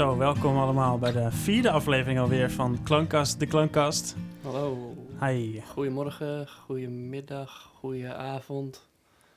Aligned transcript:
Zo, 0.00 0.16
welkom 0.16 0.56
allemaal 0.56 0.98
bij 0.98 1.12
de 1.12 1.32
vierde 1.32 1.70
aflevering 1.70 2.18
alweer 2.18 2.50
van 2.50 2.82
Klankkast, 2.82 3.38
de 3.38 3.46
Klankkast. 3.46 4.16
Hallo. 4.42 4.94
Hi. 5.20 5.60
Goedemorgen, 5.60 6.48
goedemiddag, 6.48 7.70
goedenavond, 7.74 8.88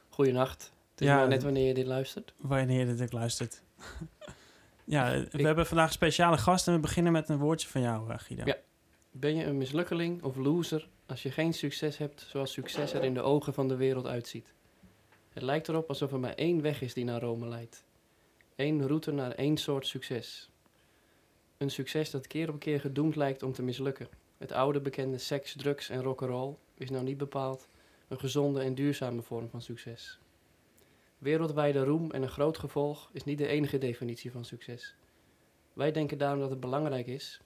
goedenacht. 0.10 0.72
Het 0.92 1.02
is 1.02 1.08
Ja, 1.08 1.16
maar 1.16 1.28
net 1.28 1.44
wanneer 1.44 1.68
je 1.68 1.74
dit 1.74 1.86
luistert. 1.86 2.34
Wanneer 2.38 2.88
je 2.88 2.96
dit 2.96 3.14
luistert. 3.14 3.62
ja, 4.84 5.12
we 5.12 5.28
Ik- 5.32 5.46
hebben 5.46 5.66
vandaag 5.66 5.88
een 5.88 5.94
speciale 5.94 6.38
gast 6.38 6.68
en 6.68 6.74
we 6.74 6.80
beginnen 6.80 7.12
met 7.12 7.30
een 7.30 7.38
woordje 7.38 7.68
van 7.68 7.82
jou, 7.82 8.12
eh, 8.12 8.20
Guido. 8.20 8.46
Ja. 8.46 8.58
Ben 9.12 9.36
je 9.36 9.46
een 9.46 9.58
mislukkeling 9.58 10.24
of 10.24 10.36
loser 10.36 10.88
als 11.06 11.24
je 11.24 11.32
geen 11.32 11.54
succes 11.54 11.98
hebt 11.98 12.26
zoals 12.30 12.52
succes 12.52 12.94
er 12.94 13.04
in 13.04 13.14
de 13.14 13.22
ogen 13.22 13.54
van 13.54 13.68
de 13.68 13.76
wereld 13.76 14.06
uitziet? 14.06 14.54
Het 15.34 15.44
lijkt 15.44 15.68
erop 15.68 15.90
alsof 15.90 16.12
er 16.12 16.20
maar 16.20 16.36
één 16.36 16.62
weg 16.62 16.82
is 16.82 16.94
die 16.94 17.06
naar 17.06 17.22
Rome 17.22 17.48
leidt. 17.48 17.84
Eén 18.56 18.88
route 18.88 19.12
naar 19.12 19.32
één 19.32 19.58
soort 19.58 19.88
succes. 19.88 20.52
Een 21.64 21.70
succes 21.70 22.12
dat 22.12 22.28
keer 22.28 22.50
op 22.50 22.60
keer 22.60 22.80
gedoemd 22.80 23.16
lijkt 23.16 23.44
om 23.44 23.54
te 23.54 23.64
mislukken. 23.64 24.08
Het 24.38 24.52
oude 24.52 24.82
bekende 24.82 25.18
seks, 25.18 25.56
drugs 25.58 25.90
en 25.90 26.02
rock'n'roll 26.02 26.56
is 26.74 26.90
nou 26.90 27.04
niet 27.04 27.18
bepaald 27.18 27.68
een 28.08 28.20
gezonde 28.20 28.62
en 28.62 28.76
duurzame 28.76 29.22
vorm 29.22 29.50
van 29.50 29.62
succes. 29.62 30.20
Wereldwijde 31.18 31.84
roem 31.84 32.12
en 32.12 32.22
een 32.22 32.30
groot 32.30 32.58
gevolg 32.58 33.10
is 33.14 33.24
niet 33.24 33.38
de 33.38 33.48
enige 33.48 33.78
definitie 33.78 34.32
van 34.32 34.46
succes. 34.46 34.96
Wij 35.74 35.92
denken 35.92 36.18
daarom 36.18 36.40
dat 36.40 36.50
het 36.50 36.60
belangrijk 36.60 37.08
is 37.08 37.42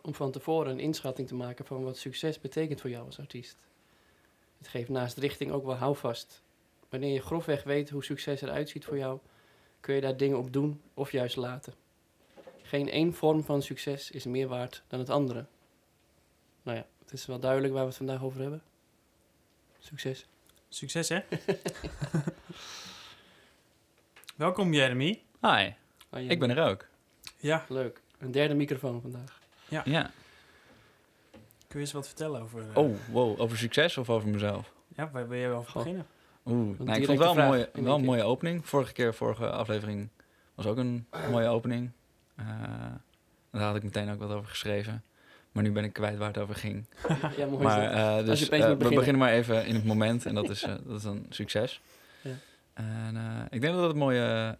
om 0.00 0.14
van 0.14 0.30
tevoren 0.30 0.72
een 0.72 0.80
inschatting 0.80 1.28
te 1.28 1.34
maken 1.34 1.64
van 1.64 1.84
wat 1.84 1.96
succes 1.96 2.40
betekent 2.40 2.80
voor 2.80 2.90
jou 2.90 3.06
als 3.06 3.18
artiest. 3.18 3.58
Het 4.58 4.68
geeft 4.68 4.88
naast 4.88 5.16
richting 5.16 5.52
ook 5.52 5.64
wel 5.64 5.74
houvast. 5.74 6.42
Wanneer 6.88 7.12
je 7.12 7.22
grofweg 7.22 7.62
weet 7.62 7.90
hoe 7.90 8.04
succes 8.04 8.40
eruit 8.40 8.68
ziet 8.68 8.84
voor 8.84 8.98
jou, 8.98 9.18
kun 9.80 9.94
je 9.94 10.00
daar 10.00 10.16
dingen 10.16 10.38
op 10.38 10.52
doen 10.52 10.80
of 10.94 11.12
juist 11.12 11.36
laten. 11.36 11.84
Geen 12.68 12.90
één 12.90 13.14
vorm 13.14 13.44
van 13.44 13.62
succes 13.62 14.10
is 14.10 14.24
meer 14.24 14.48
waard 14.48 14.82
dan 14.86 14.98
het 14.98 15.10
andere. 15.10 15.46
Nou 16.62 16.76
ja, 16.76 16.86
het 16.98 17.12
is 17.12 17.26
wel 17.26 17.38
duidelijk 17.40 17.72
waar 17.72 17.82
we 17.82 17.88
het 17.88 17.96
vandaag 17.96 18.22
over 18.22 18.40
hebben. 18.40 18.62
Succes. 19.78 20.26
Succes, 20.68 21.08
hè? 21.08 21.20
welkom, 24.36 24.72
Jeremy. 24.72 25.22
Hi, 25.40 25.48
ja. 25.48 25.74
ik 26.10 26.38
ben 26.40 26.50
er 26.50 26.68
ook. 26.70 26.86
Ja, 27.36 27.64
Leuk. 27.68 28.00
Een 28.18 28.30
derde 28.30 28.54
microfoon 28.54 29.00
vandaag. 29.00 29.40
Ja. 29.68 29.82
kun 29.82 30.10
je 31.68 31.78
eens 31.78 31.92
wat 31.92 32.06
vertellen 32.06 32.42
over... 32.42 32.60
eh, 32.70 32.76
Oh, 32.76 32.96
wow, 33.10 33.40
over 33.40 33.58
succes 33.58 33.96
of 33.98 34.10
over 34.10 34.28
mezelf? 34.28 34.72
Ja, 34.96 35.10
waar 35.10 35.28
wil 35.28 35.38
je 35.38 35.48
over 35.48 35.70
Goh. 35.70 35.82
beginnen? 35.82 36.06
Oeh, 36.44 36.78
nou, 36.78 36.98
ik 37.00 37.06
vond 37.06 37.18
het 37.18 37.28
wel 37.34 37.38
een 37.38 37.46
mooie, 37.46 37.70
wel 37.72 37.94
een 37.94 38.04
mooie 38.04 38.22
opening. 38.22 38.66
Vorige 38.68 38.92
keer, 38.92 39.14
vorige 39.14 39.50
aflevering, 39.50 40.08
was 40.54 40.66
ook 40.66 40.76
een 40.76 41.06
mooie 41.30 41.48
opening. 41.48 41.90
Eh, 42.36 42.46
daar 43.50 43.62
had 43.62 43.76
ik 43.76 43.82
meteen 43.82 44.10
ook 44.10 44.18
wat 44.18 44.30
over 44.30 44.48
geschreven. 44.48 45.02
Maar 45.52 45.62
nu 45.62 45.72
ben 45.72 45.84
ik 45.84 45.92
kwijt 45.92 46.18
waar 46.18 46.28
het 46.28 46.38
over 46.38 46.54
ging. 46.54 46.84
Ja, 47.36 47.46
mooi. 47.46 47.62
Maar 47.62 47.80
dat. 47.80 48.20
eh, 48.20 48.26
dus 48.26 48.48
eh, 48.48 48.68
we 48.68 48.76
beginnen. 48.76 49.18
maar 49.18 49.32
even 49.32 49.66
in 49.66 49.74
het 49.74 49.84
moment. 49.84 50.26
En 50.26 50.34
dat 50.34 50.48
is, 50.48 50.60
dat 50.60 50.98
is 50.98 51.04
een 51.04 51.26
succes. 51.28 51.80
Ja. 52.20 52.34
En 52.74 53.16
ik 53.50 53.60
denk 53.60 53.72
dat 53.74 53.82
het 53.82 53.92
een 53.92 53.98
mooie, 53.98 54.56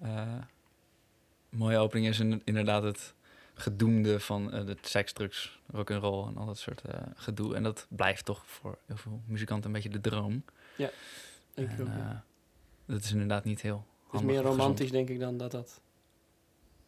mooie 1.49 1.79
opening 1.79 2.07
is. 2.07 2.21
En 2.21 2.43
inderdaad 2.45 2.83
het 2.83 3.15
gedoemde 3.55 4.21
van 4.21 4.47
de 4.51 4.77
seks, 4.81 5.13
drugs, 5.13 5.59
rock'n'roll 5.71 6.27
en 6.27 6.37
al 6.37 6.47
dat 6.47 6.59
soort 6.59 6.83
gedoe. 7.15 7.55
En 7.55 7.63
dat 7.63 7.87
blijft 7.89 8.25
toch 8.25 8.43
voor 8.47 8.79
heel 8.87 8.97
veel 8.97 9.21
muzikanten 9.27 9.67
een 9.67 9.73
beetje 9.73 9.89
de 10.01 10.01
droom. 10.01 10.45
Denk 10.77 10.91
ik 11.71 11.79
En, 11.79 11.81
ook, 11.81 11.89
ja. 11.89 12.25
dat 12.87 13.03
is 13.03 13.13
inderdaad 13.13 13.45
niet 13.45 13.61
heel 13.61 13.87
Het 14.07 14.21
is 14.21 14.27
meer 14.27 14.37
gezond. 14.41 14.57
romantisch, 14.59 14.91
denk 14.91 15.09
ik, 15.09 15.21
dan 15.21 15.37
dat 15.37 15.51
dat 15.51 15.81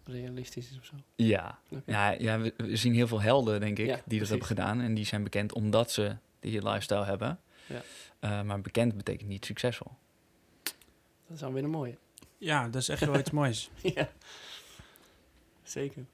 realistisch 0.09 0.71
is 0.71 0.79
of 0.79 0.85
zo. 0.85 0.95
Ja, 1.17 1.59
ja, 1.87 2.11
ja 2.11 2.39
we, 2.41 2.55
we 2.57 2.77
zien 2.77 2.95
heel 2.95 3.07
veel 3.07 3.21
helden, 3.21 3.61
denk 3.61 3.79
ik, 3.79 3.87
Ja, 3.87 3.93
die 3.95 4.01
dat 4.03 4.07
precies. 4.09 4.29
hebben 4.29 4.47
gedaan. 4.47 4.81
En 4.81 4.95
die 4.95 5.05
zijn 5.05 5.23
bekend 5.23 5.53
omdat 5.53 5.91
ze 5.91 6.17
die 6.41 6.63
lifestyle 6.69 7.05
hebben. 7.05 7.41
Ja. 7.67 7.81
Eh, 8.19 8.43
maar 8.43 8.61
bekend 8.61 8.97
betekent 8.97 9.29
niet 9.29 9.45
succesvol. 9.45 9.91
Dat 10.63 11.37
is 11.37 11.39
dan 11.39 11.53
weer 11.53 11.65
een 11.65 11.71
mooie. 11.71 11.97
Ja, 12.39 12.69
dat 12.69 12.83
is 12.83 12.89
echt 12.89 13.05
wel 13.05 13.19
iets 13.19 13.31
moois. 13.41 13.71
ja. 13.83 14.09
Zeker. 15.63 16.05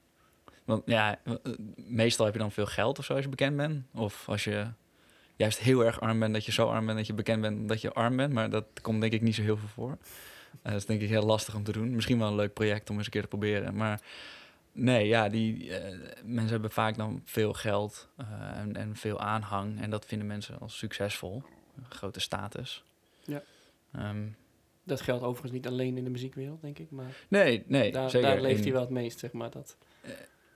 Want 0.65 0.83
ja, 0.87 1.19
eh, 1.25 1.35
meestal 1.77 2.25
heb 2.25 2.35
je 2.35 2.41
dan 2.41 2.53
veel 2.53 2.67
geld 2.67 2.99
of 2.99 3.05
zo 3.05 3.15
als 3.15 3.23
je 3.25 3.29
bekend 3.29 3.57
bent. 3.57 3.85
Of 3.93 4.29
als 4.29 4.45
je 4.45 4.67
juist 5.37 5.59
heel 5.59 5.85
erg 5.85 6.01
arm 6.01 6.19
bent, 6.19 6.35
dat 6.35 6.45
je 6.45 6.53
zo 6.53 6.69
arm 6.69 6.87
bent 6.87 6.99
dat 6.99 7.07
je 7.07 7.13
bekend 7.15 7.41
bent 7.41 7.69
dat 7.69 7.81
je 7.81 7.93
arm 7.93 8.17
bent. 8.17 8.33
Maar 8.33 8.51
dat 8.51 8.65
komt 8.83 9.01
denk 9.01 9.13
ik 9.13 9.23
niet 9.23 9.35
zo 9.35 9.43
heel 9.43 9.57
veel 9.57 9.69
voor. 9.69 9.99
Eh, 10.63 10.73
dat 10.73 10.81
is 10.81 10.87
denk 10.87 11.01
ik 11.01 11.09
heel 11.09 11.23
lastig 11.25 11.55
om 11.55 11.65
te 11.65 11.73
doen. 11.73 11.95
Misschien 11.95 12.19
wel 12.19 12.29
een 12.29 12.35
leuk 12.35 12.53
project 12.53 12.91
om 12.91 12.97
eens 12.97 13.05
een 13.05 13.13
keer 13.13 13.23
te 13.23 13.29
proberen. 13.29 13.75
Maar 13.77 14.01
nee, 14.73 15.07
ja, 15.07 15.29
die 15.29 15.77
eh, 15.77 15.99
mensen 16.25 16.51
hebben 16.53 16.71
vaak 16.71 16.97
dan 16.97 17.23
veel 17.25 17.53
geld 17.53 18.09
eh, 18.17 18.27
en, 18.59 18.77
en 18.77 18.97
veel 18.97 19.21
aanhang. 19.21 19.81
En 19.81 19.91
dat 19.91 20.07
vinden 20.07 20.27
mensen 20.27 20.59
als 20.61 20.79
succesvol. 20.79 21.43
Een 21.77 21.85
grote 21.89 22.21
status. 22.21 22.85
Ja. 23.25 23.43
Ehm, 23.93 24.27
Dat 24.85 25.01
geldt 25.01 25.23
overigens 25.23 25.53
niet 25.53 25.67
alleen 25.67 25.97
in 25.97 26.05
de 26.05 26.11
muziekwereld, 26.11 26.61
denk 26.61 26.79
ik. 26.79 26.91
Maar 26.91 27.17
nee, 27.29 27.65
nee, 27.67 27.93
daar, 27.93 28.11
zeker. 28.11 28.29
daar 28.29 28.41
leeft 28.41 28.57
In- 28.59 28.63
hij 28.63 28.73
wel 28.73 28.81
het 28.81 28.91
meest, 28.91 29.19
zeg 29.19 29.33
maar. 29.33 29.51
Dat, 29.51 29.77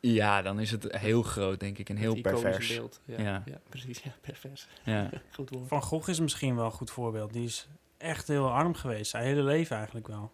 Ja, 0.00 0.42
dan 0.42 0.60
is 0.60 0.70
het 0.70 0.96
heel 0.96 1.22
groot, 1.22 1.60
denk 1.60 1.78
ik. 1.78 1.88
En 1.88 1.96
heel 1.96 2.20
pervers. 2.20 2.68
beeld. 2.76 3.00
Ja, 3.04 3.20
Ja. 3.20 3.42
ja. 3.46 3.60
precies. 3.68 3.98
Ja, 4.02 4.14
pervers. 4.20 4.66
Ja. 4.84 5.10
Goed 5.34 5.50
woord. 5.50 5.68
Van 5.68 5.82
Gogh 5.82 6.08
is 6.08 6.20
misschien 6.20 6.56
wel 6.56 6.64
een 6.64 6.70
goed 6.70 6.90
voorbeeld. 6.90 7.32
Die 7.32 7.44
is 7.44 7.68
echt 7.98 8.28
heel 8.28 8.50
arm 8.50 8.74
geweest. 8.74 9.10
Zijn 9.10 9.24
hele 9.24 9.42
leven 9.42 9.76
eigenlijk 9.76 10.06
wel. 10.06 10.32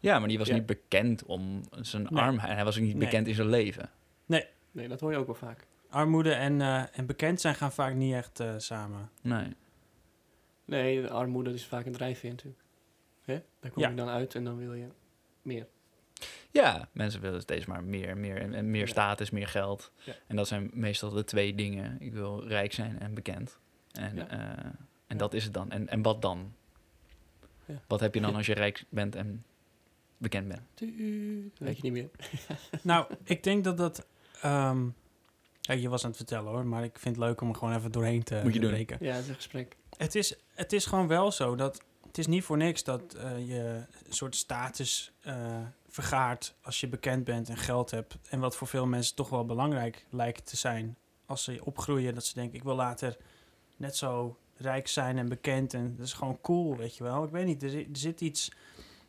Ja, 0.00 0.18
maar 0.18 0.28
die 0.28 0.38
was 0.38 0.48
Ja. 0.48 0.54
niet 0.54 0.66
bekend 0.66 1.24
om 1.24 1.60
zijn 1.70 2.02
Nee. 2.10 2.22
armheid. 2.22 2.52
Hij 2.54 2.64
was 2.64 2.76
ook 2.76 2.82
niet 2.82 2.96
Nee. 2.96 3.04
bekend 3.04 3.26
in 3.26 3.34
zijn 3.34 3.48
leven. 3.48 3.90
Nee, 4.72 4.88
dat 4.88 5.00
hoor 5.00 5.10
je 5.10 5.16
ook 5.18 5.26
wel 5.26 5.34
vaak. 5.34 5.66
Armoede 5.90 6.32
en, 6.32 6.60
eh, 6.60 6.98
en 6.98 7.06
bekend 7.06 7.40
zijn 7.40 7.54
gaan 7.54 7.72
vaak 7.72 7.94
niet 7.94 8.14
echt 8.14 8.40
eh, 8.40 8.54
samen. 8.56 9.10
Nee. 9.22 9.56
Nee, 10.64 11.02
de 11.02 11.10
armoede 11.10 11.52
is 11.52 11.66
vaak 11.66 11.86
een 11.86 11.92
drijfveer 11.92 12.30
natuurlijk. 12.30 12.62
Hè? 13.22 13.42
Daar 13.60 13.70
kom 13.70 13.82
Ja. 13.82 13.88
je 13.88 13.94
dan 13.94 14.08
uit 14.08 14.34
en 14.34 14.44
dan 14.44 14.56
wil 14.58 14.74
je 14.74 14.86
meer. 15.42 15.66
Ja, 16.50 16.88
mensen 16.92 17.20
willen 17.20 17.40
steeds 17.40 17.66
maar 17.66 17.84
meer, 17.84 18.16
meer 18.16 18.40
en, 18.40 18.54
en 18.54 18.70
meer 18.70 18.80
Ja. 18.80 18.86
status, 18.86 19.30
meer 19.30 19.48
geld. 19.48 19.92
Ja. 20.04 20.12
En 20.26 20.36
dat 20.36 20.48
zijn 20.48 20.70
meestal 20.72 21.10
de 21.10 21.24
twee 21.24 21.54
dingen. 21.54 21.96
Ik 22.00 22.12
wil 22.12 22.46
rijk 22.46 22.72
zijn 22.72 22.98
en 23.00 23.14
bekend. 23.14 23.58
En, 23.92 24.16
Ja. 24.16 24.28
eh, 24.28 24.70
en 25.06 25.16
dat 25.16 25.34
is 25.34 25.44
het 25.44 25.54
dan. 25.54 25.70
En, 25.70 25.88
en 25.88 26.02
wat 26.02 26.22
dan? 26.22 26.54
Ja. 27.66 27.74
Wat 27.86 28.00
heb 28.00 28.14
je 28.14 28.20
dan 28.20 28.34
als 28.34 28.46
je 28.46 28.54
rijk 28.54 28.84
bent 28.88 29.14
en 29.16 29.44
bekend 30.16 30.48
bent? 30.48 30.62
Weet 31.58 31.76
je 31.76 31.82
niet 31.82 31.92
meer. 31.92 32.10
Nou, 32.82 33.06
ik 33.24 33.42
denk 33.42 33.64
dat 33.64 33.76
dat... 33.76 34.06
ehm, 34.42 34.86
ja, 35.60 35.74
je 35.74 35.88
was 35.88 36.02
aan 36.02 36.08
het 36.08 36.16
vertellen 36.16 36.52
hoor, 36.52 36.66
maar 36.66 36.84
ik 36.84 36.98
vind 36.98 37.16
het 37.16 37.24
leuk 37.24 37.40
om 37.40 37.48
er 37.48 37.54
gewoon 37.54 37.74
even 37.74 37.92
doorheen 37.92 38.22
te, 38.22 38.34
Moet 38.34 38.54
je 38.54 38.60
te 38.60 38.66
doen. 38.66 38.70
breken. 38.70 38.96
Ja, 39.00 39.12
het 39.12 39.22
is 39.22 39.28
een 39.28 39.34
gesprek. 39.34 39.76
Het 39.96 40.14
is, 40.14 40.34
het 40.54 40.72
is 40.72 40.86
gewoon 40.86 41.06
wel 41.08 41.32
zo 41.32 41.54
dat... 41.56 41.82
Het 42.06 42.18
is 42.18 42.26
niet 42.26 42.44
voor 42.44 42.56
niks 42.56 42.84
dat 42.84 43.14
eh, 43.14 43.48
je 43.48 43.84
een 44.06 44.12
soort 44.12 44.36
status 44.36 45.12
eh, 45.20 45.58
vergaart 45.88 46.54
als 46.62 46.80
je 46.80 46.88
bekend 46.88 47.24
bent 47.24 47.48
en 47.48 47.56
geld 47.56 47.90
hebt. 47.90 48.16
En 48.28 48.40
wat 48.40 48.56
voor 48.56 48.66
veel 48.66 48.86
mensen 48.86 49.14
toch 49.14 49.28
wel 49.28 49.44
belangrijk 49.44 50.06
lijkt 50.10 50.46
te 50.46 50.56
zijn. 50.56 50.96
Als 51.26 51.44
ze 51.44 51.60
opgroeien, 51.64 52.14
dat 52.14 52.24
ze 52.24 52.34
denken, 52.34 52.56
ik 52.56 52.62
wil 52.62 52.74
later 52.74 53.16
net 53.76 53.96
zo 53.96 54.38
rijk 54.56 54.88
zijn 54.88 55.18
en 55.18 55.28
bekend. 55.28 55.74
En 55.74 55.94
dat 55.96 56.06
is 56.06 56.12
gewoon 56.12 56.38
cool, 56.40 56.76
weet 56.76 56.96
je 56.96 57.04
wel. 57.04 57.24
Ik 57.24 57.30
weet 57.30 57.46
niet, 57.46 57.62
er, 57.62 57.70
zi- 57.70 57.88
er 57.92 57.96
zit 57.98 58.20
iets... 58.20 58.50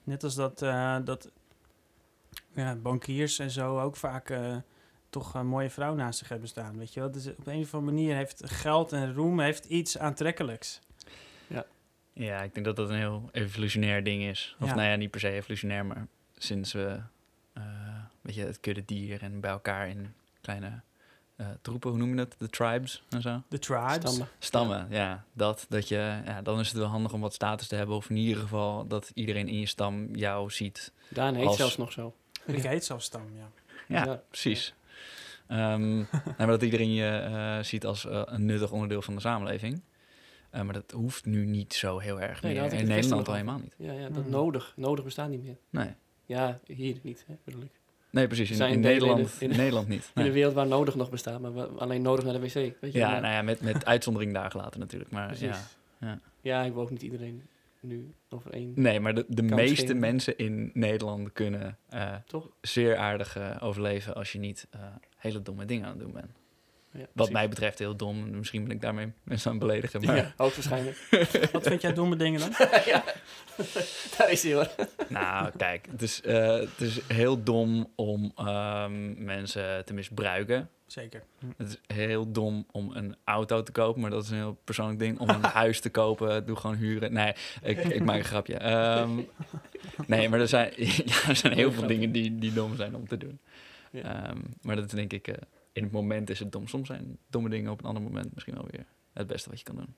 Net 0.03 0.23
als 0.23 0.35
dat, 0.35 0.61
eh, 0.61 0.97
dat 1.03 1.31
ja, 2.53 2.75
bankiers 2.75 3.39
en 3.39 3.51
zo 3.51 3.79
ook 3.79 3.95
vaak 3.95 4.29
eh, 4.29 4.55
toch 5.09 5.33
een 5.33 5.47
mooie 5.47 5.69
vrouw 5.69 5.93
naast 5.95 6.19
zich 6.19 6.29
hebben 6.29 6.47
staan, 6.47 6.77
weet 6.77 6.93
je 6.93 6.99
wel. 6.99 7.11
Dus 7.11 7.27
op 7.27 7.47
een 7.47 7.61
of 7.61 7.73
andere 7.73 7.93
manier 7.93 8.15
heeft 8.15 8.41
geld 8.51 8.91
en 8.91 9.13
roem 9.13 9.39
heeft 9.39 9.65
iets 9.65 9.97
aantrekkelijks. 9.97 10.79
Ja, 12.17 12.41
ik 12.41 12.53
denk 12.53 12.65
dat 12.65 12.75
dat 12.75 12.89
een 12.89 12.97
heel 12.97 13.29
evolutionair 13.31 14.03
ding 14.03 14.23
is. 14.23 14.55
Of 14.59 14.67
Ja. 14.67 14.75
nou 14.75 14.87
ja, 14.89 14.95
niet 14.95 15.11
per 15.11 15.19
se 15.19 15.29
evolutionair, 15.29 15.85
maar 15.85 16.07
sinds 16.37 16.73
we, 16.73 16.99
eh 17.53 17.63
weet 18.21 18.35
je, 18.35 18.45
het 18.45 18.59
kudde 18.59 18.85
dier 18.85 19.21
en 19.21 19.39
bij 19.39 19.51
elkaar 19.51 19.89
in 19.89 20.13
kleine 20.41 20.81
eh, 21.35 21.47
troepen, 21.61 21.89
hoe 21.89 21.99
noem 21.99 22.09
je 22.09 22.15
dat? 22.15 22.35
De 22.37 22.49
tribes 22.49 23.03
en 23.09 23.21
zo? 23.21 23.41
De 23.49 23.59
tribes. 23.59 23.93
Stammen. 24.01 24.27
Stammen, 24.39 24.87
ja. 24.89 25.25
Dat, 25.33 25.65
dat 25.69 25.87
je, 25.87 26.21
ja. 26.25 26.41
Dan 26.41 26.59
is 26.59 26.67
het 26.67 26.77
wel 26.77 26.87
handig 26.87 27.13
om 27.13 27.21
wat 27.21 27.33
status 27.33 27.67
te 27.67 27.75
hebben. 27.75 27.95
Of 27.95 28.09
in 28.09 28.15
ieder 28.15 28.41
geval 28.41 28.87
dat 28.87 29.11
iedereen 29.13 29.47
in 29.47 29.59
je 29.59 29.65
stam 29.65 30.15
jou 30.15 30.51
ziet. 30.51 30.91
Daan 31.09 31.35
heet 31.35 31.45
Als- 31.47 31.57
zelfs 31.57 31.77
nog 31.77 31.91
zo. 31.91 32.15
Ik 32.45 32.63
heet 32.63 32.85
zelfs 32.85 33.05
stam, 33.05 33.21
ja. 33.37 33.49
Ja, 33.87 34.05
Ja. 34.05 34.21
precies. 34.29 34.73
Ehm, 35.47 35.95
nee, 35.95 36.05
maar 36.37 36.47
dat 36.47 36.61
iedereen 36.61 36.93
je 36.93 37.07
eh, 37.09 37.63
ziet 37.63 37.85
als 37.85 38.05
eh, 38.05 38.21
een 38.25 38.45
nuttig 38.45 38.71
onderdeel 38.71 39.01
van 39.01 39.15
de 39.15 39.21
samenleving. 39.21 39.81
Eh, 40.49 40.61
maar 40.61 40.73
dat 40.73 40.91
hoeft 40.91 41.25
nu 41.25 41.45
niet 41.45 41.73
zo 41.73 41.99
heel 41.99 42.21
erg 42.21 42.41
Nee, 42.41 42.53
meer. 42.61 42.73
In 42.73 42.87
Nederland 42.87 43.27
al 43.27 43.33
helemaal 43.33 43.59
niet. 43.59 43.73
Ja, 43.77 43.91
ja 43.91 44.09
dat 44.09 44.21
Hmm. 44.23 44.31
nodig. 44.31 44.73
Nodig 44.75 45.03
bestaat 45.05 45.29
niet 45.29 45.43
meer. 45.43 45.57
Nee, 45.69 45.93
Ja, 46.25 46.59
hier 46.65 46.97
niet, 47.01 47.23
hè, 47.27 47.35
bedoel 47.43 47.61
ik. 47.61 47.71
Nee 48.15 48.27
precies. 48.27 48.59
In, 48.59 48.79
Nederland, 48.79 49.39
de- 49.39 49.45
in 49.45 49.49
de- 49.51 49.55
Nederland 49.57 49.87
niet. 49.87 50.11
In 50.15 50.25
een 50.25 50.31
wereld 50.31 50.53
waar 50.53 50.67
nodig 50.67 50.95
nog 50.95 51.09
bestaat, 51.09 51.39
maar 51.39 51.51
alleen 51.65 52.01
nodig 52.01 52.23
naar 52.25 52.33
de 52.33 52.39
wc. 52.39 52.53
Weet 52.53 52.75
je? 52.79 52.91
Ja, 52.91 53.09
Maar- 53.11 53.21
nou 53.21 53.33
ja, 53.33 53.41
met, 53.41 53.61
met 53.61 53.85
uitzondering 53.85 54.33
daar 54.33 54.51
gelaten 54.51 54.79
natuurlijk. 54.79 55.11
Maar 55.11 55.27
precies. 55.27 55.47
ja, 55.47 56.07
ja. 56.07 56.19
Ja, 56.41 56.61
ik 56.63 56.73
wil 56.73 56.81
ook 56.81 56.89
niet 56.89 57.01
iedereen 57.01 57.41
nu 57.79 58.13
over 58.29 58.51
één. 58.51 58.71
Nee, 58.75 58.99
maar 58.99 59.13
de, 59.13 59.25
de 59.27 59.41
meeste 59.41 59.93
mensen 59.93 60.37
in 60.37 60.71
Nederland 60.73 61.33
kunnen 61.33 61.77
eh, 61.89 62.13
Toch? 62.27 62.49
zeer 62.61 62.97
aardig 62.97 63.37
eh, 63.37 63.55
overleven 63.59 64.15
als 64.15 64.31
je 64.31 64.39
niet 64.39 64.67
eh, 64.71 64.79
hele 65.17 65.41
domme 65.41 65.65
dingen 65.65 65.85
aan 65.85 65.91
het 65.91 65.99
doen 65.99 66.11
bent. 66.13 66.37
Wat 67.01 67.13
precies. 67.13 67.33
mij 67.33 67.49
betreft 67.49 67.79
heel 67.79 67.95
dom. 67.95 68.37
Misschien 68.37 68.63
ben 68.63 68.71
ik 68.71 68.81
daarmee 68.81 69.11
mensen 69.23 69.51
aan 69.51 69.57
het 69.57 69.67
beledigen. 69.67 70.05
Maar 70.05 70.15
Ja, 70.15 70.33
hoogstwaarschijnlijk. 70.37 71.07
Wat 71.51 71.67
vind 71.67 71.81
jij 71.81 71.93
domme 71.93 72.15
dingen 72.15 72.39
dan? 72.39 72.49
ja, 72.85 73.03
daar 74.17 74.31
is 74.31 74.43
hij 74.43 74.53
hoor. 74.53 74.69
nou, 75.07 75.51
kijk, 75.57 75.87
het 75.91 76.01
is, 76.01 76.21
eh, 76.21 76.55
het 76.59 76.81
is 76.81 76.99
heel 77.07 77.43
dom 77.43 77.91
om 77.95 78.31
ehm, 78.35 79.23
mensen 79.23 79.85
te 79.85 79.93
misbruiken. 79.93 80.69
Zeker. 80.85 81.23
Hm. 81.39 81.45
Het 81.57 81.67
is 81.67 81.95
heel 81.95 82.31
dom 82.31 82.65
om 82.71 82.91
een 82.93 83.15
auto 83.23 83.63
te 83.63 83.71
kopen, 83.71 84.01
maar 84.01 84.09
dat 84.09 84.23
is 84.23 84.29
een 84.29 84.37
heel 84.37 84.57
persoonlijk 84.63 84.99
ding. 84.99 85.19
Om 85.19 85.29
een 85.29 85.43
huis 85.43 85.79
te 85.79 85.89
kopen, 85.89 86.45
doe 86.45 86.55
gewoon 86.55 86.75
huren. 86.75 87.13
Nee, 87.13 87.33
ik, 87.61 87.77
ik 87.77 88.03
maak 88.03 88.17
een 88.17 88.23
grapje. 88.23 88.57
Ehm, 88.57 89.19
nee, 90.07 90.29
maar 90.29 90.39
er 90.39 90.47
zijn, 90.47 90.71
ja, 91.05 91.27
er 91.27 91.35
zijn 91.35 91.53
heel 91.53 91.71
veel 91.71 91.87
dingen 91.87 92.11
die, 92.11 92.35
die 92.35 92.53
dom 92.53 92.75
zijn 92.75 92.95
om 92.95 93.07
te 93.07 93.17
doen. 93.17 93.39
Ja. 93.91 94.01
Ehm, 94.01 94.37
maar 94.61 94.75
dat 94.75 94.85
is 94.85 94.91
denk 94.91 95.13
ik, 95.13 95.27
eh, 95.27 95.35
in 95.75 95.83
het 95.83 95.91
moment 95.91 96.29
is 96.29 96.39
het 96.39 96.51
dom. 96.51 96.67
Soms 96.67 96.87
zijn 96.87 97.17
domme 97.29 97.49
dingen 97.49 97.71
op 97.71 97.79
een 97.79 97.85
ander 97.85 98.03
moment 98.03 98.33
misschien 98.33 98.53
wel 98.55 98.67
weer 98.71 98.85
het 99.13 99.27
beste 99.27 99.49
wat 99.49 99.57
je 99.59 99.65
kan 99.65 99.75
doen. 99.75 99.95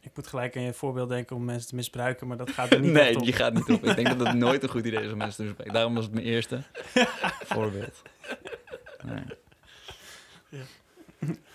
Ik 0.00 0.10
moet 0.14 0.26
gelijk 0.26 0.56
aan 0.56 0.62
je 0.62 0.72
voorbeeld 0.72 1.08
denken 1.08 1.36
om 1.36 1.44
mensen 1.44 1.68
te 1.68 1.74
misbruiken, 1.74 2.26
maar 2.26 2.36
dat 2.36 2.50
gaat 2.50 2.70
er 2.72 2.80
niet 2.84 2.92
nee, 2.92 3.16
op. 3.16 3.24
die 3.24 3.32
gaat 3.32 3.52
niet 3.54 3.70
op. 3.70 3.84
Ik 3.84 3.94
denk 3.96 4.18
dat 4.18 4.26
het 4.26 4.36
nooit 4.36 4.62
een 4.62 4.68
goed 4.68 4.84
idee 4.86 5.04
is 5.04 5.12
om 5.12 5.18
mensen 5.18 5.36
te 5.36 5.42
misbruiken. 5.42 5.74
Daarom 5.74 5.94
was 5.94 6.04
het 6.04 6.12
mijn 6.14 6.26
eerste 6.26 6.62
voorbeeld. 7.54 8.02
Nee. 9.04 9.24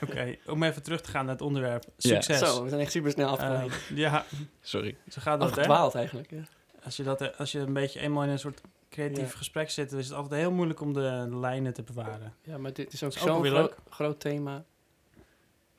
Oké, 0.04 0.36
om 0.48 0.64
even 0.64 0.84
terug 0.84 1.02
te 1.02 1.10
gaan 1.10 1.26
naar 1.26 1.34
het 1.34 1.44
onderwerp. 1.44 1.84
Ja. 1.98 2.22
Succes. 2.22 2.40
Zo, 2.40 2.64
we 2.64 2.70
zijn 2.70 2.82
echt 2.82 2.92
super 2.92 3.12
snel 3.12 3.26
Eh, 3.28 3.32
afgeleid. 3.34 3.84
ja, 3.94 4.26
Sorry. 4.62 4.98
zo 5.08 5.22
gaat 5.22 5.40
dat, 5.40 5.56
hè? 5.56 5.98
Eigenlijk. 6.00 6.32
Ja. 6.32 6.44
Als 6.84 6.98
je, 6.98 7.04
dat, 7.04 7.38
als 7.38 7.52
je 7.52 7.60
een 7.60 7.74
beetje 7.74 8.00
eenmaal 8.00 8.24
in 8.24 8.30
een 8.30 8.40
soort 8.40 8.62
creatief 8.90 9.32
Ja. 9.32 9.38
gesprek 9.38 9.70
zit, 9.70 9.90
dan 9.90 10.00
is 10.00 10.08
het 10.08 10.16
altijd 10.18 10.42
heel 10.42 10.52
moeilijk 10.52 10.82
om 10.82 10.94
de 10.94 11.28
lijnen 11.32 11.74
te 11.74 11.84
bewaren. 11.84 12.34
ja, 12.44 12.58
maar 12.58 12.74
dit 12.74 12.94
is 12.94 13.04
ook 13.04 13.12
zo'n 13.12 13.46
gro- 13.46 13.70
groot 13.90 14.20
thema. 14.20 14.64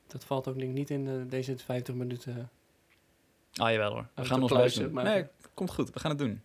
Dat 0.06 0.24
valt 0.24 0.48
ook 0.48 0.54
denk 0.58 0.68
ik 0.70 0.76
niet 0.76 0.90
in 0.90 1.08
eh, 1.08 1.14
deze 1.30 1.58
50 1.58 1.94
minuten. 1.94 2.50
Ah, 3.54 3.70
jawel 3.70 3.92
hoor. 3.92 4.06
We 4.14 4.24
gaan 4.24 4.40
de 4.46 4.54
ons 4.54 4.78
maken. 4.78 5.12
Nee, 5.12 5.26
komt 5.54 5.70
goed. 5.70 5.90
We 5.92 6.00
gaan 6.00 6.10
het 6.10 6.18
doen. 6.18 6.42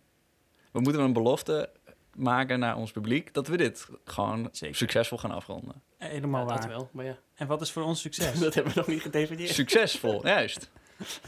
We 0.70 0.80
moeten 0.80 1.02
een 1.02 1.12
belofte 1.12 1.70
maken 2.16 2.58
naar 2.58 2.76
ons 2.76 2.90
publiek 2.92 3.34
dat 3.34 3.46
we 3.46 3.56
dit 3.56 3.88
gewoon 4.04 4.48
Zeker. 4.52 4.76
succesvol 4.76 5.18
gaan 5.18 5.30
afronden. 5.30 5.82
Helemaal 5.98 6.40
Ja, 6.40 6.46
waar. 6.46 6.56
dat 6.60 6.66
wel, 6.66 6.88
maar 6.92 7.04
ja. 7.04 7.16
En 7.34 7.46
wat 7.46 7.60
is 7.60 7.70
voor 7.72 7.82
ons 7.82 8.00
succes? 8.00 8.38
dat 8.40 8.54
hebben 8.54 8.72
we 8.72 8.78
nog 8.78 8.88
niet 8.88 9.00
gedefinieerd. 9.02 9.50
Succesvol, 9.54 10.26
juist. 10.26 10.70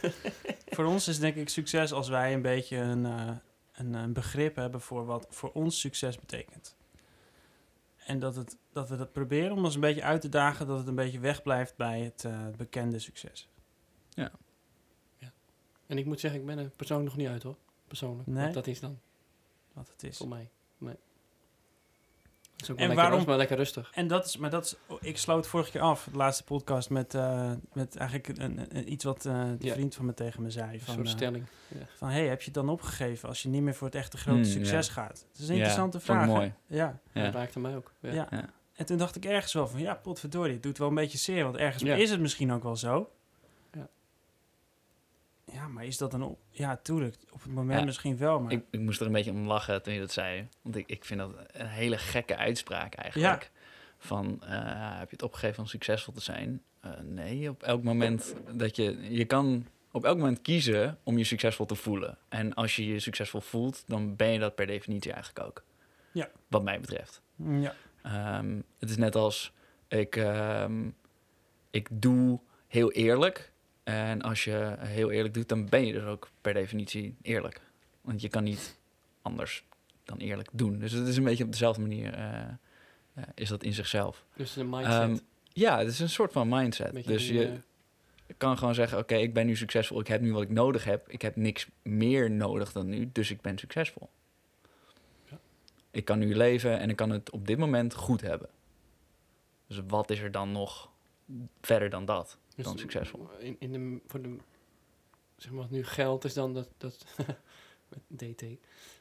voor 0.74 0.84
ons 0.84 1.08
is 1.08 1.18
denk 1.18 1.34
ik 1.36 1.48
succes 1.48 1.92
als 1.92 2.08
wij 2.08 2.32
een 2.34 2.42
beetje 2.42 2.76
een, 2.76 3.06
eh, 3.06 3.30
een, 3.78 3.94
een 3.94 4.12
begrip 4.12 4.56
hebben 4.56 4.80
voor 4.80 5.06
wat 5.06 5.26
voor 5.30 5.52
ons 5.52 5.80
succes 5.80 6.18
betekent. 6.18 6.76
En 7.96 8.18
dat, 8.18 8.36
het, 8.36 8.56
dat 8.72 8.88
we 8.88 8.96
dat 8.96 9.12
proberen 9.12 9.52
om 9.52 9.64
ons 9.64 9.74
een 9.74 9.80
beetje 9.80 10.02
uit 10.02 10.20
te 10.20 10.28
dagen 10.28 10.66
dat 10.66 10.78
het 10.78 10.88
een 10.88 10.94
beetje 10.94 11.20
wegblijft 11.20 11.76
bij 11.76 12.00
het 12.00 12.24
eh, 12.24 12.48
bekende 12.56 12.98
succes. 12.98 13.48
En 15.88 15.98
ik 15.98 16.06
moet 16.06 16.20
zeggen, 16.20 16.40
ik 16.40 16.46
ben 16.46 16.58
er 16.58 16.70
persoonlijk 16.76 17.08
nog 17.08 17.18
niet 17.18 17.28
uit 17.28 17.42
hoor. 17.42 17.56
Persoonlijk. 17.86 18.28
Nee? 18.28 18.44
Wat 18.44 18.54
dat 18.54 18.66
is 18.66 18.80
dan, 18.80 19.00
Wat 19.72 19.88
het 19.88 20.02
is. 20.02 20.16
voor 20.16 20.28
mij. 20.28 20.50
Nee. 20.78 20.96
Het 22.58 22.66
is 22.66 22.70
ook 22.72 22.78
En 22.78 22.86
lekker, 22.88 23.04
waarom- 23.08 23.26
maar 23.26 23.36
lekker 23.36 23.56
rustig. 23.56 23.90
En 23.94 24.06
dat 24.06 24.26
is, 24.26 24.36
maar 24.36 24.50
dat 24.50 24.64
is, 24.64 24.76
oh, 24.86 24.98
ik 25.00 25.18
sloot 25.18 25.46
vorige 25.46 25.70
keer 25.70 25.80
af, 25.80 26.08
de 26.10 26.16
laatste 26.16 26.44
podcast, 26.44 26.90
met, 26.90 27.14
eh, 27.14 27.50
met 27.72 27.96
eigenlijk 27.96 28.28
een, 28.28 28.42
een- 28.58 28.76
een- 28.76 28.92
iets 28.92 29.04
wat 29.04 29.26
eh 29.26 29.42
de 29.58 29.66
Ja. 29.66 29.72
vriend 29.72 29.94
van 29.94 30.06
me 30.06 30.14
tegen 30.14 30.42
me 30.42 30.50
zei. 30.50 30.72
Een 30.72 30.80
Van, 30.80 30.94
soort 30.94 31.06
eh, 31.06 31.12
stelling. 31.12 31.44
Ja. 31.68 31.86
van 31.96 32.08
hey, 32.08 32.26
heb 32.26 32.38
je 32.38 32.44
het 32.44 32.54
dan 32.54 32.68
opgegeven 32.68 33.28
als 33.28 33.42
je 33.42 33.48
niet 33.48 33.62
meer 33.62 33.74
voor 33.74 33.86
het 33.86 33.96
echte 33.96 34.16
grote 34.16 34.38
Hmm, 34.40 34.48
succes 34.50 34.86
ja. 34.86 34.92
gaat? 34.92 35.26
Het 35.32 35.38
is 35.40 35.48
een 35.48 35.54
interessante 35.54 36.00
vraag. 36.00 36.26
mooi. 36.26 36.52
Ja. 36.66 36.98
Dat 37.12 37.34
raakte 37.34 37.60
mij 37.60 37.76
ook. 37.76 37.92
Ja. 38.00 38.12
Ja. 38.12 38.26
Ja. 38.30 38.44
En 38.74 38.86
toen 38.86 38.98
dacht 38.98 39.16
ik 39.16 39.24
ergens 39.24 39.52
wel 39.52 39.68
van, 39.68 39.80
ja, 39.80 39.94
potverdorie, 39.94 40.52
het 40.52 40.62
doet 40.62 40.78
wel 40.78 40.88
een 40.88 40.94
beetje 40.94 41.18
zeer. 41.18 41.44
Want 41.44 41.56
ergens 41.56 41.82
Ja. 41.82 41.94
is 41.94 42.10
het 42.10 42.20
misschien 42.20 42.52
ook 42.52 42.62
wel 42.62 42.76
zo. 42.76 43.10
Ja. 45.52 45.68
Maar 45.68 45.84
is 45.84 45.96
dat 45.98 46.10
dan... 46.10 46.22
op- 46.22 46.38
Ja, 46.50 46.76
tuurlijk, 46.76 47.16
op 47.30 47.42
het 47.42 47.52
moment 47.52 47.78
Ja. 47.78 47.84
misschien 47.84 48.16
wel, 48.18 48.40
maar... 48.40 48.52
Ik, 48.52 48.64
ik 48.70 48.80
moest 48.80 49.00
er 49.00 49.06
een 49.06 49.12
beetje 49.12 49.30
om 49.30 49.46
lachen 49.46 49.82
toen 49.82 49.92
je 49.94 50.00
dat 50.00 50.12
zei. 50.12 50.48
Want 50.62 50.76
ik, 50.76 50.86
ik 50.88 51.04
vind 51.04 51.20
dat 51.20 51.30
een 51.52 51.66
hele 51.66 51.98
gekke 51.98 52.36
uitspraak 52.36 52.94
eigenlijk. 52.94 53.50
Van, 53.98 54.42
eh, 54.42 54.50
heb 54.98 55.08
je 55.10 55.16
het 55.16 55.22
opgegeven 55.22 55.58
om 55.62 55.66
succesvol 55.68 56.12
te 56.14 56.20
zijn? 56.20 56.62
Eh, 56.80 56.90
nee, 57.02 57.48
op 57.50 57.62
elk 57.62 57.82
moment 57.82 58.34
dat 58.52 58.76
je... 58.76 59.14
Je 59.14 59.24
kan 59.24 59.66
op 59.90 60.04
elk 60.04 60.16
moment 60.18 60.42
kiezen 60.42 60.98
om 61.02 61.18
je 61.18 61.24
succesvol 61.24 61.66
te 61.66 61.74
voelen. 61.74 62.18
En 62.28 62.54
als 62.54 62.76
je 62.76 62.86
je 62.86 62.98
succesvol 63.00 63.40
voelt, 63.40 63.84
dan 63.86 64.16
ben 64.16 64.28
je 64.28 64.38
dat 64.38 64.54
per 64.54 64.66
definitie 64.66 65.12
eigenlijk 65.12 65.46
ook. 65.46 65.64
Ja. 66.12 66.28
Wat 66.48 66.62
mij 66.62 66.80
betreft. 66.80 67.20
Ja. 67.36 67.74
Ehm, 68.02 68.60
het 68.78 68.90
is 68.90 68.96
net 68.96 69.14
als 69.14 69.52
ik, 69.88 70.16
ehm, 70.16 70.88
ik 71.70 71.88
doe 71.90 72.40
heel 72.66 72.92
eerlijk. 72.92 73.52
En 73.88 74.22
als 74.22 74.44
je 74.44 74.74
heel 74.78 75.10
eerlijk 75.10 75.34
doet, 75.34 75.48
dan 75.48 75.68
ben 75.68 75.86
je 75.86 75.92
dus 75.92 76.04
ook 76.04 76.30
per 76.40 76.54
definitie 76.54 77.16
eerlijk. 77.22 77.60
Want 78.00 78.20
je 78.20 78.28
kan 78.28 78.44
niet 78.44 78.78
anders 79.22 79.64
dan 80.04 80.18
eerlijk 80.18 80.48
doen. 80.52 80.78
Dus 80.78 80.92
het 80.92 81.08
is 81.08 81.16
een 81.16 81.24
beetje 81.24 81.44
op 81.44 81.50
dezelfde 81.50 81.80
manier 81.80 82.14
eh, 82.14 82.40
eh, 83.14 83.24
is 83.34 83.48
dat 83.48 83.62
in 83.62 83.72
zichzelf. 83.72 84.24
Dus 84.36 84.56
een 84.56 84.68
mindset. 84.68 84.94
Ehm, 84.94 85.16
ja, 85.52 85.78
het 85.78 85.88
is 85.88 86.00
een 86.00 86.08
soort 86.08 86.32
van 86.32 86.48
mindset. 86.48 86.92
Beetje 86.92 87.10
dus 87.10 87.26
die, 87.26 87.38
je 88.26 88.34
kan 88.36 88.58
gewoon 88.58 88.74
zeggen, 88.74 88.98
oké, 88.98 89.14
ik 89.14 89.34
ben 89.34 89.46
nu 89.46 89.56
succesvol. 89.56 90.00
Ik 90.00 90.08
heb 90.08 90.20
nu 90.20 90.32
wat 90.32 90.42
ik 90.42 90.50
nodig 90.50 90.84
heb. 90.84 91.08
Ik 91.08 91.22
heb 91.22 91.36
niks 91.36 91.68
meer 91.82 92.30
nodig 92.30 92.72
dan 92.72 92.88
nu, 92.88 93.10
dus 93.12 93.30
ik 93.30 93.40
ben 93.40 93.58
succesvol. 93.58 94.08
Ja. 95.24 95.38
Ik 95.90 96.04
kan 96.04 96.18
nu 96.18 96.34
leven 96.34 96.78
en 96.78 96.90
ik 96.90 96.96
kan 96.96 97.10
het 97.10 97.30
op 97.30 97.46
dit 97.46 97.58
moment 97.58 97.94
goed 97.94 98.20
hebben. 98.20 98.48
Dus 99.66 99.80
wat 99.86 100.10
is 100.10 100.20
er 100.20 100.30
dan 100.30 100.52
nog 100.52 100.90
verder 101.60 101.90
dan 101.90 102.04
dat? 102.04 102.38
Dus 102.58 102.66
dan 102.66 102.78
succesvol. 102.78 103.28
In, 103.38 103.56
in 103.58 103.72
de, 103.72 104.00
voor 104.06 104.22
de, 104.22 104.36
zeg 105.36 105.50
maar, 105.52 105.60
wat 105.60 105.70
nu 105.70 105.84
geld 105.84 106.24
is 106.24 106.34
dan 106.34 106.54
dat, 106.54 106.68
dat 106.78 107.04
met 107.88 108.00
DT, 108.08 108.42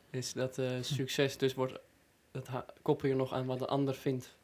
is 0.09 0.33
dat 0.33 0.57
eh, 0.57 0.69
succes 0.81 1.37
dus 1.37 1.53
wordt, 1.53 1.79
dat 2.31 2.49
koppel 2.81 3.09
je 3.09 3.15
nog 3.15 3.33
aan 3.33 3.45
wat 3.45 3.59
de 3.59 3.67
ander 3.67 3.95
vindt 3.95 4.35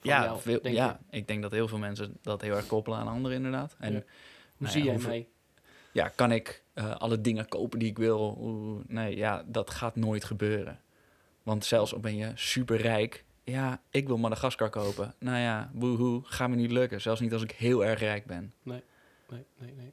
van 0.00 0.10
ja, 0.10 0.24
jou, 0.24 0.40
veel, 0.40 0.68
ja 0.68 1.00
je. 1.10 1.16
ik 1.18 1.28
denk 1.28 1.42
dat 1.42 1.50
heel 1.50 1.68
veel 1.68 1.78
mensen 1.78 2.18
dat 2.22 2.40
heel 2.40 2.54
erg 2.54 2.66
koppelen 2.66 2.98
aan 2.98 3.08
anderen 3.08 3.36
inderdaad. 3.36 3.76
En 3.78 3.92
Ja. 3.92 3.98
Hoe 3.98 4.66
nou 4.66 4.72
zie 4.72 4.84
ja, 4.84 4.92
jij 4.92 5.02
mij? 5.02 5.28
ja, 5.92 6.08
kan 6.08 6.32
ik 6.32 6.62
eh, 6.72 6.96
alle 6.96 7.20
dingen 7.20 7.48
kopen 7.48 7.78
die 7.78 7.88
ik 7.88 7.98
wil? 7.98 8.82
Nee, 8.86 9.16
ja, 9.16 9.44
dat 9.46 9.70
gaat 9.70 9.96
nooit 9.96 10.24
gebeuren. 10.24 10.80
Want 11.42 11.64
zelfs 11.64 11.92
al 11.92 12.00
ben 12.00 12.16
je 12.16 12.32
superrijk, 12.34 13.24
ja, 13.54 13.82
ik 13.90 14.06
wil 14.06 14.16
Madagaskar 14.16 14.70
kopen. 14.70 15.14
Nou 15.18 15.38
ja, 15.38 15.70
woehoe, 15.74 16.20
gaat 16.24 16.48
me 16.48 16.56
niet 16.56 16.70
lukken. 16.70 17.00
Zelfs 17.00 17.20
niet 17.20 17.32
als 17.32 17.42
ik 17.42 17.50
heel 17.50 17.84
erg 17.84 18.00
rijk 18.00 18.24
ben. 18.26 18.52
Nee, 18.62 18.82
nee, 19.30 19.44
nee. 19.76 19.92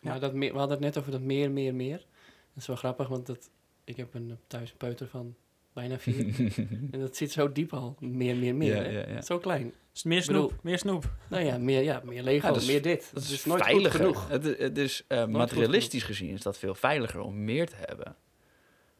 Ja. 0.00 0.10
Maar 0.10 0.20
dat 0.20 0.34
meer, 0.34 0.52
we 0.52 0.58
hadden 0.58 0.76
het 0.76 0.86
net 0.86 0.98
over 0.98 1.10
dat 1.12 1.20
meer, 1.20 1.50
meer, 1.50 1.74
meer. 1.74 1.96
Dat 1.98 2.56
is 2.62 2.66
wel 2.66 2.76
grappig, 2.76 3.08
want 3.08 3.26
dat, 3.26 3.50
ik 3.84 3.96
heb 3.96 4.14
een, 4.14 4.38
thuis 4.46 4.70
een 4.70 4.76
peuter 4.76 5.08
van 5.08 5.34
bijna 5.72 5.98
vier. 5.98 6.52
en 6.92 7.00
dat 7.00 7.16
zit 7.16 7.32
zo 7.32 7.52
diep 7.52 7.72
al. 7.72 7.96
Meer, 8.00 8.36
meer, 8.36 8.54
meer. 8.54 8.76
Ja, 8.76 8.82
hè? 8.82 8.88
ja, 9.00 9.08
ja. 9.08 9.22
Zo 9.22 9.38
klein. 9.38 9.72
Het 9.92 10.04
meer 10.04 10.22
snoep? 10.22 10.42
bedoel- 10.48 10.58
meer 10.62 10.78
snoep. 10.78 11.12
Nou 11.28 11.44
ja, 11.44 11.58
meer, 11.58 11.82
ja, 11.82 12.00
meer 12.04 12.22
Lego, 12.22 12.46
Ja, 12.46 12.52
dat 12.52 12.62
is- 12.62 12.68
meer 12.68 12.82
dit. 12.82 13.10
Dat 13.14 13.22
is, 13.22 13.28
Dus 13.28 13.44
nooit 13.44 13.62
veiliger. 13.62 13.98
genoeg. 14.00 14.28
Het, 14.28 14.58
het 14.58 14.78
is 14.78 15.04
eh, 15.08 15.22
goed 15.22 15.30
materialistisch 15.32 16.02
gezien 16.02 16.30
is 16.30 16.42
dat 16.42 16.58
veel 16.58 16.74
veiliger 16.74 17.20
om 17.20 17.44
meer 17.44 17.66
te 17.68 17.76
hebben. 17.76 18.04
Ja, 18.06 18.14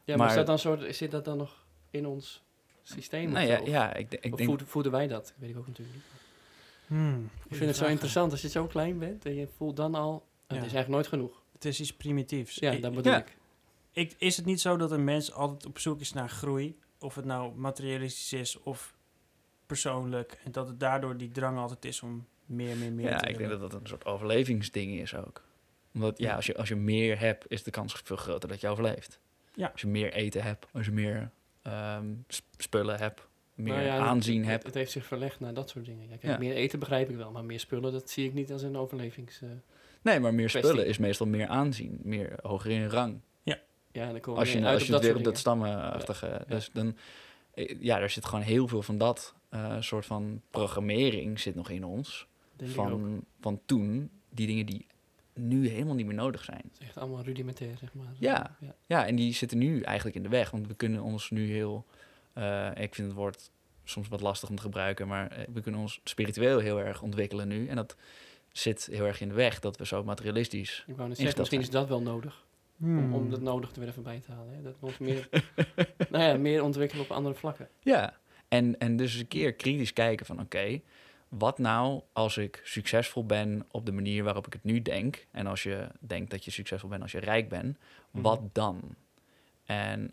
maar, 0.05 0.17
Maar- 0.17 0.29
is 0.29 0.35
dat 0.35 0.47
dan 0.47 0.59
soort, 0.59 0.97
zit 0.97 1.11
dat 1.11 1.25
dan 1.25 1.37
nog 1.37 1.67
in 1.91 2.07
ons 2.07 2.43
systeem? 2.89 3.31
nou 3.31 3.47
ja, 3.47 3.61
ja, 3.65 3.95
ik, 3.95 4.13
ik 4.13 4.33
of 4.33 4.39
denk... 4.39 4.49
voeden, 4.49 4.67
voeden 4.67 4.93
wij 4.93 5.07
dat? 5.07 5.35
Weet 5.37 5.51
ik 5.51 5.57
ook 5.59 5.67
natuurlijk 5.67 5.97
niet. 5.97 6.05
Hmm, 6.87 7.31
Ik 7.49 7.57
vind 7.57 7.67
het 7.71 7.77
zo 7.77 7.87
interessant 7.87 8.33
als 8.33 8.43
je 8.43 8.49
zo 8.49 8.67
klein 8.67 8.99
bent 8.99 9.25
en 9.27 9.35
je 9.35 9.49
voelt 9.57 9.77
dan 9.77 9.95
al, 9.95 10.13
"Oh, 10.15 10.21
Ja. 10.47 10.55
het 10.55 10.65
is 10.67 10.73
eigenlijk 10.73 10.89
nooit 10.89 11.07
genoeg. 11.07 11.43
Het 11.53 11.65
is 11.65 11.81
iets 11.81 11.97
primitiefs. 11.97 12.55
Ja, 12.55 12.73
dat 12.75 12.95
bedoel 12.95 13.13
Ja. 13.13 13.19
ik. 13.19 13.37
ik, 13.93 14.15
is 14.19 14.37
het 14.37 14.47
niet 14.47 14.61
zo 14.61 14.77
dat 14.77 14.91
een 14.91 15.05
mens 15.05 15.33
altijd 15.33 15.67
op 15.67 15.79
zoek 15.79 16.01
is 16.01 16.13
naar 16.13 16.29
groei? 16.29 16.79
Of 16.99 17.15
het 17.15 17.25
nou 17.25 17.55
materialistisch 17.55 18.33
is 18.33 18.59
of 18.63 18.95
persoonlijk. 19.67 20.39
En 20.45 20.53
dat 20.53 20.69
het 20.69 20.81
daardoor 20.81 21.17
die 21.17 21.31
drang 21.31 21.59
altijd 21.59 21.85
is 21.85 22.03
om 22.03 22.27
meer, 22.47 22.77
meer, 22.77 22.93
meer 22.93 23.09
Ja, 23.11 23.17
te 23.19 23.29
ik 23.29 23.39
denk 23.39 23.51
dat 23.51 23.61
dat 23.61 23.73
een 23.81 23.87
soort 23.87 24.05
overlevingsding 24.05 25.01
is 25.01 25.15
ook. 25.15 25.43
Omdat 25.95 26.19
ja, 26.19 26.29
Ja. 26.29 26.35
als 26.37 26.47
je, 26.47 26.57
als 26.57 26.69
je 26.69 26.77
meer 26.77 27.19
hebt, 27.19 27.45
is 27.49 27.63
de 27.63 27.71
kans 27.71 27.95
veel 28.05 28.17
groter 28.17 28.49
dat 28.49 28.61
je 28.61 28.69
overleeft. 28.69 29.19
Ja. 29.55 29.69
Als 29.69 29.81
je 29.81 29.87
meer 29.87 30.13
eten 30.13 30.43
hebt, 30.43 30.67
als 30.73 30.87
je 30.87 30.93
meer 30.93 31.31
ehm, 31.67 32.07
sp- 32.29 32.55
spullen 32.57 32.99
hebt, 32.99 33.29
meer 33.55 33.75
Nou 33.75 33.87
ja, 33.87 33.99
aanzien 33.99 34.41
het, 34.41 34.51
hebt. 34.51 34.67
Het, 34.67 34.75
heeft 34.75 34.91
zich 34.91 35.05
verlegd 35.05 35.41
naar 35.41 35.55
dat 35.55 35.69
soort 35.71 35.85
dingen. 35.85 36.03
Ja, 36.09 36.17
kijk, 36.17 36.23
Ja. 36.23 36.39
Meer 36.39 36.55
eten 36.55 36.79
begrijp 36.79 37.11
ik 37.11 37.17
wel, 37.17 37.31
maar 37.31 37.45
meer 37.45 37.61
spullen, 37.61 37.93
dat 37.93 38.11
zie 38.11 38.27
ik 38.27 38.35
niet 38.35 38.53
als 38.53 38.63
een 38.63 38.77
overlevings... 38.77 39.43
eh, 39.43 39.49
nee, 40.03 40.21
maar 40.21 40.35
meer 40.35 40.49
kwestie. 40.49 40.71
spullen 40.71 40.87
is 40.89 40.99
meestal 40.99 41.27
meer 41.27 41.47
aanzien, 41.47 42.01
meer 42.03 42.39
hoger 42.43 42.71
in 42.71 42.87
rang. 42.89 43.21
ja, 43.93 44.03
en 44.07 44.11
dan 44.13 44.21
komen 44.21 44.41
Als 44.41 44.53
je, 44.53 44.59
uit 44.59 44.67
als 44.73 44.81
op 44.81 44.87
je 44.87 44.93
dat 44.93 45.03
weer 45.03 45.17
op 45.17 45.25
dat 45.25 45.39
stammenachtige... 45.39 46.45
Dus 46.49 46.71
dan... 46.73 46.97
eh, 47.55 47.77
Ja, 47.81 48.01
er 48.01 48.11
zit 48.11 48.25
gewoon 48.25 48.45
heel 48.45 48.69
veel 48.69 48.83
van 48.83 48.99
dat 48.99 49.35
eh, 49.49 49.77
soort 49.81 50.07
van 50.07 50.43
programmering 50.51 51.41
zit 51.41 51.55
nog 51.55 51.71
in 51.71 51.85
ons. 51.85 52.27
denk. 52.57 52.71
Van, 52.71 53.25
van 53.41 53.61
toen, 53.67 54.11
die 54.31 54.47
dingen 54.47 54.67
die 54.67 54.87
nu 55.37 55.69
helemaal 55.69 55.95
niet 55.95 56.07
meer 56.07 56.15
nodig 56.15 56.45
zijn. 56.45 56.61
Het 56.63 56.81
is 56.81 56.87
echt 56.87 56.99
allemaal 56.99 57.23
rudimentair, 57.23 57.77
zeg 57.79 57.95
maar. 57.95 58.13
Ja. 58.19 58.57
ja. 58.61 58.75
Ja, 58.87 59.07
en 59.07 59.17
die 59.17 59.33
zitten 59.35 59.59
nu 59.59 59.81
eigenlijk 59.81 60.17
in 60.17 60.23
de 60.23 60.29
weg. 60.29 60.51
Want 60.51 60.67
we 60.67 60.75
kunnen 60.75 61.03
ons 61.03 61.31
nu 61.31 61.51
heel... 61.51 61.87
eh, 62.33 62.71
ik 62.75 62.95
vind 62.95 63.09
het 63.09 63.17
woord 63.17 63.51
soms 63.85 64.09
wat 64.09 64.21
lastig 64.21 64.49
om 64.49 64.57
te 64.57 64.63
gebruiken... 64.63 65.09
maar 65.09 65.31
eh, 65.31 65.45
we 65.53 65.61
kunnen 65.61 65.81
ons 65.81 66.01
spiritueel 66.05 66.59
heel 66.59 66.81
erg 66.81 67.03
ontwikkelen 67.03 67.49
nu. 67.49 67.69
En 67.69 67.77
dat 67.77 67.97
zit 68.53 68.89
heel 68.93 69.05
erg 69.05 69.21
in 69.21 69.29
de 69.29 69.35
weg 69.35 69.61
dat 69.61 69.77
we 69.77 69.87
zo 69.87 70.05
materialistisch... 70.05 70.85
Ik 70.87 70.97
wou 70.97 71.09
net 71.09 71.19
zeggen, 71.19 71.39
misschien 71.39 71.61
is 71.61 71.71
dat 71.71 71.89
wel 71.89 72.03
nodig. 72.03 72.45
Hmm. 72.77 72.99
Om, 72.99 73.15
om 73.15 73.31
dat 73.31 73.41
nodig 73.41 73.73
er 73.73 73.79
weer 73.81 73.89
even 73.89 74.03
bij 74.03 74.21
te 74.21 74.33
halen. 74.33 74.55
Hè? 74.55 74.63
Dat 74.63 74.75
we 74.81 74.87
ons 74.87 74.99
meer, 75.09 75.29
nou 76.11 76.25
ja, 76.25 76.37
meer 76.37 76.63
ontwikkelen 76.63 77.05
op 77.05 77.11
andere 77.11 77.35
vlakken. 77.35 77.69
Ja, 77.81 78.17
en, 78.49 78.79
en 78.79 78.97
dus 78.97 79.15
een 79.15 79.29
keer 79.29 79.53
kritisch 79.55 79.93
kijken 79.93 80.27
van... 80.27 80.41
oké, 80.41 80.81
wat 81.29 81.59
nou 81.59 82.03
als 82.13 82.37
ik 82.37 82.61
succesvol 82.65 83.27
ben 83.27 83.65
op 83.71 83.87
de 83.87 83.93
manier 83.93 84.25
waarop 84.25 84.47
ik 84.47 84.53
het 84.53 84.65
nu 84.65 84.83
denk... 84.83 85.27
en 85.31 85.47
als 85.47 85.63
je 85.63 85.87
denkt 85.99 86.31
dat 86.31 86.45
je 86.45 86.51
succesvol 86.51 86.89
bent 86.89 87.03
als 87.03 87.13
je 87.13 87.19
rijk 87.21 87.49
bent, 87.49 87.79
Mhm. 88.11 88.23
wat 88.23 88.41
dan? 88.53 88.81
En 89.65 90.13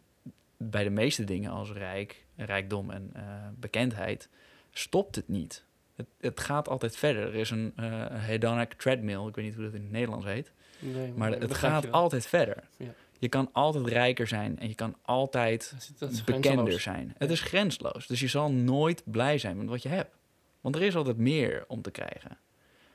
bij 0.58 0.84
de 0.84 0.90
meeste 0.90 1.24
dingen 1.24 1.52
als 1.52 1.72
rijk, 1.72 2.26
rijkdom 2.36 2.90
en 2.92 3.10
eh, 3.14 3.24
bekendheid 3.56 4.30
stopt 4.72 5.16
het 5.16 5.28
niet. 5.28 5.64
Het, 5.96 6.06
het 6.20 6.40
gaat 6.40 6.68
altijd 6.70 6.96
verder. 6.96 7.28
Er 7.28 7.36
is 7.36 7.50
een 7.50 7.74
eh, 7.76 8.06
hedonic 8.10 8.74
treadmill, 8.74 9.28
ik 9.28 9.36
weet 9.36 9.46
niet 9.46 9.56
hoe 9.56 9.64
dat 9.64 9.74
in 9.74 9.82
het 9.82 9.92
Nederlands 9.92 10.26
heet... 10.26 10.52
Nee, 10.80 11.12
maar 11.16 11.32
het 11.32 11.54
gaat 11.54 11.92
altijd 11.92 12.26
verder. 12.28 12.64
Ja. 12.78 12.94
Je 13.20 13.30
kan 13.30 13.50
altijd 13.52 13.88
rijker 13.88 14.28
zijn 14.28 14.60
en 14.60 14.68
je 14.68 14.76
kan 14.76 14.96
altijd 15.02 15.70
Dat 15.72 15.80
is- 15.82 15.92
dat 15.98 16.12
is 16.12 16.24
bekender 16.24 16.80
zijn. 16.80 17.16
Het 17.18 17.30
is 17.32 17.42
grensloos. 17.42 18.08
Dus 18.08 18.20
je 18.20 18.28
zal 18.28 18.52
nooit 18.52 19.02
blij 19.06 19.38
zijn 19.38 19.58
met 19.58 19.68
wat 19.68 19.82
je 19.84 19.90
hebt. 19.90 20.16
Want 20.64 20.76
er 20.76 20.82
is 20.82 20.96
altijd 20.96 21.18
meer 21.18 21.64
om 21.68 21.82
te 21.82 21.92
krijgen. 21.92 22.38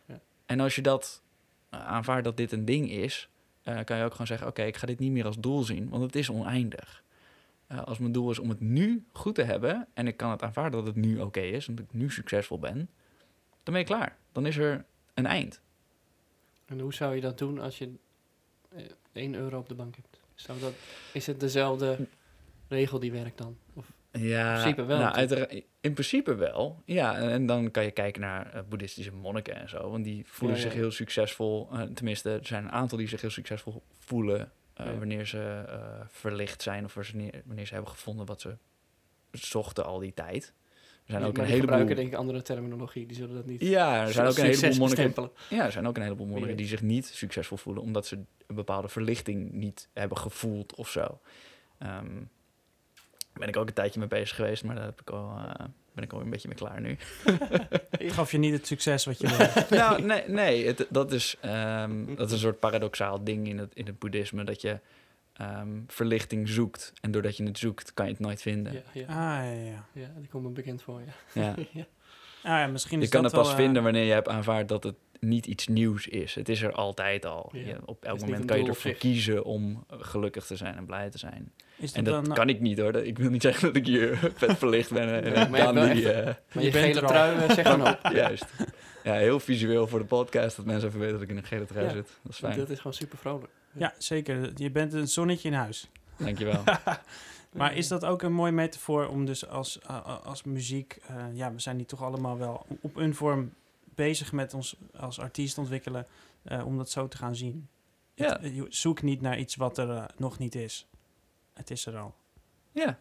Ja. 0.07 0.21
En 0.47 0.61
als 0.61 0.75
je 0.75 0.83
dat 0.83 1.23
eh, 1.71 1.87
aanvaardt 1.87 2.25
dat 2.25 2.37
dit 2.37 2.53
een 2.53 2.65
ding 2.65 2.91
is, 2.91 3.29
eh, 3.63 3.85
kan 3.85 3.97
je 3.97 4.05
ook 4.05 4.13
gewoon 4.13 4.27
zeggen: 4.27 4.47
Oké, 4.47 4.63
ik 4.63 4.77
ga 4.77 4.87
dit 4.87 4.99
niet 4.99 5.13
meer 5.13 5.27
als 5.27 5.39
doel 5.39 5.63
zien, 5.63 5.89
want 5.89 6.03
het 6.03 6.17
is 6.17 6.31
oneindig. 6.31 7.03
Eh, 7.69 7.85
als 7.85 7.99
mijn 7.99 8.13
doel 8.13 8.31
is 8.31 8.39
om 8.39 8.49
het 8.49 8.61
nu 8.61 9.05
goed 9.13 9.35
te 9.35 9.43
hebben 9.43 9.89
en 9.95 10.07
ik 10.07 10.17
kan 10.17 10.31
het 10.31 10.43
aanvaarden 10.43 10.85
dat 10.85 10.95
het 10.95 11.05
nu 11.05 11.21
oké 11.21 11.41
is, 11.41 11.69
omdat 11.69 11.85
ik 11.85 11.93
nu 11.93 12.11
succesvol 12.11 12.59
ben, 12.59 12.77
dan 13.63 13.75
ben 13.75 13.79
je 13.79 13.85
klaar. 13.85 14.17
Dan 14.33 14.47
is 14.47 14.57
er 14.57 14.85
een 15.15 15.27
eind. 15.27 15.61
En 16.67 16.81
hoe 16.81 16.95
zou 16.95 17.15
je 17.15 17.21
dat 17.21 17.39
doen 17.39 17.59
als 17.59 17.79
je 17.79 17.91
eh, 18.69 18.85
1 19.13 19.35
euro 19.35 19.59
op 19.59 19.69
de 19.69 19.75
bank 19.75 19.97
hebt? 19.97 20.21
Zou 20.35 20.61
dat, 20.61 20.73
is 21.13 21.27
het 21.27 21.41
dezelfde 21.41 21.99
regel 22.69 22.99
die 22.99 23.13
werkt 23.13 23.39
dan? 23.39 23.57
Of, 23.75 23.93
Ja, 24.13 24.49
In 24.55 24.61
principe 24.61 24.85
wel 24.85 24.99
Nou, 24.99 25.63
in 25.81 25.93
principe 25.93 26.35
wel. 26.35 26.83
Ja, 26.85 27.17
en, 27.17 27.31
en 27.31 27.47
dan 27.47 27.71
kan 27.71 27.85
je 27.85 27.91
kijken 27.91 28.21
naar 28.21 28.53
eh, 28.53 28.61
boeddhistische 28.69 29.13
monniken 29.13 29.55
en 29.57 29.69
zo. 29.69 29.91
Want 29.91 30.05
die 30.05 30.23
voelen 30.27 30.57
Ja, 30.57 30.63
zich 30.63 30.73
ja. 30.73 30.79
heel 30.79 30.91
succesvol. 30.91 31.69
eh, 31.73 31.83
tenminste, 31.83 32.31
er 32.31 32.47
zijn 32.47 32.65
een 32.65 32.71
aantal 32.73 32.99
die 32.99 33.09
zich 33.09 33.21
heel 33.21 33.31
succesvol 33.31 33.83
voelen... 33.99 34.53
eh, 34.75 34.87
Ja. 34.87 34.99
wanneer 34.99 35.27
ze 35.27 35.65
verlicht 36.09 36.63
zijn 36.63 36.85
of 36.85 36.95
wanneer, 36.95 37.67
ze 37.67 37.73
hebben 37.75 37.91
gevonden 37.91 38.27
wat 38.27 38.41
ze 38.41 38.57
zochten 39.33 39.85
al 39.85 39.99
die 39.99 40.15
tijd. 40.15 40.53
Er 41.05 41.15
zijn 41.15 41.23
ook 41.23 41.29
een 41.29 41.35
die 41.35 41.43
heleboel... 41.45 41.61
gebruiken 41.69 41.97
denk 41.97 42.09
ik 42.09 42.15
andere 42.15 42.43
terminologie. 42.43 43.07
Die 43.07 43.17
zullen 43.17 43.35
dat 43.35 43.47
niet 43.47 43.61
Ja, 43.61 44.03
er 44.07 44.13
zijn 44.13 44.27
ook 44.27 44.37
een 44.37 44.45
heleboel 44.45 44.69
monniken 44.69 44.89
bestempelen. 44.89 45.31
ja, 45.51 45.65
er 45.65 45.73
zijn 45.73 45.87
ook 45.87 45.97
een 45.97 46.03
heleboel 46.03 46.27
monniken 46.27 46.57
die 46.57 46.67
zich 46.67 46.83
niet 46.83 47.07
succesvol 47.07 47.57
voelen 47.57 47.83
omdat 47.83 48.07
ze 48.07 48.17
een 48.47 48.55
bepaalde 48.55 48.89
verlichting 48.89 49.53
niet 49.53 49.89
hebben 49.93 50.19
gevoeld 50.19 50.75
of 50.75 50.89
zo. 50.89 51.21
Daar 51.79 52.03
ben 53.39 53.49
ik 53.49 53.57
ook 53.57 53.67
een 53.69 53.75
tijdje 53.75 53.99
mee 54.01 54.09
bezig 54.09 54.37
geweest, 54.37 54.65
maar 54.65 54.75
daar 54.75 54.85
heb 54.85 55.01
ik 55.01 55.11
al, 55.11 55.37
eh, 55.37 55.65
ben 55.93 56.05
ik 56.05 56.13
al 56.13 56.21
een 56.21 56.31
beetje 56.31 56.49
mee 56.49 56.57
klaar 56.57 56.81
nu. 56.81 56.97
Ik 57.99 58.13
gaf 58.13 58.31
je 58.31 58.39
niet 58.39 58.53
het 58.53 58.67
succes 58.67 59.05
wat 59.05 59.21
je 59.21 59.29
wilde. 59.37 59.67
nou, 59.71 60.03
nee, 60.03 60.23
nee 60.29 60.67
het, 60.67 60.87
dat, 60.91 61.13
is, 61.13 61.37
ehm, 61.41 62.15
dat 62.15 62.27
is 62.27 62.33
een 62.33 62.39
soort 62.39 62.59
paradoxaal 62.61 63.25
ding 63.25 63.49
in 63.49 63.59
het, 63.59 63.75
in 63.75 63.87
het 63.87 63.99
boeddhisme, 63.99 64.45
dat 64.45 64.61
je 64.61 64.79
ehm, 65.33 65.69
verlichting 65.87 66.49
zoekt. 66.49 66.93
En 67.01 67.11
doordat 67.11 67.37
je 67.37 67.45
het 67.45 67.59
zoekt, 67.59 67.95
kan 67.95 68.07
je 68.07 68.13
het 68.13 68.21
nooit 68.21 68.43
vinden. 68.43 68.73
Ja, 68.73 68.81
ja, 68.93 69.03
Ah, 69.07 69.45
ja, 69.45 69.53
ja. 69.53 69.85
ja, 69.93 70.09
die 70.19 70.29
komt 70.29 70.45
me 70.45 70.51
bekend 70.51 70.83
voor, 70.83 71.01
ja. 71.35 71.43
Ja. 71.43 71.55
ja. 71.81 71.87
Ah, 72.43 72.51
ja 72.59 72.67
misschien 72.67 72.99
is 72.99 73.05
Je 73.05 73.11
kan 73.11 73.25
het 73.25 73.33
pas 73.33 73.43
wel, 73.47 73.57
eh, 73.57 73.63
vinden 73.63 73.83
wanneer 73.83 74.05
je 74.05 74.13
hebt 74.13 74.29
aanvaard 74.29 74.69
dat 74.69 74.85
het 74.85 74.95
niet 75.21 75.47
iets 75.47 75.67
nieuws 75.67 76.07
is. 76.07 76.35
Het 76.35 76.49
is 76.49 76.63
er 76.63 76.73
altijd 76.73 77.25
al. 77.27 77.51
Ja. 77.53 77.59
Je- 77.61 77.77
op 77.85 78.05
elk 78.05 78.21
moment 78.21 78.45
kan 78.45 78.59
je 78.63 78.69
ervoor 78.69 78.93
kiezen 78.93 79.45
om 79.45 79.85
gelukkig 79.89 80.47
te 80.47 80.57
zijn 80.57 80.77
en 80.77 80.87
blij 80.87 81.11
te 81.11 81.19
zijn. 81.19 81.53
Is 81.79 81.93
En 81.93 82.05
dat 82.05 82.25
dan, 82.25 82.35
kan 82.35 82.49
ik 82.49 82.61
niet 82.61 82.79
hoor. 82.79 82.95
Ik 82.97 83.19
wil 83.19 83.31
niet 83.31 83.43
zeggen 83.49 83.67
dat 83.67 83.77
ik 83.77 83.87
hier 83.87 84.17
vet 84.37 84.59
verlicht 84.59 84.91
ben 84.93 85.23
en 85.25 85.33
Nee, 85.33 85.43
ik 85.45 85.49
maar 85.51 85.75
wel 85.75 85.93
die... 85.95 86.13
echt- 86.13 86.19
eh, 86.19 86.25
Maar 86.25 86.63
Je 86.63 86.63
je 86.63 86.71
bent 86.71 86.97
gele 86.97 87.07
trui 87.07 87.37
eh, 87.39 87.51
zegt 87.51 87.69
dan 87.69 87.87
ook. 87.87 87.99
juist. 88.13 88.45
Ja, 89.05 89.15
heel 89.15 89.41
visueel 89.41 89.87
voor 89.87 89.99
de 89.99 90.05
podcast. 90.05 90.57
Dat 90.57 90.65
mensen 90.67 90.89
even 90.89 91.01
weten 91.01 91.15
dat 91.15 91.23
ik 91.25 91.29
in 91.31 91.37
een 91.37 91.45
gele 91.45 91.65
trui 91.67 91.87
Ja. 91.87 91.93
zit. 91.93 92.19
Dat 92.23 92.33
is 92.33 92.39
fijn. 92.39 92.57
Dat 92.59 92.71
is 92.71 92.77
gewoon 92.77 92.95
super 92.95 93.19
vrolijk. 93.19 93.53
Ja, 93.73 93.95
zeker. 93.99 94.51
Je 94.55 94.71
bent 94.71 94.93
een 94.93 95.09
zonnetje 95.09 95.49
in 95.49 95.55
huis. 95.55 95.91
Dankjewel. 96.17 96.63
Maar 97.53 97.77
is 97.77 97.89
dat 97.89 98.05
ook 98.05 98.23
een 98.23 98.33
mooi 98.33 98.53
metafoor 98.53 99.07
om 99.09 99.25
dus 99.25 99.47
als, 99.49 99.79
als 100.25 100.43
muziek... 100.43 100.99
eh, 101.07 101.17
ja, 101.33 101.53
we 101.53 101.61
zijn 101.61 101.77
hier 101.77 101.87
toch 101.87 102.03
allemaal 102.03 102.39
wel 102.39 102.67
op 102.81 102.97
een 102.97 103.15
vorm 103.15 103.53
bezig 103.95 104.33
met 104.33 104.55
ons 104.55 104.77
als 104.97 105.21
artiest 105.21 105.59
ontwikkelen... 105.59 106.07
eh, 106.43 106.67
om 106.67 106.77
dat 106.77 106.91
zo 106.91 107.09
te 107.09 107.17
gaan 107.17 107.37
zien. 107.37 107.69
Ja. 108.15 108.39
Het- 108.43 108.65
zoek 108.69 109.03
niet 109.03 109.21
naar 109.21 109.39
iets 109.39 109.57
wat 109.57 109.79
er 109.79 109.91
eh, 109.91 110.05
nog 110.17 110.39
niet 110.39 110.55
is. 110.55 110.88
Het 111.59 111.71
is 111.71 111.87
er 111.87 111.97
al. 111.99 112.15
Ja. 112.73 112.99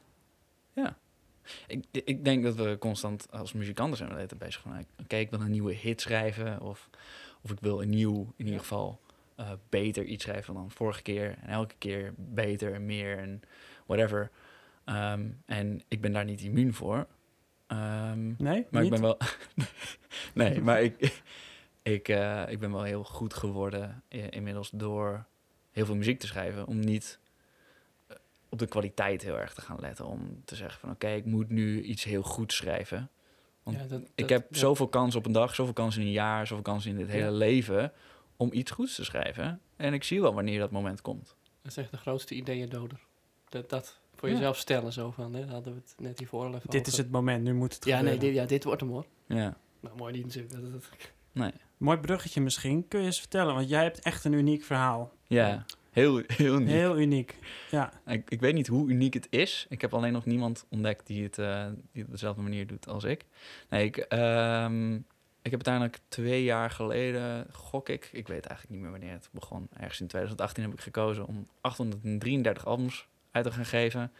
Ja. 0.73 0.97
Ik, 1.67 1.85
ik 1.91 2.23
denk 2.25 2.43
dat 2.43 2.55
we 2.55 2.77
constant 2.79 3.31
als 3.31 3.53
muzikanten 3.53 3.97
zijn 3.97 4.09
we 4.09 4.15
de 4.15 4.21
hele 4.21 4.35
tijd 4.37 4.43
bezig 4.49 4.61
van... 4.61 4.85
Oké, 5.03 5.15
ik 5.15 5.29
wil 5.29 5.41
een 5.41 5.51
nieuwe 5.51 5.73
hit 5.73 6.01
schrijven. 6.01 6.61
Of, 6.61 6.89
of 7.41 7.51
ik 7.51 7.59
wil 7.59 7.81
een 7.81 7.89
nieuw, 7.89 8.33
in 8.35 8.45
ieder 8.45 8.59
geval 8.59 8.99
eh, 9.35 9.51
beter 9.69 10.03
iets 10.03 10.23
schrijven 10.23 10.53
dan 10.53 10.71
vorige 10.71 11.01
keer. 11.01 11.37
En 11.41 11.49
elke 11.49 11.75
keer 11.77 12.13
beter 12.17 12.73
en 12.73 12.85
meer 12.85 13.17
en 13.17 13.41
whatever. 13.85 14.31
Ehm, 14.85 15.29
en 15.45 15.81
ik 15.87 16.01
ben 16.01 16.11
daar 16.11 16.25
niet 16.25 16.41
immuun 16.41 16.73
voor. 16.73 17.07
Ehm, 17.67 18.27
Nee? 18.37 18.67
maar 18.71 18.81
niet? 18.83 18.93
ik 18.93 18.99
ben 18.99 19.01
wel... 19.01 19.17
nee, 20.33 20.61
maar 20.61 20.81
ik, 20.83 21.21
ik, 21.81 22.07
eh, 22.09 22.43
ik 22.49 22.59
ben 22.59 22.71
wel 22.71 22.83
heel 22.83 23.03
goed 23.03 23.33
geworden 23.33 24.03
i- 24.13 24.27
inmiddels 24.29 24.69
door 24.73 25.25
heel 25.71 25.85
veel 25.85 25.95
muziek 25.95 26.19
te 26.19 26.27
schrijven. 26.27 26.67
Om 26.67 26.79
niet 26.79 27.19
eh, 27.23 27.26
op 28.49 28.59
de 28.59 28.65
kwaliteit 28.67 29.21
heel 29.21 29.37
erg 29.39 29.53
te 29.53 29.61
gaan 29.61 29.77
letten. 29.79 30.05
Om 30.05 30.41
te 30.45 30.55
zeggen 30.55 30.79
van 30.79 30.91
oké, 30.91 31.07
ik 31.07 31.25
moet 31.25 31.49
nu 31.49 31.81
iets 31.81 32.03
heel 32.03 32.21
goed 32.23 32.53
schrijven. 32.53 33.09
Want 33.63 33.77
Ja, 33.77 33.85
dat- 33.85 34.01
ik 34.15 34.29
heb 34.29 34.47
ja. 34.53 34.59
zoveel 34.59 34.87
kansen 34.87 35.19
op 35.19 35.25
een 35.25 35.31
dag, 35.31 35.55
zoveel 35.55 35.73
kansen 35.73 36.01
in 36.01 36.07
een 36.07 36.13
jaar, 36.13 36.47
zoveel 36.47 36.63
kansen 36.63 36.91
in 36.91 36.97
dit 36.97 37.07
hele 37.07 37.23
Ja. 37.25 37.31
leven 37.31 37.91
om 38.37 38.49
iets 38.53 38.71
goeds 38.71 38.95
te 38.95 39.03
schrijven. 39.03 39.61
En 39.75 39.93
ik 39.93 40.03
zie 40.03 40.21
wel 40.21 40.33
wanneer 40.33 40.59
dat 40.59 40.71
moment 40.71 41.01
komt. 41.01 41.35
Dat 41.61 41.71
is 41.71 41.77
echt 41.77 41.91
de 41.91 41.97
grootste 41.97 42.35
ideeëndoder. 42.35 42.99
Dat, 43.49 43.69
dat 43.69 43.99
voor 44.15 44.27
Ja. 44.29 44.35
jezelf 44.35 44.57
stellen 44.57 44.93
zo 44.93 45.11
van, 45.11 45.33
hè, 45.33 45.41
daar 45.45 45.49
hadden 45.53 45.73
we 45.73 45.79
het 45.79 45.93
net 45.97 46.19
hiervoor 46.19 46.45
al 46.45 46.53
even 46.55 46.69
Dit 46.69 46.79
over. 46.79 46.91
is 46.91 46.97
het 46.97 47.11
moment, 47.11 47.43
nu 47.43 47.53
moet 47.53 47.73
het 47.73 47.85
Ja, 47.85 48.01
nee, 48.01 48.17
dit, 48.17 48.33
ja, 48.33 48.45
dit 48.45 48.63
wordt 48.63 48.81
hem 48.81 48.89
hoor. 48.89 49.05
Ja, 49.27 49.57
Nou, 49.79 49.97
mooi 49.97 50.13
niet 50.13 50.25
natuurlijk. 50.25 50.53
Dat, 50.53 50.71
dat, 50.71 50.83
nee. 51.31 51.51
Mooi 51.77 51.97
bruggetje 51.97 52.41
misschien. 52.41 52.87
Kun 52.87 52.99
je 52.99 53.05
eens 53.05 53.19
vertellen? 53.19 53.53
Want 53.55 53.69
jij 53.69 53.83
hebt 53.83 53.99
echt 53.99 54.23
een 54.25 54.33
uniek 54.33 54.63
verhaal. 54.63 55.11
Ja, 55.27 55.65
heel, 55.97 56.21
heel 56.27 56.57
nieuw. 56.57 56.67
Heel 56.67 56.99
uniek. 56.99 57.35
Ja. 57.71 57.91
Ik, 58.05 58.29
ik 58.29 58.39
weet 58.39 58.53
niet 58.53 58.67
hoe 58.67 58.89
uniek 58.89 59.13
het 59.13 59.27
is. 59.29 59.65
Ik 59.69 59.81
heb 59.81 59.93
alleen 59.93 60.13
nog 60.13 60.25
niemand 60.25 60.65
ontdekt 60.69 61.07
die 61.07 61.23
het, 61.23 61.37
eh, 61.37 61.65
die 61.65 62.01
het 62.01 62.05
op 62.05 62.11
dezelfde 62.11 62.41
manier 62.41 62.67
doet 62.67 62.87
als 62.87 63.03
ik. 63.03 63.25
Nee, 63.69 63.85
ik, 63.85 63.97
ehm, 63.97 64.95
ik 65.41 65.51
heb 65.51 65.53
uiteindelijk 65.53 65.99
twee 66.07 66.43
jaar 66.43 66.69
geleden, 66.69 67.47
gok 67.51 67.89
ik, 67.89 68.09
ik 68.11 68.27
weet 68.27 68.45
eigenlijk 68.45 68.69
niet 68.69 68.79
meer 68.79 68.91
wanneer 68.91 69.11
het 69.11 69.29
begon. 69.31 69.67
Ergens 69.73 69.99
in 69.99 70.07
2018 70.07 70.63
heb 70.63 70.73
ik 70.73 70.81
gekozen 70.81 71.27
om 71.27 71.47
833 71.61 72.65
albums 72.65 73.07
uit 73.31 73.45
te 73.45 73.51
gaan 73.51 73.65
geven 73.65 74.11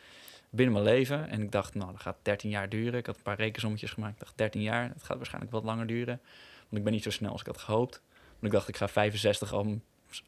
binnen 0.50 0.74
mijn 0.74 0.96
leven. 0.96 1.30
En 1.30 1.42
ik 1.42 1.52
dacht, 1.52 1.74
nou, 1.74 1.92
dat 1.92 2.02
gaat 2.02 2.18
13 2.22 2.50
jaar 2.50 2.70
duren. 2.70 3.00
Ik 3.00 3.06
had 3.06 3.16
een 3.16 3.24
paar 3.24 3.38
rekensommetjes 3.38 3.92
gemaakt. 3.92 4.14
Ik 4.14 4.20
dacht, 4.20 4.38
13 4.38 4.62
jaar, 4.62 4.94
dat 4.94 5.04
gaat 5.04 5.18
waarschijnlijk 5.18 5.54
wat 5.54 5.64
langer 5.64 5.88
duren. 5.88 6.20
Want 6.58 6.78
ik 6.78 6.84
ben 6.84 6.94
niet 6.94 7.04
zo 7.04 7.10
snel 7.10 7.32
als 7.32 7.42
ik 7.42 7.48
had 7.48 7.58
gehoopt. 7.58 8.02
Want 8.20 8.44
ik 8.44 8.52
dacht, 8.52 8.68
ik 8.68 8.78
ga 8.78 8.88
65 8.88 9.54
albums, 9.54 9.82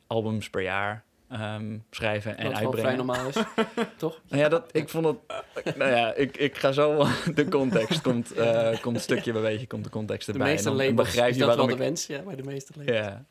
albums 0.07 0.49
per 0.49 0.61
jaar 0.61 1.03
ehm, 1.29 1.77
schrijven 1.91 2.37
en 2.37 2.47
wat 2.47 2.57
gewoon 2.57 2.71
vrij 2.71 2.85
uitbrengen. 2.85 3.05
normaal 3.05 3.27
is. 3.27 3.35
Toch? 3.97 4.21
Nou 4.27 4.41
ja, 4.41 4.49
dat, 4.49 4.69
ik 4.71 4.89
vond 4.89 5.05
het... 5.05 5.17
Nou 5.77 5.91
ja, 5.91 6.13
ik, 6.13 6.37
ik 6.37 6.57
ga 6.57 6.71
zo... 6.71 7.05
De 7.35 7.47
context 7.47 8.01
komt, 8.01 8.31
eh, 8.33 8.81
komt 8.81 8.95
een 8.95 9.01
stukje 9.01 9.31
bij 9.31 9.41
beetje, 9.41 9.67
komt 9.67 9.83
de 9.83 9.89
context 9.89 10.25
De 10.25 10.31
erbij. 10.31 10.47
meeste 10.51 10.69
en 10.69 10.77
dan 10.77 10.95
begrijp 10.95 11.33
je 11.33 11.39
dat 11.39 11.55
wel 11.55 11.67
de 11.67 11.75
wens, 11.75 12.05
ja, 12.07 12.21
bij 12.21 12.35
de 12.35 12.43
meeste 12.43 12.73
labels. 12.75 12.97
Ja. 12.97 13.25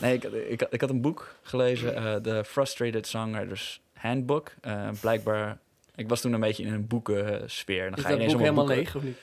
Nee, 0.00 0.14
ik, 0.14 0.24
ik, 0.24 0.62
ik 0.70 0.80
had 0.80 0.90
een 0.90 1.00
boek 1.00 1.34
gelezen, 1.42 1.94
eh 1.96 2.14
The 2.14 2.44
Frustrated 2.44 3.06
Songwriters 3.06 3.80
Handbook. 3.94 4.52
Eh, 4.60 4.88
blijkbaar... 5.00 5.58
Ik 5.94 6.08
was 6.08 6.20
toen 6.20 6.32
een 6.32 6.40
beetje 6.40 6.62
in 6.64 6.72
een 6.72 6.86
boekensfeer. 6.86 7.84
En 7.84 7.90
dan 7.90 7.98
Is 7.98 8.04
ga 8.04 8.08
je 8.10 8.14
dat 8.14 8.24
ineens 8.24 8.32
boek 8.32 8.40
helemaal 8.42 8.64
boeken- 8.64 8.82
leeg 8.82 8.96
of 8.96 9.02
niet? 9.02 9.18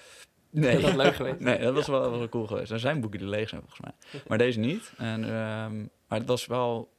Nee. 0.50 0.76
Is 0.78 0.82
dat 0.82 0.96
leuk 0.96 1.16
geweest? 1.16 1.40
Nee, 1.50 1.60
dat 1.60 1.74
was 1.74 1.88
wel, 1.88 2.12
wel 2.18 2.30
cool 2.30 2.48
geweest. 2.48 2.72
Er 2.72 2.80
zijn 2.80 3.02
boeken 3.02 3.20
die 3.20 3.28
leeg 3.30 3.50
zijn 3.50 3.62
volgens 3.62 3.82
mij. 3.82 4.22
Maar 4.28 4.38
deze 4.38 4.60
niet. 4.60 4.92
En, 4.98 5.24
ehm, 5.24 5.78
maar 6.08 6.20
het 6.20 6.28
was 6.28 6.46
wel 6.46 6.90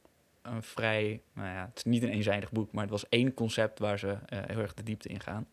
een 0.41 0.63
vrij... 0.63 1.21
Nou 1.33 1.47
ja, 1.47 1.65
het 1.65 1.77
is 1.77 1.83
niet 1.83 2.03
een 2.03 2.09
eenzijdig 2.09 2.51
boek, 2.51 2.71
maar 2.71 2.81
het 2.81 2.91
was 2.91 3.09
één 3.09 3.33
concept 3.33 3.79
waar 3.79 3.99
ze 3.99 4.17
eh, 4.25 4.39
heel 4.45 4.59
erg 4.59 4.73
de 4.73 4.83
diepte 4.83 5.09
in 5.09 5.19
gaan. 5.19 5.47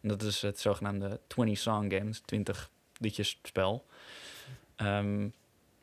En 0.00 0.08
dat 0.08 0.22
is 0.22 0.42
het 0.42 0.60
zogenaamde 0.60 1.20
20 1.26 1.58
Song 1.58 1.90
Games, 1.92 2.20
20 2.20 2.70
liedjes 2.98 3.38
spel. 3.42 3.86
Ehm, 4.76 5.28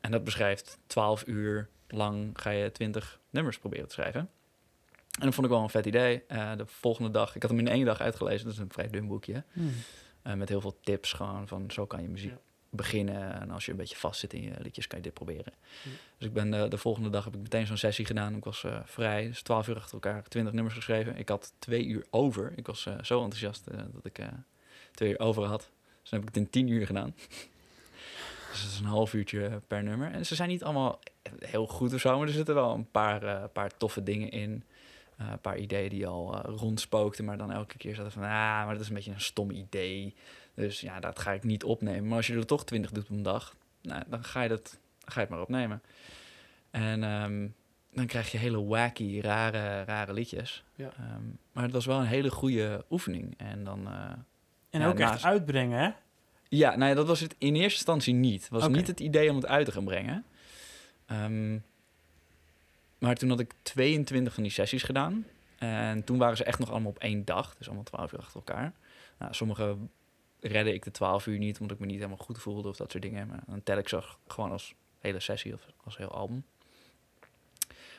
en 0.01 0.11
dat 0.11 0.23
beschrijft 0.23 0.77
12 0.87 1.27
uur 1.27 1.69
lang 1.87 2.29
ga 2.33 2.49
je 2.49 2.71
20 2.71 3.19
nummers 3.29 3.59
proberen 3.59 3.87
te 3.87 3.93
schrijven. 3.93 4.29
En 5.19 5.25
dat 5.25 5.33
vond 5.33 5.47
ik 5.47 5.53
wel 5.53 5.63
een 5.63 5.69
vet 5.69 5.85
idee. 5.85 6.23
Eh, 6.27 6.55
de 6.57 6.65
volgende 6.65 7.11
dag, 7.11 7.35
ik 7.35 7.41
had 7.41 7.51
hem 7.51 7.59
in 7.59 7.67
één 7.67 7.85
dag 7.85 7.99
uitgelezen, 7.99 8.45
dat 8.45 8.53
is 8.53 8.59
een 8.59 8.71
vrij 8.71 8.87
dun 8.87 9.07
boekje. 9.07 9.43
Hmm. 9.53 9.73
Eh, 10.21 10.33
met 10.33 10.49
heel 10.49 10.61
veel 10.61 10.79
tips 10.81 11.13
gewoon 11.13 11.47
van 11.47 11.71
zo 11.71 11.85
kan 11.85 12.01
je 12.01 12.07
muziek 12.07 12.31
Ja. 12.31 12.37
Beginnen. 12.75 13.41
En 13.41 13.51
als 13.51 13.65
je 13.65 13.71
een 13.71 13.77
beetje 13.77 13.95
vast 13.95 14.19
zit 14.19 14.33
in 14.33 14.43
je 14.43 14.53
liedjes, 14.57 14.87
kan 14.87 14.97
je 14.97 15.03
dit 15.03 15.13
proberen. 15.13 15.53
Ja. 15.83 15.91
Dus 16.17 16.27
ik 16.27 16.33
ben 16.33 16.51
de, 16.51 16.67
de 16.67 16.77
volgende 16.77 17.09
dag 17.09 17.23
heb 17.23 17.35
ik 17.35 17.41
meteen 17.41 17.67
zo'n 17.67 17.77
sessie 17.77 18.05
gedaan. 18.05 18.35
Ik 18.35 18.43
was 18.43 18.63
eh, 18.63 18.79
vrij, 18.85 19.27
dus 19.27 19.41
12 19.41 19.67
uur 19.67 19.75
achter 19.75 19.93
elkaar, 19.93 20.23
20 20.23 20.53
nummers 20.53 20.75
geschreven. 20.75 21.17
Ik 21.17 21.29
had 21.29 21.53
twee 21.59 21.85
uur 21.85 22.05
over. 22.09 22.53
Ik 22.55 22.67
was 22.67 22.85
eh, 22.85 22.93
zo 23.01 23.23
enthousiast 23.23 23.67
eh, 23.67 23.77
dat 23.93 24.05
ik 24.05 24.19
eh, 24.19 24.27
twee 24.91 25.09
uur 25.09 25.19
over 25.19 25.43
had. 25.43 25.69
Dus 26.01 26.09
dan 26.09 26.19
heb 26.19 26.29
ik 26.29 26.35
het 26.35 26.43
in 26.43 26.49
10 26.49 26.67
uur 26.67 26.85
gedaan. 26.85 27.15
dus 28.51 28.61
dat 28.61 28.71
is 28.71 28.79
een 28.79 28.85
half 28.85 29.13
uurtje 29.13 29.61
per 29.67 29.83
nummer. 29.83 30.11
En 30.11 30.25
ze 30.25 30.35
zijn 30.35 30.49
niet 30.49 30.63
allemaal 30.63 30.99
heel 31.39 31.67
goed 31.67 31.93
of 31.93 31.99
zo, 31.99 32.17
maar 32.17 32.27
er 32.27 32.33
zitten 32.33 32.55
wel 32.55 32.73
een 32.73 32.91
paar, 32.91 33.23
eh, 33.23 33.43
paar 33.53 33.77
toffe 33.77 34.03
dingen 34.03 34.29
in. 34.29 34.63
Eh, 35.17 35.27
een 35.31 35.39
paar 35.39 35.57
ideeën 35.57 35.89
die 35.89 36.07
al 36.07 36.33
eh, 36.33 36.53
rondspookten, 36.55 37.25
maar 37.25 37.37
dan 37.37 37.51
elke 37.51 37.77
keer 37.77 37.95
zaten 37.95 38.11
van, 38.11 38.23
ah, 38.23 38.29
maar 38.29 38.71
dat 38.71 38.81
is 38.81 38.87
een 38.87 38.93
beetje 38.93 39.11
een 39.11 39.21
stom 39.21 39.51
idee. 39.51 40.15
Dus 40.55 40.81
ja, 40.81 40.99
dat 40.99 41.19
ga 41.19 41.31
ik 41.31 41.43
niet 41.43 41.63
opnemen. 41.63 42.07
Maar 42.07 42.17
als 42.17 42.27
je 42.27 42.35
er 42.35 42.45
toch 42.45 42.65
20 42.65 42.91
doet 42.91 43.03
op 43.03 43.09
een 43.09 43.23
dag, 43.23 43.55
nou, 43.81 44.03
dan 44.07 44.23
ga 44.23 44.41
je, 44.41 44.49
dat, 44.49 44.77
ga 45.05 45.13
je 45.13 45.19
het 45.19 45.29
maar 45.29 45.41
opnemen. 45.41 45.81
En 46.71 47.03
ehm, 47.03 47.47
dan 47.93 48.05
krijg 48.05 48.31
je 48.31 48.37
hele 48.37 48.63
wacky, 48.63 49.19
rare, 49.21 49.83
rare 49.83 50.13
liedjes. 50.13 50.63
Ja. 50.75 50.89
Ehm, 50.97 51.21
maar 51.51 51.63
het 51.63 51.71
was 51.73 51.85
wel 51.85 51.99
een 51.99 52.05
hele 52.05 52.31
goede 52.31 52.85
oefening. 52.89 53.33
En 53.37 53.63
dan... 53.63 53.87
eh, 53.87 54.09
En 54.69 54.79
Ja, 54.79 54.87
ook 54.87 54.99
echt 54.99 55.09
naast- 55.11 55.25
uitbrengen, 55.25 55.79
hè? 55.79 55.89
ja, 56.49 56.75
nou 56.75 56.89
ja, 56.89 56.95
dat 56.95 57.07
was 57.07 57.19
het 57.19 57.35
in 57.37 57.53
eerste 57.55 57.77
instantie 57.77 58.13
niet. 58.13 58.41
Het 58.41 58.49
was 58.49 58.67
niet 58.67 58.87
het 58.87 58.99
idee 58.99 59.29
om 59.29 59.35
het 59.35 59.45
uit 59.45 59.65
te 59.65 59.71
gaan 59.71 59.83
brengen. 59.85 60.25
Ehm, 61.05 61.57
maar 62.97 63.15
toen 63.15 63.29
had 63.29 63.39
ik 63.39 63.53
22 63.61 64.33
van 64.33 64.43
die 64.43 64.51
sessies 64.51 64.83
gedaan. 64.83 65.25
En 65.57 66.03
toen 66.03 66.17
waren 66.17 66.37
ze 66.37 66.43
echt 66.43 66.59
nog 66.59 66.71
allemaal 66.71 66.89
op 66.89 66.99
één 66.99 67.25
dag. 67.25 67.55
Dus 67.57 67.65
allemaal 67.67 67.83
12 67.85 68.11
uur 68.13 68.19
achter 68.19 68.35
elkaar. 68.35 68.73
Nou, 69.17 69.33
sommige 69.33 69.75
redde 70.43 70.73
ik 70.73 70.83
de 70.83 70.91
12 70.91 71.27
uur 71.27 71.37
niet, 71.37 71.59
omdat 71.59 71.75
ik 71.75 71.81
me 71.81 71.85
niet 71.89 71.95
helemaal 72.01 72.25
goed 72.25 72.37
voelde 72.37 72.69
of 72.69 72.75
dat 72.75 72.91
soort 72.91 73.03
dingen. 73.03 73.27
Maar 73.27 73.43
dan 73.47 73.63
tel 73.63 73.77
ik 73.77 73.89
ze 73.89 74.01
gewoon 74.27 74.51
als 74.51 74.75
hele 74.99 75.19
sessie 75.19 75.53
of 75.53 75.67
als 75.83 75.97
heel 75.97 76.11
album. 76.11 76.45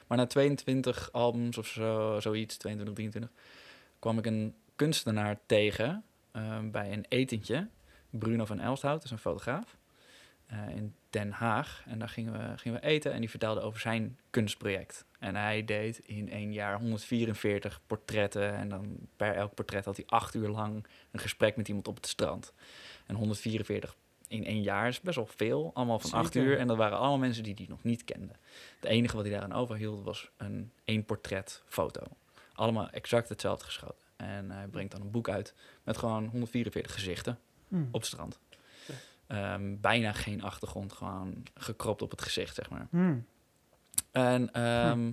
Maar 0.06 0.18
na 0.18 0.26
22 0.26 1.12
albums 1.12 1.58
of 1.58 1.66
zo, 1.66 2.20
zoiets, 2.20 2.56
22, 2.56 2.94
23, 2.94 3.30
kwam 3.98 4.18
ik 4.18 4.26
een 4.26 4.54
kunstenaar 4.76 5.38
tegen 5.46 6.04
ehm, 6.32 6.70
bij 6.70 6.92
een 6.92 7.04
etentje. 7.08 7.68
Bruno 8.10 8.44
van 8.44 8.60
Elsthout, 8.60 9.04
is 9.04 9.10
een 9.10 9.18
fotograaf. 9.18 9.76
eh, 10.46 10.68
in 10.68 10.94
Den 11.10 11.30
Haag. 11.30 11.82
En 11.86 11.98
daar 11.98 12.08
gingen 12.08 12.32
we, 12.32 12.58
gingen 12.58 12.80
we 12.80 12.86
eten 12.86 13.12
en 13.12 13.20
die 13.20 13.30
vertelde 13.30 13.60
over 13.60 13.80
zijn 13.80 14.18
kunstproject. 14.30 15.04
En 15.24 15.36
hij 15.36 15.64
deed 15.64 15.98
in 15.98 16.30
één 16.30 16.52
jaar 16.52 16.78
144 16.78 17.80
portretten. 17.86 18.54
En 18.54 18.68
dan 18.68 18.96
per 19.16 19.34
elk 19.34 19.54
portret 19.54 19.84
had 19.84 19.96
hij 19.96 20.06
acht 20.06 20.34
uur 20.34 20.48
lang 20.48 20.86
een 21.10 21.20
gesprek 21.20 21.56
met 21.56 21.68
iemand 21.68 21.88
op 21.88 21.96
het 21.96 22.06
strand. 22.06 22.52
En 23.06 23.14
144 23.14 23.94
in 24.28 24.44
één 24.44 24.62
jaar 24.62 24.88
is 24.88 25.00
best 25.00 25.16
wel 25.16 25.26
veel. 25.26 25.70
Allemaal 25.74 25.98
van 25.98 26.12
acht 26.12 26.34
uur. 26.34 26.58
En 26.58 26.66
dat 26.66 26.76
waren 26.76 26.98
allemaal 26.98 27.18
mensen 27.18 27.42
die 27.42 27.54
hij 27.56 27.66
nog 27.68 27.82
niet 27.82 28.04
kenden. 28.04 28.36
Het 28.80 28.90
enige 28.90 29.16
wat 29.16 29.24
hij 29.24 29.32
daaraan 29.32 29.52
overhield 29.52 30.04
was 30.04 30.30
een 30.36 30.72
één 30.84 31.04
portret 31.04 31.62
foto. 31.66 32.02
Allemaal 32.52 32.90
exact 32.90 33.28
hetzelfde 33.28 33.64
geschoten. 33.64 34.04
En 34.16 34.50
hij 34.50 34.66
brengt 34.66 34.92
dan 34.92 35.00
een 35.00 35.10
boek 35.10 35.28
uit 35.28 35.54
met 35.82 35.96
gewoon 35.96 36.26
144 36.26 36.92
gezichten 36.92 37.38
Hmm. 37.68 37.88
op 37.90 38.00
het 38.00 38.06
strand. 38.06 38.38
Ehm, 39.26 39.76
bijna 39.80 40.12
geen 40.12 40.42
achtergrond, 40.42 40.92
gewoon 40.92 41.42
gekropt 41.54 42.02
op 42.02 42.10
het 42.10 42.22
gezicht, 42.22 42.54
zeg 42.54 42.70
maar. 42.70 42.86
Hmm. 42.90 43.26
En, 44.14 44.52
ehm, 44.52 45.10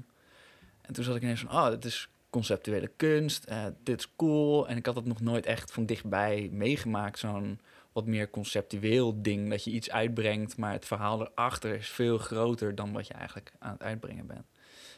en 0.82 0.94
toen 0.94 1.04
zat 1.04 1.16
ik 1.16 1.22
ineens 1.22 1.40
van, 1.40 1.52
oh, 1.52 1.70
dit 1.70 1.86
is 1.86 2.10
conceptuele 2.30 2.88
kunst, 2.96 3.44
eh, 3.44 3.66
dit 3.84 4.00
is 4.00 4.16
cool. 4.16 4.68
En 4.68 4.78
ik 4.78 4.86
had 4.86 4.96
het 4.96 5.06
nog 5.06 5.22
nooit 5.22 5.46
echt 5.46 5.72
van 5.72 5.86
dichtbij 5.86 6.50
meegemaakt, 6.52 7.20
zo'n 7.20 7.60
wat 7.92 8.06
meer 8.06 8.30
conceptueel 8.30 9.22
ding, 9.22 9.50
dat 9.50 9.64
je 9.64 9.72
iets 9.72 9.92
uitbrengt, 9.92 10.58
maar 10.58 10.72
het 10.72 10.86
verhaal 10.86 11.22
erachter 11.22 11.76
is 11.76 11.90
veel 11.90 12.18
groter 12.18 12.76
dan 12.76 12.92
wat 12.92 13.08
je 13.08 13.14
eigenlijk 13.14 13.52
aan 13.60 13.72
het 13.72 13.84
uitbrengen 13.84 14.28
bent. 14.28 14.46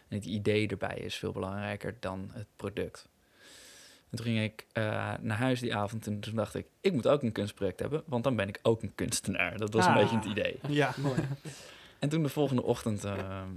En 0.08 0.16
het 0.18 0.26
idee 0.26 0.68
erbij 0.68 0.98
is 0.98 1.16
veel 1.16 1.32
belangrijker 1.32 1.96
dan 2.00 2.30
het 2.34 2.48
product. 2.56 3.08
En 4.10 4.18
toen 4.18 4.26
ging 4.26 4.44
ik 4.44 4.66
eh, 4.74 4.84
naar 5.22 5.38
huis 5.38 5.60
die 5.60 5.76
avond 5.76 6.08
en 6.08 6.20
toen 6.20 6.36
dacht 6.36 6.56
ik, 6.56 6.66
ik 6.82 6.94
moet 6.94 7.08
ook 7.08 7.22
een 7.24 7.32
kunstproject 7.32 7.80
hebben, 7.80 8.04
want 8.06 8.24
dan 8.24 8.36
ben 8.36 8.48
ik 8.48 8.60
ook 8.62 8.82
een 8.82 8.96
kunstenaar. 8.96 9.58
Dat 9.58 9.74
was 9.74 9.86
een 9.86 9.92
Ah. 9.92 9.98
beetje 10.00 10.16
het 10.16 10.26
idee. 10.26 10.60
Ja. 10.68 10.94
Mooi. 11.02 11.20
En 12.00 12.10
toen 12.10 12.24
de 12.24 12.30
volgende 12.30 12.64
ochtend 12.64 13.04
ehm, 13.04 13.48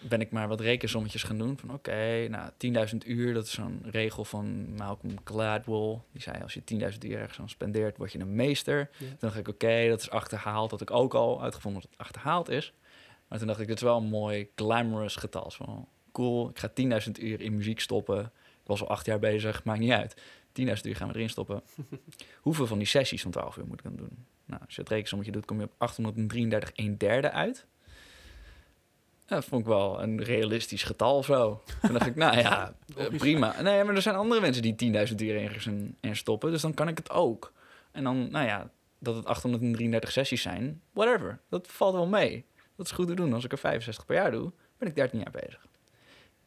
ben 0.00 0.20
ik 0.20 0.30
maar 0.30 0.48
wat 0.48 0.60
rekensommetjes 0.60 1.22
gaan 1.22 1.38
doen. 1.38 1.58
Van 1.58 1.72
oké, 1.72 2.28
nou 2.28 2.50
10.000 2.92 2.96
uur, 3.06 3.34
dat 3.34 3.44
is 3.44 3.52
zo'n 3.52 3.82
regel 3.90 4.24
van 4.24 4.74
Malcolm 4.74 5.14
Gladwell. 5.24 5.98
Die 6.12 6.22
zei, 6.22 6.42
als 6.42 6.54
je 6.54 6.62
10.000 6.92 6.98
uur 6.98 7.18
ergens 7.18 7.38
aan 7.38 7.48
spendeert, 7.48 7.96
word 7.96 8.12
je 8.12 8.18
een 8.18 8.34
meester. 8.34 8.78
Ja. 8.78 9.06
Toen 9.06 9.16
dacht 9.18 9.36
ik, 9.36 9.48
oké, 9.48 9.88
dat 9.88 10.00
is 10.00 10.10
achterhaald. 10.10 10.70
Dat 10.70 10.80
ik 10.80 10.90
ook 10.90 11.14
al 11.14 11.42
uitgevonden 11.42 11.80
dat 11.80 11.90
het 11.90 12.00
achterhaald 12.00 12.48
is. 12.48 12.72
Maar 13.28 13.38
toen 13.38 13.46
dacht 13.46 13.60
ik, 13.60 13.66
dit 13.66 13.76
is 13.76 13.82
wel 13.82 13.96
een 13.96 14.08
mooi 14.08 14.50
glamorous 14.54 15.16
getal. 15.16 15.50
Zo 15.50 15.64
van, 15.64 15.88
cool, 16.12 16.48
ik 16.48 16.58
ga 16.58 16.70
10.000 17.06 17.10
uur 17.20 17.40
in 17.40 17.56
muziek 17.56 17.80
stoppen. 17.80 18.20
Ik 18.34 18.66
was 18.74 18.80
al 18.80 18.88
acht 18.88 19.06
jaar 19.06 19.18
bezig, 19.18 19.64
maakt 19.64 19.80
niet 19.80 19.90
uit. 19.90 20.16
10.000 20.60 20.64
uur 20.82 20.96
gaan 20.96 21.08
we 21.08 21.14
erin 21.14 21.30
stoppen. 21.30 21.62
Hoeveel 22.40 22.66
van 22.66 22.78
die 22.78 22.86
sessies 22.86 23.22
van 23.22 23.30
12 23.30 23.56
uur 23.56 23.66
moet 23.66 23.78
ik 23.78 23.84
dan 23.84 23.96
doen? 23.96 24.26
Nou, 24.44 24.62
als 24.64 24.74
je 24.74 24.80
het 24.80 24.90
rekensommetje 24.90 25.32
doet, 25.32 25.44
kom 25.44 25.58
je 25.58 25.64
op 25.64 25.74
833 25.78 26.72
1 26.72 26.96
derde 26.96 27.30
uit. 27.30 27.66
Ja, 29.28 29.34
Dat 29.34 29.44
vond 29.44 29.60
ik 29.60 29.66
wel 29.66 30.02
een 30.02 30.22
realistisch 30.22 30.82
getal 30.82 31.22
zo. 31.22 31.62
Toen 31.82 31.92
dacht 31.92 32.06
ik, 32.06 32.14
nou 32.14 32.36
ja, 32.36 32.74
eh, 32.96 33.06
prima. 33.16 33.60
Nee, 33.62 33.84
maar 33.84 33.94
er 33.94 34.02
zijn 34.02 34.14
andere 34.14 34.40
mensen 34.40 34.62
die 34.62 34.92
10.000 35.08 35.14
uur 35.14 35.42
ergens 35.42 35.66
in, 35.66 35.96
in 36.00 36.16
stoppen, 36.16 36.50
dus 36.50 36.62
dan 36.62 36.74
kan 36.74 36.88
ik 36.88 36.98
het 36.98 37.10
ook. 37.10 37.52
En 37.92 38.04
dan, 38.04 38.30
nou 38.30 38.46
ja, 38.46 38.70
dat 38.98 39.16
het 39.16 39.24
833 39.24 40.12
sessies 40.12 40.42
zijn, 40.42 40.82
whatever. 40.92 41.40
Dat 41.48 41.66
valt 41.70 41.94
wel 41.94 42.06
mee. 42.06 42.44
Dat 42.76 42.86
is 42.86 42.92
goed 42.92 43.06
te 43.06 43.14
doen. 43.14 43.32
Als 43.32 43.44
ik 43.44 43.52
er 43.52 43.58
65 43.58 44.06
per 44.06 44.16
jaar 44.16 44.30
doe, 44.30 44.52
ben 44.78 44.88
ik 44.88 44.94
13 44.94 45.18
jaar 45.18 45.30
bezig. 45.30 45.66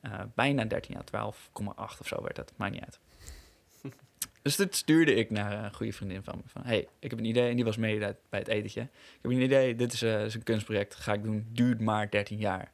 Eh, 0.01 0.19
bijna 0.35 0.65
13 0.65 0.93
jaar, 0.93 1.03
12,8 1.03 1.99
of 1.99 2.07
zo 2.07 2.21
werd 2.21 2.37
het. 2.37 2.53
Maakt 2.55 2.73
niet 2.73 2.83
uit. 2.83 2.99
Dus 4.41 4.55
dit 4.55 4.75
stuurde 4.75 5.13
ik 5.13 5.29
naar 5.29 5.63
een 5.63 5.73
goede 5.73 5.93
vriendin 5.93 6.23
van 6.23 6.37
me. 6.37 6.41
Van, 6.45 6.61
hey, 6.65 6.87
ik 6.99 7.09
heb 7.09 7.19
een 7.19 7.25
idee. 7.25 7.49
En 7.49 7.55
die 7.55 7.65
was 7.65 7.77
mee 7.77 7.99
bij 7.99 8.39
het 8.39 8.47
etentje. 8.47 8.81
Ik 8.81 9.19
heb 9.21 9.31
een 9.31 9.41
idee. 9.41 9.75
Dit 9.75 9.93
is, 9.93 10.01
eh, 10.01 10.25
is 10.25 10.33
een 10.33 10.43
kunstproject. 10.43 10.95
Ga 10.95 11.13
ik 11.13 11.23
doen. 11.23 11.47
Duurt 11.51 11.79
maar 11.79 12.09
13 12.09 12.37
jaar. 12.37 12.71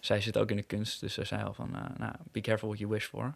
Zij 0.00 0.20
zit 0.20 0.38
ook 0.38 0.50
in 0.50 0.56
de 0.56 0.62
kunst. 0.62 1.00
Dus 1.00 1.14
ze 1.14 1.24
zei 1.24 1.42
al 1.42 1.54
van, 1.54 1.76
eh, 1.76 1.84
nou, 1.96 2.14
be 2.32 2.40
careful 2.40 2.68
what 2.68 2.80
you 2.80 2.90
wish 2.90 3.06
for. 3.06 3.34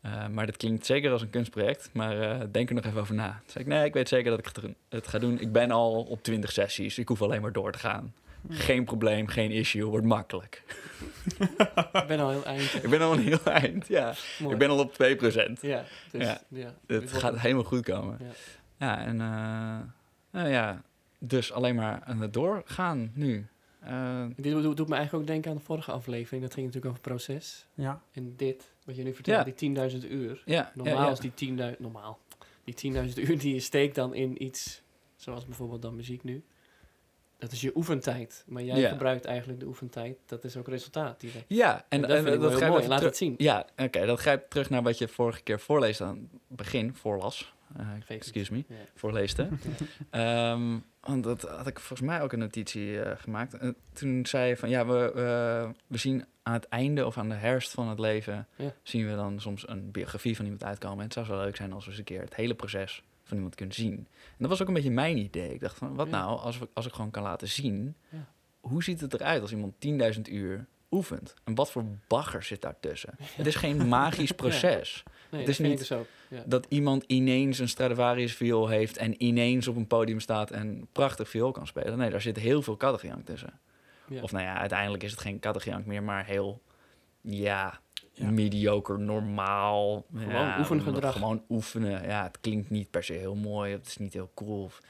Eh, 0.00 0.28
maar 0.28 0.46
dat 0.46 0.56
klinkt 0.56 0.86
zeker 0.86 1.10
als 1.12 1.22
een 1.22 1.30
kunstproject. 1.30 1.90
Maar 1.92 2.20
eh, 2.20 2.46
denk 2.50 2.68
er 2.68 2.74
nog 2.74 2.84
even 2.84 3.00
over 3.00 3.14
na. 3.14 3.28
Toen 3.30 3.50
zei 3.50 3.64
ik, 3.64 3.70
nee, 3.70 3.84
ik 3.84 3.92
weet 3.94 4.08
zeker 4.08 4.30
dat 4.30 4.38
ik 4.38 4.50
het- 4.88 5.06
ga 5.08 5.18
doen. 5.18 5.40
Ik 5.40 5.52
ben 5.52 5.70
al 5.70 6.02
op 6.02 6.22
20 6.22 6.52
sessies. 6.52 6.98
Ik 6.98 7.08
hoef 7.08 7.22
alleen 7.22 7.40
maar 7.42 7.52
door 7.52 7.72
te 7.72 7.78
gaan. 7.78 8.14
Geen 8.50 8.84
probleem, 8.84 9.26
geen 9.26 9.50
issue. 9.50 9.84
Wordt 9.84 10.06
makkelijk. 10.06 10.62
Ik 11.92 12.04
ben 12.06 12.20
al 12.20 12.30
heel 12.30 12.44
eind. 12.44 12.74
Ik 12.84 12.90
ben 12.90 13.00
al 13.00 13.12
een 13.12 13.18
heel 13.20 13.44
eind. 13.44 13.86
Ja, 13.88 14.14
Mooi. 14.38 14.52
ik 14.52 14.58
ben 14.58 14.68
al 14.70 14.78
op 14.78 14.92
2%. 14.94 15.60
Ja, 15.60 15.84
dus, 16.10 16.24
Ja. 16.26 16.40
ja. 16.48 16.74
Het 16.86 16.98
wordt- 17.10 17.12
gaat 17.12 17.38
helemaal 17.38 17.64
goed 17.64 17.82
komen. 17.82 18.16
Ja. 18.20 18.26
Ja, 18.86 18.98
en 19.04 19.20
eh, 19.20 19.78
nou 20.40 20.48
ja, 20.48 20.82
dus 21.18 21.52
alleen 21.52 21.74
maar 21.74 22.00
aan 22.04 22.20
het 22.20 22.32
doorgaan 22.32 23.10
nu. 23.14 23.46
Eh, 23.80 24.24
Dit 24.36 24.52
doet, 24.52 24.76
doet 24.76 24.88
me 24.88 24.94
eigenlijk 24.94 25.24
ook 25.24 25.26
denken 25.30 25.50
aan 25.50 25.56
de 25.56 25.62
vorige 25.62 25.92
aflevering. 25.92 26.42
Dat 26.42 26.54
ging 26.54 26.66
natuurlijk 26.66 26.92
over 26.94 27.08
proces. 27.10 27.66
Ja. 27.74 28.00
En 28.12 28.34
dit, 28.36 28.64
wat 28.88 28.96
je 28.96 29.02
nu 29.02 29.14
vertelt, 29.14 29.58
die 29.58 29.76
10.000 30.02 30.10
uur. 30.10 30.42
Normaal 30.74 31.12
is 31.12 31.18
die 31.18 31.56
10.000... 31.58 31.78
Normaal. 31.78 32.18
Die 32.64 32.92
10.000 32.92 33.14
uur 33.14 33.38
die 33.38 33.54
je 33.54 33.60
steekt 33.60 33.94
dan 33.94 34.14
in 34.14 34.42
iets... 34.44 34.82
Zoals 35.16 35.44
bijvoorbeeld 35.46 35.82
dan 35.82 35.96
muziek 35.96 36.24
nu. 36.24 36.42
Dat 37.38 37.52
is 37.52 37.60
je 37.60 37.76
oefentijd. 37.76 38.44
Maar 38.46 38.62
jij 38.62 38.78
Ja. 38.78 38.88
gebruikt 38.88 39.24
eigenlijk 39.24 39.60
de 39.60 39.66
oefentijd. 39.66 40.18
Dat 40.26 40.44
is 40.44 40.56
ook 40.56 40.68
resultaat 40.68 41.20
direct. 41.20 41.44
Ja, 41.48 41.76
en, 41.76 41.84
En 41.88 42.00
dat 42.00 42.10
en 42.10 42.24
heel 42.26 42.50
grijpt 42.50 42.68
mooi. 42.74 42.86
Laat 42.88 43.02
het 43.02 43.16
zien. 43.16 43.34
Ja, 43.38 43.66
oké, 43.76 44.06
dat 44.06 44.18
grijpt 44.20 44.50
terug 44.50 44.70
naar 44.70 44.82
wat 44.82 44.98
je 44.98 45.08
vorige 45.08 45.42
keer 45.42 45.60
voorleest 45.60 46.00
aan 46.00 46.16
het 46.48 46.56
begin, 46.56 46.94
voorlas. 46.94 47.54
Eh, 47.76 47.86
excuse 48.16 48.52
me, 48.52 48.64
Ja. 48.68 48.74
voorleeste. 48.94 49.48
Ehm, 50.10 50.78
want 51.00 51.24
dat 51.24 51.42
had 51.42 51.66
ik 51.66 51.78
volgens 51.78 52.08
mij 52.08 52.22
ook 52.22 52.32
een 52.32 52.38
notitie 52.38 53.02
eh, 53.02 53.18
gemaakt. 53.20 53.54
En 53.54 53.76
toen 53.92 54.26
zei 54.26 54.48
je 54.48 54.56
van, 54.56 54.68
ja, 54.68 54.86
we, 54.86 55.10
we- 55.14 55.72
we 55.86 55.96
zien 55.98 56.24
aan 56.42 56.52
het 56.52 56.68
einde 56.68 57.06
of 57.06 57.18
aan 57.18 57.28
de 57.28 57.34
herfst 57.34 57.70
van 57.72 57.88
het 57.88 57.98
leven... 57.98 58.46
Ja. 58.56 58.72
zien 58.82 59.08
we 59.08 59.14
dan 59.14 59.40
soms 59.40 59.68
een 59.68 59.90
biografie 59.90 60.36
van 60.36 60.44
iemand 60.44 60.64
uitkomen. 60.64 60.98
En 60.98 61.04
het 61.04 61.12
zou 61.12 61.26
zo 61.26 61.36
leuk 61.36 61.56
zijn 61.56 61.72
als 61.72 61.84
we 61.84 61.90
eens 61.90 61.98
een 61.98 62.04
keer 62.04 62.20
het 62.20 62.34
hele 62.34 62.54
proces 62.54 63.02
van 63.24 63.36
iemand 63.36 63.54
kunnen 63.54 63.74
zien. 63.74 63.92
En 63.94 64.36
dat 64.38 64.48
was 64.48 64.62
ook 64.62 64.68
een 64.68 64.74
beetje 64.74 64.90
mijn 64.90 65.16
idee. 65.18 65.54
Ik 65.54 65.60
dacht 65.60 65.76
van, 65.78 65.94
wat 65.94 66.06
Ja. 66.10 66.12
nou 66.18 66.38
als, 66.38 66.58
we, 66.58 66.68
als 66.72 66.86
ik 66.86 66.92
gewoon 66.92 67.10
kan 67.10 67.22
laten 67.22 67.48
zien... 67.48 67.94
Ja. 68.08 68.26
hoe 68.60 68.82
ziet 68.82 69.00
het 69.00 69.14
eruit 69.14 69.40
als 69.42 69.50
iemand 69.52 69.74
10.000 70.14 70.20
uur 70.22 70.66
oefent? 70.90 71.34
En 71.44 71.54
wat 71.54 71.70
voor 71.70 71.84
bagger 72.06 72.42
zit 72.42 72.62
daartussen? 72.62 73.14
Het 73.20 73.46
is 73.46 73.54
geen 73.54 73.88
magisch 73.88 74.32
proces. 74.42 75.02
Nee, 75.30 75.40
Het 75.40 75.50
is 75.50 75.58
niet- 75.58 75.72
ik 75.72 75.78
dus. 75.88 75.88
Ja. 76.28 76.42
Dat 76.46 76.66
iemand 76.68 77.04
ineens 77.06 77.58
een 77.58 77.68
Stradivarius 77.68 78.34
viool 78.34 78.68
heeft... 78.68 78.96
en 78.96 79.22
ineens 79.22 79.68
op 79.68 79.76
een 79.76 79.86
podium 79.86 80.20
staat 80.20 80.50
en 80.50 80.88
prachtig 80.92 81.28
viool 81.28 81.50
kan 81.52 81.66
spelen. 81.66 81.98
Nee, 81.98 82.10
daar 82.10 82.20
zit 82.20 82.36
heel 82.36 82.62
veel 82.62 82.76
kaddegiank 82.76 83.26
tussen. 83.26 83.60
Ja. 84.08 84.22
Of 84.22 84.32
nou 84.32 84.44
ja, 84.44 84.56
uiteindelijk 84.58 85.02
is 85.02 85.10
het 85.10 85.20
geen 85.20 85.38
kattengejank 85.38 85.86
meer, 85.86 86.02
maar 86.02 86.24
heel, 86.26 86.62
ja, 87.20 87.80
Ja. 88.12 88.30
mediocre, 88.30 88.98
normaal. 88.98 90.06
Gewoon 90.16 90.58
oefengedrag. 90.58 91.12
Gewoon 91.12 91.42
oefenen. 91.48 92.02
Ja, 92.02 92.22
het 92.22 92.40
klinkt 92.40 92.70
niet 92.70 92.90
per 92.90 93.04
se 93.04 93.12
heel 93.12 93.34
mooi. 93.34 93.72
Het 93.72 93.86
is 93.86 93.96
niet 93.96 94.12
heel 94.12 94.30
cool. 94.34 94.62
Of 94.64 94.80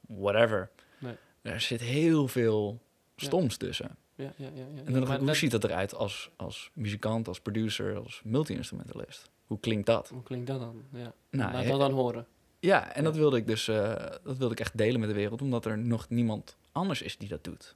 whatever. 0.00 0.70
Nee. 0.98 1.14
Er 1.42 1.60
zit 1.60 1.80
heel 1.80 2.28
veel 2.28 2.80
stoms 3.16 3.56
tussen. 3.56 3.96
Ja, 4.14 4.32
ja, 4.36 4.48
ja, 4.54 4.64
ja. 4.74 4.82
En 4.84 4.92
dan 4.92 5.02
Maar 5.08 5.16
hoe 5.18 5.26
dat- 5.26 5.36
ziet 5.36 5.50
dat 5.50 5.64
eruit 5.64 5.94
als, 5.94 6.30
als 6.36 6.70
muzikant, 6.74 7.28
als 7.28 7.40
producer, 7.40 7.96
als 7.96 8.20
multi-instrumentalist? 8.24 9.30
Hoe 9.46 9.60
klinkt 9.60 9.86
dat? 9.86 10.08
Hoe 10.08 10.22
klinkt 10.22 10.46
dat 10.46 10.60
dan? 10.60 10.82
Ja. 10.92 11.12
Nou, 11.30 11.52
Laat 11.52 11.66
dat 11.66 11.78
dan 11.80 11.92
horen. 11.92 12.26
Ja, 12.60 12.92
en 12.92 13.02
Ja. 13.02 13.08
dat 13.08 13.16
wilde 13.16 13.36
ik 13.36 13.46
dus 13.46 13.68
eh, 13.68 13.94
dat 14.24 14.36
wilde 14.36 14.50
ik 14.54 14.60
echt 14.60 14.78
delen 14.78 15.00
met 15.00 15.08
de 15.08 15.14
wereld, 15.14 15.42
omdat 15.42 15.64
er 15.64 15.78
nog 15.78 16.08
niemand 16.08 16.56
anders 16.72 17.02
is 17.02 17.16
die 17.18 17.28
dat 17.28 17.44
doet. 17.44 17.74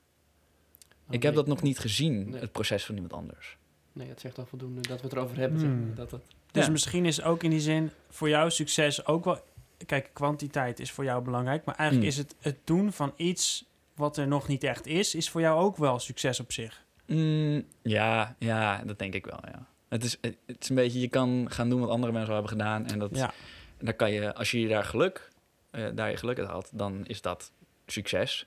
ik 1.10 1.22
heb 1.22 1.34
Nee. 1.34 1.42
dat 1.42 1.46
nog 1.46 1.62
niet 1.62 1.78
gezien, 1.78 2.30
Nee. 2.30 2.40
het 2.40 2.52
proces 2.52 2.84
van 2.84 2.94
iemand 2.94 3.12
anders. 3.12 3.56
Nee, 3.92 4.08
het 4.08 4.20
zegt 4.20 4.38
al 4.38 4.46
voldoende 4.46 4.80
dat 4.80 5.00
we 5.00 5.06
het 5.06 5.16
erover 5.16 5.36
hebben. 5.38 5.60
Hmm. 5.60 5.94
dat, 5.94 6.10
dat, 6.10 6.20
Dus 6.50 6.64
Ja. 6.64 6.70
misschien 6.70 7.04
is 7.06 7.22
ook 7.22 7.42
in 7.42 7.50
die 7.50 7.60
zin 7.60 7.90
voor 8.08 8.28
jou 8.28 8.50
succes 8.50 9.06
ook 9.06 9.24
wel... 9.24 9.38
Kijk, 9.86 10.10
kwantiteit 10.12 10.80
is 10.80 10.90
voor 10.90 11.04
jou 11.04 11.22
belangrijk. 11.24 11.64
Maar 11.64 11.74
eigenlijk 11.74 12.10
Hmm. 12.14 12.20
is 12.22 12.26
het 12.28 12.36
het 12.40 12.56
doen 12.66 12.92
van 12.92 13.12
iets 13.16 13.64
wat 13.94 14.16
er 14.16 14.26
nog 14.26 14.48
niet 14.48 14.64
echt 14.64 14.86
is... 14.86 15.14
is 15.14 15.30
voor 15.30 15.40
jou 15.40 15.60
ook 15.60 15.76
wel 15.76 15.98
succes 15.98 16.40
op 16.40 16.52
zich. 16.52 16.84
Mm, 17.06 17.64
ja, 17.82 18.36
ja, 18.38 18.82
dat 18.84 18.98
denk 18.98 19.14
ik 19.14 19.26
wel, 19.26 19.40
ja. 19.44 19.66
Het 19.90 20.04
is, 20.04 20.18
het 20.20 20.56
is 20.60 20.68
een 20.68 20.74
beetje, 20.74 21.00
je 21.00 21.08
kan 21.08 21.46
gaan 21.50 21.68
doen 21.68 21.80
wat 21.80 21.88
andere 21.90 22.12
mensen 22.12 22.28
al 22.34 22.36
hebben 22.42 22.58
gedaan. 22.58 22.86
En 22.86 22.98
dat, 22.98 23.10
Ja. 23.16 23.32
en 23.78 23.84
dan 23.84 23.96
kan 23.96 24.12
je, 24.12 24.34
als 24.34 24.50
je 24.50 24.68
daar 24.68 24.84
geluk, 24.84 25.28
eh, 25.70 25.84
daar 25.94 26.10
je 26.10 26.16
geluk 26.16 26.38
uit 26.38 26.48
had, 26.48 26.70
dan 26.72 27.06
is 27.06 27.22
dat 27.22 27.52
succes. 27.86 28.46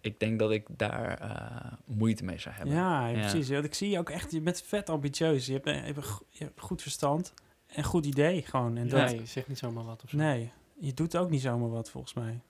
Ik 0.00 0.20
denk 0.20 0.38
dat 0.38 0.50
ik 0.50 0.66
daar 0.70 1.18
eh, 1.20 1.72
moeite 1.84 2.24
mee 2.24 2.38
zou 2.38 2.54
hebben. 2.54 2.74
Ja, 2.74 3.06
Ja. 3.08 3.18
precies. 3.20 3.48
Want 3.48 3.64
Ik 3.64 3.74
zie 3.74 3.90
je 3.90 3.98
ook 3.98 4.10
echt, 4.10 4.30
je 4.32 4.40
bent 4.40 4.62
vet 4.66 4.90
ambitieus. 4.90 5.46
Je 5.46 5.52
hebt, 5.52 5.66
een- 5.66 5.74
je 5.74 5.80
hebt, 5.82 5.96
een 5.96 6.02
go- 6.02 6.24
je 6.30 6.44
hebt 6.44 6.60
goed 6.60 6.82
verstand 6.82 7.32
en 7.66 7.84
goed 7.84 8.06
idee 8.06 8.42
gewoon. 8.42 8.76
En 8.76 8.88
dat, 8.88 9.10
nee, 9.10 9.26
zeg 9.26 9.48
niet 9.48 9.58
zomaar 9.58 9.84
wat 9.84 10.02
of 10.04 10.10
zo. 10.10 10.16
nee, 10.16 10.52
je 10.80 10.94
doet 10.94 11.16
ook 11.16 11.30
niet 11.30 11.40
zomaar 11.40 11.70
wat 11.70 11.90
volgens 11.90 12.14
mij. 12.14 12.40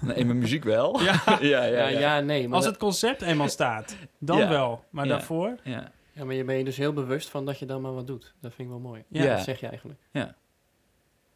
Nee, 0.00 0.14
in 0.16 0.26
mijn 0.26 0.38
muziek 0.38 0.64
wel. 0.64 1.00
Ja, 1.02 1.22
ja, 1.26 1.38
ja, 1.40 1.64
Ja, 1.64 1.88
ja. 1.88 2.20
nee. 2.20 2.48
Maar, 2.48 2.56
als 2.56 2.66
het 2.66 2.76
concept 2.76 3.22
eenmaal 3.22 3.48
staat, 3.48 3.96
dan 4.18 4.38
Ja. 4.38 4.48
wel. 4.48 4.84
Maar 4.90 5.04
Ja. 5.06 5.10
daarvoor, 5.10 5.54
ja. 5.64 5.92
Ja, 6.18 6.24
maar 6.24 6.34
je 6.34 6.44
bent 6.44 6.58
je 6.58 6.64
dus 6.64 6.76
heel 6.76 6.92
bewust 6.92 7.28
van 7.28 7.44
dat 7.44 7.58
je 7.58 7.66
dan 7.66 7.82
maar 7.82 7.94
wat 7.94 8.06
doet. 8.06 8.34
Dat 8.40 8.54
vind 8.54 8.68
ik 8.68 8.74
wel 8.74 8.82
mooi. 8.82 9.04
Ja. 9.08 9.22
Ja. 9.22 9.34
Dat 9.34 9.44
zeg 9.44 9.60
je 9.60 9.66
eigenlijk. 9.66 10.00
Ja. 10.12 10.36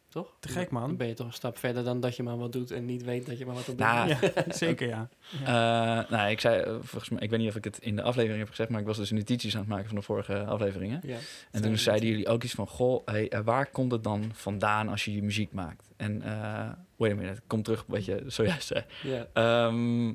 Toch? 0.09 0.35
Te 0.39 0.47
gek, 0.47 0.69
man. 0.69 0.87
Dan 0.87 0.97
ben 0.97 1.07
je 1.07 1.13
toch 1.13 1.27
een 1.27 1.33
stap 1.33 1.57
verder 1.57 1.83
dan 1.83 1.99
dat 1.99 2.15
je 2.15 2.23
maar 2.23 2.37
wat 2.37 2.51
doet 2.51 2.71
en 2.71 2.85
niet 2.85 3.03
weet 3.03 3.25
dat 3.25 3.37
je 3.37 3.45
maar 3.45 3.55
wat 3.55 3.69
op 3.69 3.77
doet. 3.77 3.87
Nou, 3.87 4.09
ja, 4.09 4.19
zeker 4.47 4.87
ja. 4.87 5.09
Eh, 5.43 6.09
nou, 6.11 6.29
ik 6.29 6.39
zei, 6.39 6.61
eh, 6.61 6.73
volgens 6.81 7.09
mij, 7.09 7.21
ik 7.21 7.29
weet 7.29 7.39
niet 7.39 7.49
of 7.49 7.55
ik 7.55 7.63
het 7.63 7.77
in 7.79 7.95
de 7.95 8.01
aflevering 8.01 8.39
heb 8.39 8.49
gezegd, 8.49 8.69
maar 8.69 8.79
ik 8.79 8.85
was 8.85 8.97
dus 8.97 9.11
notities 9.11 9.53
aan 9.53 9.59
het 9.59 9.69
maken 9.69 9.87
van 9.87 9.95
de 9.95 10.01
vorige 10.01 10.43
afleveringen. 10.43 11.01
Ja. 11.03 11.17
En 11.51 11.61
toen 11.61 11.77
zeiden 11.77 12.09
jullie 12.09 12.27
ook 12.27 12.43
iets 12.43 12.53
van, 12.53 12.67
goh, 12.67 13.05
hey, 13.05 13.29
eh, 13.29 13.39
waar 13.39 13.65
komt 13.71 13.91
het 13.91 14.03
dan 14.03 14.31
vandaan 14.33 14.89
als 14.89 15.05
je 15.05 15.15
je 15.15 15.23
muziek 15.23 15.51
maakt? 15.51 15.91
En, 15.97 16.21
eh 16.21 16.69
wait 16.95 17.11
a 17.11 17.15
minute, 17.15 17.37
ik 17.37 17.47
kom 17.47 17.63
terug 17.63 17.81
op 17.81 17.87
wat 17.87 18.05
je 18.05 18.23
zojuist 18.27 18.67
zei. 18.67 18.83
Ja. 19.03 19.27
Ehm, 19.33 20.13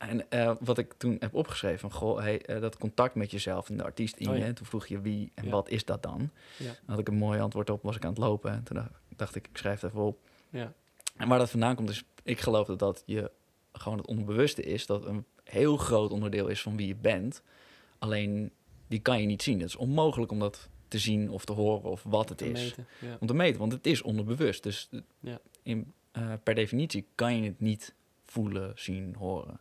en 0.00 0.30
eh, 0.30 0.52
wat 0.60 0.78
ik 0.78 0.92
toen 0.92 1.16
heb 1.20 1.34
opgeschreven, 1.34 1.78
van, 1.78 1.92
goh, 1.92 2.18
hey, 2.18 2.42
eh, 2.46 2.60
dat 2.60 2.76
contact 2.78 3.14
met 3.14 3.30
jezelf 3.30 3.68
en 3.68 3.76
de 3.76 3.82
artiest 3.84 4.16
in 4.16 4.28
Oh, 4.28 4.34
je. 4.34 4.40
ja. 4.40 4.46
En 4.46 4.54
toen 4.54 4.66
vroeg 4.66 4.86
je 4.86 5.00
wie 5.00 5.32
en 5.34 5.44
Ja. 5.44 5.50
wat 5.50 5.68
is 5.68 5.84
dat 5.84 6.02
dan? 6.02 6.30
Ja. 6.56 6.64
Dan 6.64 6.74
had 6.86 6.98
ik 6.98 7.08
een 7.08 7.14
mooi 7.14 7.40
antwoord 7.40 7.70
op, 7.70 7.82
was 7.82 7.96
ik 7.96 8.04
aan 8.04 8.10
het 8.10 8.18
lopen. 8.18 8.52
En 8.52 8.62
toen 8.62 8.88
dacht, 9.16 9.34
ik, 9.34 9.46
ik 9.48 9.56
schrijf 9.56 9.80
het 9.80 9.90
even 9.90 10.04
op. 10.04 10.18
Ja. 10.50 10.72
En 11.16 11.28
waar 11.28 11.38
dat 11.38 11.50
vandaan 11.50 11.74
komt 11.74 11.90
is, 11.90 12.04
ik 12.22 12.40
geloof 12.40 12.66
dat 12.66 12.78
dat 12.78 13.02
je 13.06 13.30
gewoon 13.72 13.98
het 13.98 14.06
onderbewuste 14.06 14.62
is, 14.62 14.86
dat 14.86 15.04
een 15.06 15.24
heel 15.44 15.76
groot 15.76 16.10
onderdeel 16.10 16.48
is 16.48 16.62
van 16.62 16.76
wie 16.76 16.86
je 16.86 16.96
bent. 16.96 17.42
Alleen 17.98 18.50
die 18.86 19.00
kan 19.00 19.20
je 19.20 19.26
niet 19.26 19.42
zien. 19.42 19.60
Het 19.60 19.68
is 19.68 19.76
onmogelijk 19.76 20.32
om 20.32 20.38
dat 20.38 20.68
te 20.88 20.98
zien 20.98 21.30
of 21.30 21.44
te 21.44 21.52
horen 21.52 21.90
of 21.90 22.02
wat 22.02 22.28
het 22.28 22.40
is. 22.42 22.74
meten. 23.00 23.18
Om 23.20 23.26
te 23.26 23.34
meten, 23.34 23.60
want 23.60 23.72
het 23.72 23.86
is 23.86 24.02
onderbewust. 24.02 24.62
Dus 24.62 24.88
Ja. 25.20 25.38
in, 25.62 25.92
eh, 26.12 26.32
per 26.42 26.54
definitie 26.54 27.06
kan 27.14 27.36
je 27.36 27.42
het 27.48 27.60
niet 27.60 27.94
voelen, 28.24 28.72
zien, 28.74 29.14
horen. 29.18 29.60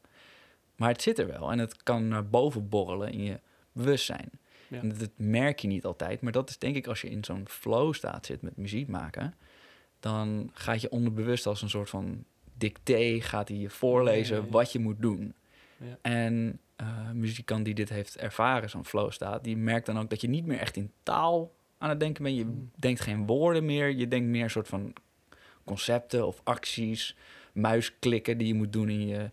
Maar 0.79 0.89
het 0.89 1.01
zit 1.01 1.19
er 1.19 1.27
wel 1.27 1.51
en 1.51 1.59
het 1.59 1.83
kan 1.83 2.07
naar 2.07 2.27
boven 2.27 2.69
borrelen 2.69 3.11
in 3.11 3.23
je 3.23 3.39
bewustzijn. 3.71 4.29
Ja. 4.67 4.79
En 4.81 4.89
dat, 4.97 5.09
merk 5.15 5.59
je 5.59 5.67
niet 5.67 5.85
altijd, 5.85 6.21
maar 6.21 6.31
dat 6.31 6.49
is 6.49 6.57
denk 6.57 6.75
ik 6.75 6.87
als 6.87 7.01
je 7.01 7.09
in 7.09 7.23
zo'n 7.23 7.47
flow 7.47 7.93
staat 7.93 8.25
zit 8.25 8.41
met 8.41 8.57
muziek 8.57 8.87
maken, 8.87 9.33
dan 9.99 10.49
gaat 10.53 10.81
je 10.81 10.89
onderbewust 10.89 11.45
als 11.45 11.61
een 11.61 11.69
soort 11.69 11.89
van 11.89 12.23
dicté, 12.53 13.17
gaat 13.21 13.47
hij 13.47 13.57
je 13.57 13.69
voorlezen 13.69 14.35
Ja, 14.35 14.41
ja, 14.41 14.47
ja. 14.47 14.53
wat 14.53 14.71
je 14.71 14.79
moet 14.79 15.01
doen. 15.01 15.33
Ja. 15.77 15.97
En 16.01 16.59
een 16.75 17.19
muzikant 17.19 17.65
die 17.65 17.73
dit 17.73 17.89
heeft 17.89 18.17
ervaren, 18.17 18.69
zo'n 18.69 18.85
flow 18.85 19.11
staat, 19.11 19.43
die 19.43 19.57
merkt 19.57 19.85
dan 19.85 19.99
ook 19.99 20.09
dat 20.09 20.21
je 20.21 20.29
niet 20.29 20.45
meer 20.45 20.59
echt 20.59 20.75
in 20.75 20.91
taal 21.03 21.51
aan 21.77 21.89
het 21.89 21.99
denken 21.99 22.23
bent. 22.23 22.37
Je 22.37 22.43
Mm. 22.45 22.71
denkt 22.75 22.99
geen 23.01 23.25
woorden 23.25 23.65
meer, 23.65 23.89
je 23.89 24.07
denkt 24.07 24.27
meer 24.29 24.43
een 24.43 24.49
soort 24.49 24.67
van 24.67 24.93
concepten 25.63 26.27
of 26.27 26.41
acties, 26.43 27.15
muisklikken 27.53 28.37
die 28.37 28.47
je 28.47 28.53
moet 28.53 28.73
doen 28.73 28.89
in 28.89 29.07
je 29.07 29.31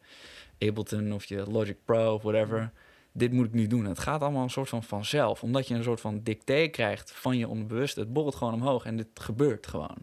Ableton 0.59 1.13
of 1.13 1.25
je 1.25 1.51
Logic 1.51 1.77
Pro 1.85 2.15
of 2.15 2.23
whatever. 2.23 2.73
Dit 3.13 3.33
moet 3.33 3.47
ik 3.47 3.53
nu 3.53 3.67
doen. 3.67 3.85
Het 3.85 3.99
gaat 3.99 4.21
allemaal 4.21 4.43
een 4.43 4.51
soort 4.51 4.69
van 4.69 4.83
vanzelf, 4.83 5.43
omdat 5.43 5.69
je 5.69 5.75
een 5.75 5.83
soort 5.83 6.01
van 6.01 6.21
dicté 6.23 6.67
krijgt 6.67 7.13
van 7.13 7.39
je 7.39 7.49
onderbewuste. 7.49 8.01
Het 8.01 8.13
borrelt 8.13 8.35
gewoon 8.35 8.55
omhoog 8.55 8.85
en 8.85 8.97
dit 8.97 9.07
gebeurt 9.15 9.67
gewoon. 9.67 9.97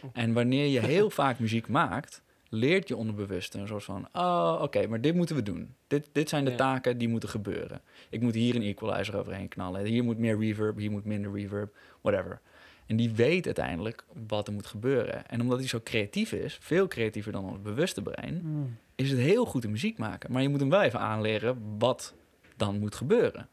Zo. 0.00 0.10
En 0.12 0.32
wanneer 0.32 0.66
je 0.66 0.80
heel 0.80 1.10
vaak 1.20 1.38
muziek 1.38 1.68
maakt, 1.68 2.22
leert 2.48 2.88
je 2.88 2.96
onderbewuste 2.96 3.58
een 3.58 3.66
soort 3.66 3.84
van... 3.84 4.08
oh, 4.12 4.58
oké, 4.62 4.86
maar 4.86 5.00
dit 5.00 5.14
moeten 5.14 5.36
we 5.36 5.42
doen. 5.42 5.74
Dit, 5.86 6.08
dit 6.12 6.28
zijn 6.28 6.44
de 6.44 6.50
Ja. 6.50 6.56
taken 6.56 6.98
die 6.98 7.08
moeten 7.08 7.28
gebeuren. 7.28 7.80
Ik 8.10 8.20
moet 8.20 8.34
hier 8.34 8.54
een 8.56 8.62
equalizer 8.62 9.16
overheen 9.16 9.48
knallen. 9.48 9.84
Hier 9.84 10.04
moet 10.04 10.18
meer 10.18 10.38
reverb, 10.38 10.78
hier 10.78 10.90
moet 10.90 11.04
minder 11.04 11.32
reverb, 11.32 11.76
whatever. 12.00 12.40
En 12.88 12.96
die 12.96 13.10
weet 13.10 13.46
uiteindelijk 13.46 14.04
wat 14.28 14.46
er 14.46 14.52
moet 14.52 14.66
gebeuren. 14.66 15.28
En 15.28 15.40
omdat 15.40 15.58
hij 15.58 15.68
zo 15.68 15.80
creatief 15.84 16.32
is, 16.32 16.58
veel 16.60 16.88
creatiever 16.88 17.32
dan 17.32 17.44
ons 17.44 17.62
bewuste 17.62 18.02
brein... 18.02 18.40
Mm. 18.42 18.76
is 18.94 19.10
het 19.10 19.18
heel 19.20 19.44
goed 19.44 19.64
in 19.64 19.70
muziek 19.70 19.98
maken. 19.98 20.32
Maar 20.32 20.42
je 20.42 20.48
moet 20.48 20.60
hem 20.60 20.70
wel 20.70 20.82
even 20.82 21.00
aanleren 21.00 21.78
wat 21.78 22.14
dan 22.56 22.78
moet 22.78 22.94
gebeuren. 22.94 23.48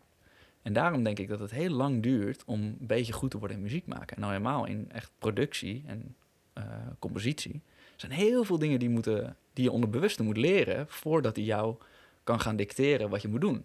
En 0.62 0.74
daarom 0.74 1.04
denk 1.04 1.20
ik 1.20 1.28
dat 1.28 1.40
het 1.40 1.52
heel 1.52 1.70
lang 1.70 2.04
duurt 2.04 2.44
om 2.46 2.62
een 2.62 2.78
beetje 2.80 3.14
goed 3.14 3.32
te 3.32 3.38
worden 3.38 3.58
in 3.58 3.64
muziek 3.64 3.86
maken. 3.86 4.16
En 4.16 4.22
nou 4.22 4.34
helemaal 4.34 4.66
in 4.66 4.92
echt 4.92 5.12
productie 5.20 5.84
en 5.88 6.16
eh, 6.54 6.64
compositie. 7.00 7.62
Er 7.76 8.00
zijn 8.00 8.12
heel 8.12 8.44
veel 8.44 8.60
dingen 8.60 8.80
die, 8.80 8.90
moeten, 8.90 9.38
die 9.54 9.64
je 9.64 9.72
onderbewuste 9.72 10.24
moet 10.24 10.38
leren... 10.38 10.86
voordat 10.88 11.36
hij 11.36 11.46
jou 11.46 11.76
kan 12.24 12.40
gaan 12.40 12.56
dicteren 12.56 13.10
wat 13.10 13.22
je 13.22 13.28
moet 13.28 13.42
doen. 13.42 13.64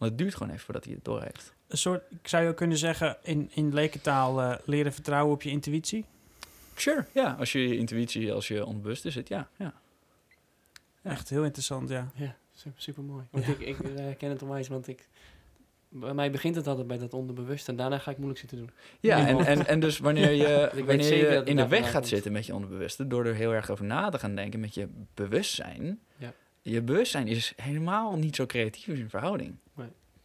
Want 0.00 0.12
het 0.12 0.18
duurt 0.18 0.34
gewoon 0.34 0.48
even 0.52 0.64
voordat 0.64 0.84
hij 0.84 0.94
het 0.94 1.04
doorheeft. 1.04 1.54
Een 1.68 1.78
soort, 1.78 2.02
ik 2.10 2.28
zou 2.28 2.42
je 2.42 2.48
ook 2.48 2.56
kunnen 2.56 2.76
zeggen, 2.78 3.16
in, 3.22 3.50
in 3.54 3.74
lekentaal 3.74 4.40
eh, 4.40 4.56
leren 4.64 4.92
vertrouwen 4.92 5.34
op 5.34 5.42
je 5.42 5.50
intuïtie. 5.50 6.04
Sure, 6.74 7.06
ja. 7.14 7.36
Als 7.38 7.52
je 7.52 7.68
je 7.68 7.76
intuïtie, 7.76 8.32
als 8.32 8.48
je 8.48 8.64
onbewuste 8.66 9.10
zit, 9.10 9.28
ja. 9.28 9.48
ja. 9.56 9.74
Ja. 11.02 11.10
Echt 11.10 11.28
heel 11.30 11.44
interessant, 11.44 11.88
ja. 11.88 12.10
Ja, 12.14 12.36
super, 12.52 12.82
super 12.82 13.02
mooi. 13.02 13.24
Want 13.30 13.44
Ja. 13.46 13.52
ik, 13.52 13.58
ik 13.60 13.78
eh, 13.80 13.94
herken 13.96 14.30
het 14.30 14.42
onwijs, 14.42 14.68
want 14.68 14.88
ik... 14.88 15.08
Bij 15.92 16.14
mij 16.14 16.30
begint 16.30 16.54
het 16.56 16.66
altijd 16.66 16.86
bij 16.86 16.98
dat 16.98 17.14
onderbewuste 17.14 17.70
en 17.70 17.76
daarna 17.76 17.98
ga 17.98 18.10
ik 18.10 18.16
moeilijk 18.16 18.40
zitten 18.40 18.58
doen. 18.58 18.70
Ja, 19.00 19.26
en, 19.26 19.38
en, 19.46 19.66
en 19.66 19.80
dus 19.80 19.98
wanneer 19.98 20.30
je, 20.44 20.70
wanneer 20.86 21.16
je 21.16 21.24
het 21.26 21.48
in 21.48 21.56
de 21.56 21.68
weg 21.68 21.84
gaat 21.84 21.92
komt. 21.92 22.06
zitten 22.08 22.32
met 22.32 22.46
je 22.46 22.54
onderbewuste, 22.54 23.06
door 23.06 23.24
er 23.26 23.34
heel 23.34 23.52
erg 23.54 23.70
over 23.70 23.84
na 23.84 24.08
te 24.08 24.18
gaan 24.18 24.34
denken 24.34 24.60
met 24.60 24.74
je 24.74 24.88
bewustzijn, 25.14 26.00
Ja. 26.16 26.32
je 26.62 26.82
bewustzijn 26.82 27.26
is 27.26 27.52
helemaal 27.56 28.16
niet 28.16 28.36
zo 28.36 28.46
creatief 28.46 28.86
in 28.86 29.10
verhouding. 29.10 29.56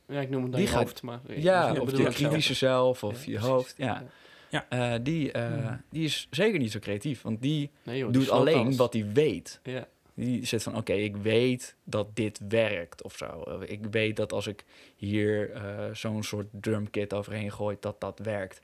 Ja, 0.08 0.20
ik 0.22 0.30
noem 0.30 0.42
het 0.44 0.52
dan 0.52 0.60
Die 0.62 0.70
je 0.70 0.76
gaat- 0.76 0.84
hoofd, 0.84 1.02
maar... 1.02 1.20
Ja, 1.28 1.70
ik 1.72 1.80
of 1.82 1.86
bedoel 1.86 2.06
je 2.06 2.14
kritische 2.14 2.54
zelf 2.54 3.04
of 3.04 3.26
Ja, 3.26 3.32
je 3.32 3.40
hoofd. 3.40 3.74
Ja. 3.78 4.04
Ja. 4.50 4.66
Eh, 4.70 5.00
die, 5.04 5.32
eh, 5.32 5.74
die 5.90 6.04
is 6.04 6.28
zeker 6.30 6.60
niet 6.60 6.72
zo 6.72 6.80
creatief, 6.80 7.22
want 7.22 7.42
die 7.42 7.70
Nee, 7.84 7.98
joh, 7.98 8.12
die 8.12 8.20
doet 8.22 8.30
alleen 8.30 8.58
alles. 8.58 8.76
wat 8.76 8.94
hij 8.94 9.06
weet. 9.14 9.60
Ja, 9.64 9.88
Die 10.14 10.46
zit 10.46 10.64
van, 10.64 10.76
oké, 10.78 10.94
ik 10.94 11.16
weet 11.18 11.76
dat 11.84 12.16
dit 12.16 12.40
werkt 12.48 13.04
of 13.04 13.16
zo. 13.18 13.60
Ik 13.66 13.80
weet 13.92 14.16
dat 14.16 14.34
als 14.34 14.48
ik 14.48 14.66
hier 14.96 15.52
eh, 15.52 15.64
zo'n 15.94 16.24
soort 16.24 16.48
drumkit 16.52 17.14
overheen 17.14 17.52
gooi, 17.52 17.78
dat 17.80 18.02
dat 18.02 18.20
werkt. 18.24 18.62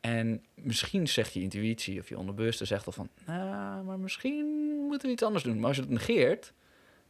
En 0.00 0.44
misschien 0.54 1.08
zegt 1.08 1.32
je 1.32 1.40
intuïtie 1.42 2.00
of 2.00 2.08
je 2.08 2.18
onderbewuste 2.18 2.64
zegt 2.64 2.86
al 2.86 2.92
van... 2.92 3.08
nou, 3.26 3.84
maar 3.84 3.98
misschien 3.98 4.46
moeten 4.88 5.06
we 5.08 5.14
iets 5.14 5.22
anders 5.22 5.44
doen. 5.44 5.58
Maar 5.58 5.66
als 5.68 5.76
je 5.76 5.82
het 5.82 5.90
negeert, 5.90 6.52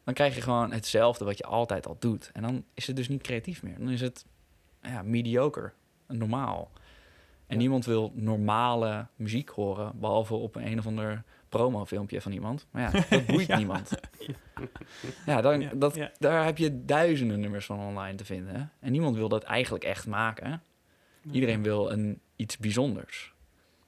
dan 0.04 0.14
krijg 0.14 0.34
je 0.34 0.40
gewoon 0.40 0.72
hetzelfde 0.72 1.24
wat 1.24 1.38
je 1.38 1.44
altijd 1.44 1.86
al 1.86 1.96
doet. 1.98 2.30
En 2.32 2.42
dan 2.42 2.64
is 2.74 2.86
het 2.86 2.96
dus 2.96 3.08
niet 3.08 3.22
creatief 3.22 3.62
meer. 3.62 3.78
Dan 3.78 3.90
is 3.90 4.00
het 4.00 4.24
ja, 4.82 5.02
mediocre, 5.02 5.72
normaal. 6.08 6.70
En 7.46 7.54
Ja. 7.54 7.56
niemand 7.56 7.84
wil 7.84 8.12
normale 8.14 9.06
muziek 9.16 9.48
horen, 9.48 9.92
behalve 9.98 10.34
op 10.34 10.54
een, 10.56 10.66
een 10.66 10.78
of 10.78 10.86
ander 10.86 11.22
promofilmpje 11.48 12.20
van 12.20 12.32
iemand. 12.32 12.66
Maar 12.70 12.82
ja, 12.82 13.00
dat 13.10 13.26
boeit 13.34 13.46
Ja. 13.46 13.56
niemand. 13.56 13.90
Ja, 15.26 15.40
dan, 15.40 15.68
dat, 15.74 15.98
daar 16.18 16.44
heb 16.44 16.58
je 16.58 16.84
duizenden 16.84 17.40
nummers 17.40 17.66
van 17.66 17.78
online 17.78 18.14
te 18.16 18.24
vinden. 18.24 18.72
En 18.80 18.92
niemand 18.92 19.16
wil 19.16 19.28
dat 19.28 19.42
eigenlijk 19.42 19.84
echt 19.84 20.06
maken. 20.06 20.62
Iedereen 21.30 21.62
wil 21.62 21.90
een, 21.92 22.20
iets 22.36 22.56
bijzonders. 22.58 23.33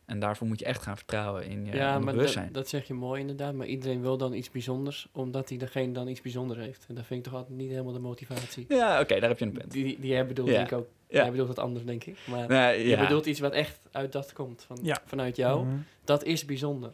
En 0.06 0.18
daarvoor 0.18 0.46
moet 0.46 0.58
je 0.58 0.64
echt 0.64 0.82
gaan 0.82 0.96
vertrouwen 0.96 1.44
in 1.46 1.64
je 1.64 1.72
Ja, 1.72 1.86
maar 1.88 1.98
onderbewustzijn. 1.98 2.44
dat, 2.44 2.54
dat 2.54 2.68
zeg 2.68 2.86
je 2.86 2.94
mooi 2.94 3.20
inderdaad. 3.20 3.54
Maar 3.54 3.66
iedereen 3.66 4.00
wil 4.00 4.16
dan 4.16 4.32
iets 4.32 4.50
bijzonders, 4.50 5.08
omdat 5.12 5.48
hij 5.48 5.58
degene 5.58 5.92
dan 5.92 6.08
iets 6.08 6.20
bijzonders 6.20 6.58
heeft. 6.60 6.84
En 6.88 6.94
dat 6.94 7.06
vind 7.06 7.18
ik 7.18 7.24
toch 7.32 7.40
altijd 7.40 7.58
niet 7.58 7.70
helemaal 7.70 7.92
de 7.92 7.98
motivatie. 7.98 8.64
Ja, 8.68 9.00
oké, 9.00 9.20
daar 9.20 9.28
heb 9.28 9.38
je 9.38 9.44
een 9.44 9.52
punt. 9.52 9.70
Die, 9.70 10.00
die 10.00 10.10
jij 10.10 10.26
bedoelt 10.26 10.48
Ja. 10.48 10.54
denk 10.54 10.66
ik 10.70 10.76
ook. 10.78 10.86
Ja. 11.08 11.20
Jij 11.22 11.30
bedoelt 11.30 11.48
het 11.48 11.58
anders, 11.58 11.84
denk 11.84 12.04
ik. 12.04 12.18
Maar 12.26 12.48
Nee, 12.48 12.78
je 12.82 12.88
ja. 12.88 13.00
bedoelt 13.02 13.26
iets 13.26 13.40
wat 13.40 13.52
echt 13.52 13.78
uit 13.92 14.12
dat 14.12 14.32
komt, 14.32 14.62
van, 14.66 14.78
Ja. 14.82 14.98
vanuit 15.04 15.36
jou. 15.36 15.64
Mhm. 15.66 15.76
Dat 16.04 16.24
is 16.24 16.44
bijzonder. 16.44 16.92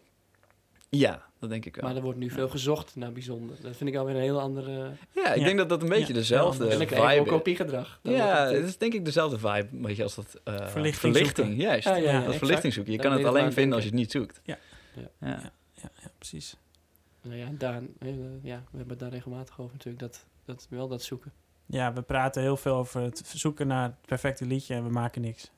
Ja, 0.98 1.22
dat 1.38 1.50
denk 1.50 1.64
ik 1.64 1.76
wel. 1.76 1.84
Maar 1.84 1.96
er 1.96 2.02
wordt 2.02 2.18
nu 2.18 2.30
veel 2.30 2.48
gezocht 2.48 2.96
naar 2.96 3.12
bijzonder. 3.12 3.56
Dat 3.62 3.76
vind 3.76 3.90
ik 3.90 3.96
alweer 3.96 4.14
een 4.14 4.20
heel 4.20 4.40
andere... 4.40 4.92
Ja, 5.14 5.32
ik 5.32 5.38
Ja. 5.38 5.44
denk 5.44 5.58
dat 5.58 5.68
dat 5.68 5.82
een 5.82 5.88
beetje 5.88 6.06
Ja, 6.06 6.18
dezelfde 6.18 6.68
en 6.68 6.80
ook 6.82 6.88
vibe 6.88 7.22
is. 7.22 7.28
kopiegedrag. 7.28 7.98
Dan 8.02 8.12
Ja, 8.12 8.46
het, 8.46 8.64
is 8.64 8.78
denk 8.78 8.92
ik 8.94 9.04
dezelfde 9.04 9.38
vibe, 9.38 9.68
weet 9.70 9.96
je, 9.96 10.02
als 10.02 10.14
dat 10.14 10.40
eh, 10.44 10.54
Verlichting 10.54 10.94
verlichting. 11.14 11.46
zoeken. 11.46 11.54
Juist, 11.64 11.84
Ja, 11.88 11.96
ja, 11.96 12.12
dat 12.12 12.20
exact. 12.22 12.36
verlichting 12.38 12.72
zoeken. 12.72 12.92
Je 12.92 12.98
Daar 12.98 13.08
kan 13.08 13.18
het 13.18 13.26
alleen 13.28 13.52
vinden 13.52 13.74
als 13.74 13.82
je 13.82 13.88
het 13.90 13.98
niet 13.98 14.10
zoekt. 14.10 14.40
Ja. 14.44 14.58
ja. 14.94 15.02
Ja. 15.20 15.52
Ja, 15.72 15.90
ja, 16.02 16.10
precies. 16.18 16.56
Nou 17.22 17.36
ja, 17.36 17.48
Daan, 17.58 17.88
eh, 17.98 18.08
ja, 18.42 18.56
we 18.70 18.76
hebben 18.76 18.88
het 18.88 18.98
daar 18.98 19.10
regelmatig 19.10 19.60
over 19.60 19.72
natuurlijk. 19.72 20.02
Dat, 20.02 20.26
dat, 20.44 20.66
wel 20.70 20.88
dat 20.88 21.02
zoeken. 21.02 21.32
Ja, 21.66 21.92
we 21.92 22.02
praten 22.02 22.42
heel 22.42 22.56
veel 22.56 22.74
over 22.74 23.00
het 23.00 23.22
zoeken 23.34 23.66
naar 23.66 23.82
het 23.84 23.94
perfecte 24.06 24.46
liedje 24.46 24.74
en 24.74 24.84
we 24.84 24.90
maken 24.90 25.20
niks. 25.22 25.50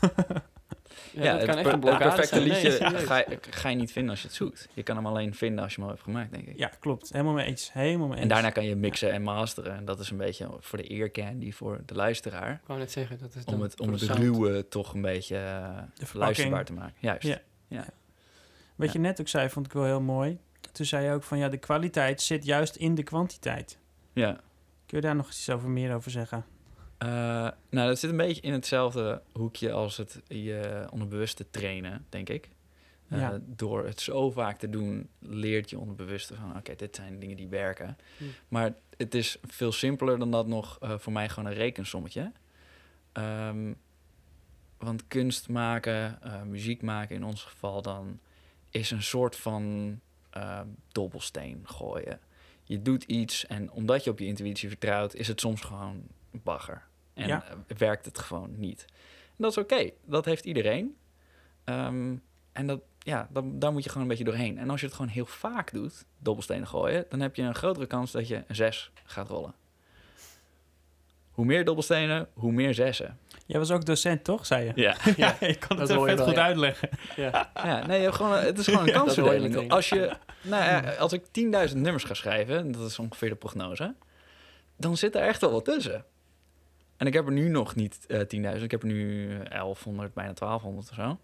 Ja, 1.12 1.22
dat 1.22 1.40
het, 1.40 1.50
kan 1.50 1.58
echt 1.58 1.72
een 1.72 1.80
blokkade 1.80 2.04
perfecte 2.04 2.34
zijn. 2.34 2.42
Liedje 2.42 2.70
ga, 3.06 3.16
je, 3.16 3.38
ga 3.50 3.68
je 3.68 3.76
niet 3.76 3.92
vinden 3.92 4.10
als 4.10 4.20
je 4.20 4.26
het 4.26 4.36
zoekt. 4.36 4.68
Je 4.74 4.82
kan 4.82 4.96
hem 4.96 5.06
alleen 5.06 5.34
vinden 5.34 5.64
als 5.64 5.74
je 5.74 5.80
hem 5.80 5.88
al 5.88 5.94
hebt 5.94 6.04
gemaakt, 6.04 6.30
denk 6.32 6.46
ik. 6.46 6.58
Ja, 6.58 6.70
klopt. 6.80 7.12
Helemaal 7.12 7.32
mee 7.32 7.46
eens. 7.46 7.72
Helemaal 7.72 8.06
mee 8.06 8.16
eens. 8.16 8.22
En 8.22 8.28
daarna 8.28 8.50
kan 8.50 8.64
je 8.64 8.76
mixen 8.76 9.12
en 9.12 9.22
masteren. 9.22 9.76
En 9.76 9.84
dat 9.84 10.00
is 10.00 10.10
een 10.10 10.16
beetje 10.16 10.48
voor 10.60 10.78
de 10.78 10.84
ear 10.84 11.10
candy 11.10 11.52
voor 11.52 11.80
de 11.86 11.94
luisteraar. 11.94 12.52
Ik 12.52 12.66
wou 12.66 12.78
net 12.78 12.92
zeggen, 12.92 13.18
dat 13.18 13.34
is 13.34 13.44
dan 13.44 13.54
Om 13.54 13.62
het, 13.62 13.80
om 13.80 13.92
het 13.92 14.02
ruwe 14.02 14.68
toch 14.68 14.94
een 14.94 15.02
beetje 15.02 15.36
eh, 15.36 16.08
luisterbaar 16.12 16.64
te 16.64 16.72
maken. 16.72 16.94
Juist. 16.98 17.40
Ja. 17.68 17.86
Wat 18.76 18.92
je 18.92 18.98
net 18.98 19.20
ook 19.20 19.28
zei, 19.28 19.48
vond 19.48 19.66
ik 19.66 19.72
wel 19.72 19.84
heel 19.84 20.00
mooi. 20.00 20.38
Toen 20.72 20.86
zei 20.86 21.04
je 21.04 21.12
ook 21.12 21.22
van 21.22 21.38
ja, 21.38 21.48
de 21.48 21.56
kwaliteit 21.56 22.22
zit 22.22 22.44
juist 22.44 22.76
in 22.76 22.94
de 22.94 23.02
kwantiteit. 23.02 23.78
ja. 24.12 24.40
Kun 24.86 24.96
je 24.96 25.02
daar 25.02 25.16
nog 25.16 25.28
iets 25.28 25.50
over 25.50 25.68
meer 25.68 25.94
over 25.94 26.10
zeggen? 26.10 26.44
Eh, 26.98 27.08
nou, 27.70 27.88
dat 27.88 27.98
zit 27.98 28.10
een 28.10 28.16
beetje 28.16 28.42
in 28.42 28.52
hetzelfde 28.52 29.22
hoekje 29.32 29.72
als 29.72 29.96
het 29.96 30.20
je 30.26 30.86
onderbewuste 30.90 31.50
trainen, 31.50 32.06
denk 32.08 32.28
ik. 32.28 32.48
Eh, 33.08 33.18
Ja. 33.18 33.38
Door 33.42 33.84
het 33.84 34.00
zo 34.00 34.30
vaak 34.30 34.58
te 34.58 34.70
doen, 34.70 35.08
leert 35.18 35.70
je 35.70 35.78
onderbewuste 35.78 36.34
van... 36.34 36.56
oké, 36.56 36.74
dit 36.74 36.96
zijn 36.96 37.18
dingen 37.18 37.36
die 37.36 37.48
werken. 37.48 37.96
Hm. 38.16 38.24
Maar 38.48 38.74
het 38.96 39.14
is 39.14 39.38
veel 39.46 39.72
simpeler 39.72 40.18
dan 40.18 40.30
dat 40.30 40.46
nog 40.46 40.78
eh, 40.80 40.98
voor 40.98 41.12
mij 41.12 41.28
gewoon 41.28 41.50
een 41.50 41.56
rekensommetje. 41.56 42.32
Ehm, 43.12 43.72
want 44.78 45.06
kunst 45.08 45.48
maken, 45.48 46.18
muziek 46.46 46.82
maken 46.82 47.16
in 47.16 47.24
ons 47.24 47.42
geval 47.42 47.82
dan... 47.82 48.18
is 48.70 48.90
een 48.90 49.02
soort 49.02 49.36
van 49.36 50.00
dobbelsteen 50.92 51.60
gooien. 51.64 52.20
Je 52.64 52.82
doet 52.82 53.04
iets 53.04 53.46
en 53.46 53.70
omdat 53.70 54.04
je 54.04 54.10
op 54.10 54.18
je 54.18 54.26
intuïtie 54.26 54.68
vertrouwt... 54.68 55.14
is 55.14 55.28
het 55.28 55.40
soms 55.40 55.60
gewoon 55.60 56.02
bagger. 56.30 56.87
En 57.18 57.26
Ja. 57.28 57.44
eh, 57.66 57.76
werkt 57.76 58.04
het 58.04 58.18
gewoon 58.18 58.50
niet. 58.56 58.84
En 59.26 59.34
dat 59.44 59.50
is 59.50 59.58
oké, 59.58 59.90
dat 60.04 60.24
heeft 60.24 60.44
iedereen. 60.44 60.96
Ehm, 61.64 62.14
en 62.52 62.66
dat, 62.66 62.80
ja, 62.98 63.28
dan, 63.30 63.58
daar 63.58 63.72
moet 63.72 63.82
je 63.84 63.88
gewoon 63.88 64.02
een 64.02 64.08
beetje 64.08 64.24
doorheen. 64.24 64.58
En 64.58 64.70
als 64.70 64.80
je 64.80 64.86
het 64.86 64.94
gewoon 64.94 65.10
heel 65.10 65.26
vaak 65.26 65.72
doet, 65.72 66.04
dobbelstenen 66.18 66.66
gooien, 66.66 67.04
dan 67.08 67.20
heb 67.20 67.34
je 67.36 67.42
een 67.42 67.54
grotere 67.54 67.86
kans 67.86 68.10
dat 68.10 68.28
je 68.28 68.42
een 68.46 68.54
zes 68.56 68.90
gaat 69.04 69.28
rollen. 69.28 69.54
Hoe 71.30 71.44
meer 71.46 71.64
dobbelstenen, 71.64 72.28
hoe 72.34 72.52
meer 72.52 72.74
zessen. 72.74 73.18
Jij 73.46 73.58
was 73.58 73.70
ook 73.70 73.84
docent, 73.84 74.24
toch? 74.24 74.46
Zei 74.46 74.64
je? 74.64 74.72
Ja, 74.74 74.96
Ja, 75.16 75.40
ik 75.40 75.60
kan 75.60 75.76
Dat 75.76 75.88
het 75.88 75.96
wel, 75.98 76.26
goed 76.26 76.34
ja. 76.34 76.42
uitleggen. 76.42 76.88
Ja. 77.16 77.50
ja 77.54 77.86
nee, 77.86 77.96
je 77.98 78.04
hebt 78.04 78.16
gewoon, 78.16 78.32
het 78.38 78.58
is 78.58 78.64
gewoon 78.64 78.80
een 78.88 78.92
Dat 78.92 79.16
hoor 79.16 79.24
je 79.24 79.30
kansverdeling. 79.30 79.70
Als, 79.72 79.88
je, 79.88 80.16
nou 80.42 80.64
ja, 80.64 80.94
als 80.94 81.12
ik 81.12 81.22
10.000 81.70 81.76
nummers 81.76 82.04
ga 82.04 82.14
schrijven, 82.14 82.72
dat 82.72 82.86
is 82.90 82.98
ongeveer 82.98 83.28
de 83.28 83.34
prognose, 83.34 83.94
dan 84.76 84.96
zit 84.96 85.14
er 85.14 85.22
echt 85.22 85.40
wel 85.40 85.50
wat 85.52 85.64
tussen. 85.64 86.04
En 86.98 87.06
ik 87.06 87.12
heb 87.12 87.26
er 87.26 87.32
nu 87.32 87.48
nog 87.48 87.74
niet 87.74 88.06
eh 88.06 88.54
10.000, 88.56 88.62
ik 88.62 88.70
heb 88.70 88.82
er 88.82 88.88
nu 88.88 89.28
1100, 89.48 90.14
bijna 90.14 90.32
1200 90.32 90.90
of 90.90 90.94
zo. 90.94 91.18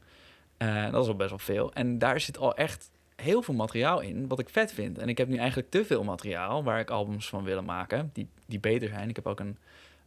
Eh, 0.57 0.91
dat 0.91 1.03
is 1.03 1.09
al 1.09 1.17
best 1.17 1.31
wel 1.31 1.39
veel. 1.39 1.73
En 1.73 1.99
daar 1.99 2.21
zit 2.21 2.39
al 2.39 2.57
echt 2.57 2.91
heel 3.17 3.43
veel 3.43 3.55
materiaal 3.55 4.01
in, 4.01 4.29
wat 4.29 4.39
ik 4.39 4.49
vet 4.49 4.73
vind. 4.73 4.99
En 4.99 5.09
ik 5.09 5.19
heb 5.19 5.29
nu 5.29 5.37
eigenlijk 5.37 5.71
te 5.71 5.85
veel 5.85 6.05
materiaal 6.05 6.65
waar 6.65 6.81
ik 6.81 6.91
albums 6.91 7.29
van 7.29 7.45
willen 7.45 7.65
maken, 7.65 8.11
die, 8.13 8.29
die 8.47 8.61
beter 8.61 8.89
zijn. 8.89 9.09
Ik 9.09 9.17
heb 9.17 9.27
ook 9.27 9.41
een 9.41 9.59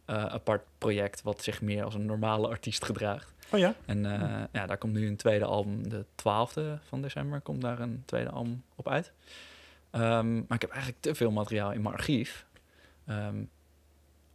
eh, 0.04 0.24
apart 0.24 0.62
project 0.78 1.22
wat 1.22 1.42
zich 1.42 1.60
meer 1.60 1.84
als 1.84 1.94
een 1.94 2.06
normale 2.06 2.48
artiest 2.54 2.84
gedraagt. 2.84 3.34
Oh 3.52 3.58
ja? 3.58 3.74
En 3.84 4.06
eh, 4.06 4.44
ja, 4.52 4.66
daar 4.66 4.78
komt 4.78 4.92
nu 4.92 5.06
een 5.06 5.16
tweede 5.16 5.44
album, 5.44 5.88
de 5.88 6.04
12e 6.04 6.82
van 6.88 7.02
december, 7.02 7.40
komt 7.40 7.60
daar 7.60 7.80
een 7.80 8.02
tweede 8.04 8.30
album 8.30 8.62
op 8.74 8.88
uit. 8.88 9.12
Ehm, 9.90 10.34
maar 10.34 10.54
ik 10.54 10.60
heb 10.60 10.70
eigenlijk 10.70 11.00
te 11.02 11.14
veel 11.14 11.30
materiaal 11.30 11.72
in 11.72 11.82
mijn 11.82 11.94
archief 11.94 12.46
ehm, 13.06 13.42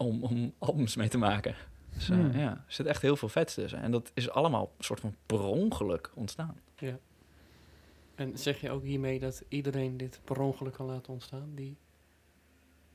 om, 0.06 0.24
om 0.24 0.54
albums 0.60 0.96
mee 0.96 1.08
te 1.10 1.18
maken. 1.18 1.56
Dus 1.94 2.10
eh, 2.10 2.16
Hmm. 2.18 2.32
ja, 2.40 2.50
er 2.52 2.64
zit 2.68 2.86
echt 2.86 3.02
heel 3.02 3.16
veel 3.16 3.30
vets 3.30 3.54
tussen. 3.54 3.82
En 3.82 3.92
dat 3.92 4.12
is 4.14 4.30
allemaal 4.30 4.72
een 4.78 4.84
soort 4.84 5.00
van 5.00 5.16
per 5.26 5.42
ongeluk 5.44 6.12
ontstaan. 6.14 6.56
En 8.16 8.38
zeg 8.38 8.62
je 8.62 8.72
ook 8.72 8.84
hiermee 8.84 9.20
dat 9.20 9.44
iedereen 9.48 9.98
dit 9.98 10.20
per 10.24 10.40
ongeluk 10.40 10.74
kan 10.74 10.86
laten 10.86 11.14
ontstaan? 11.14 11.52
Die, 11.56 11.78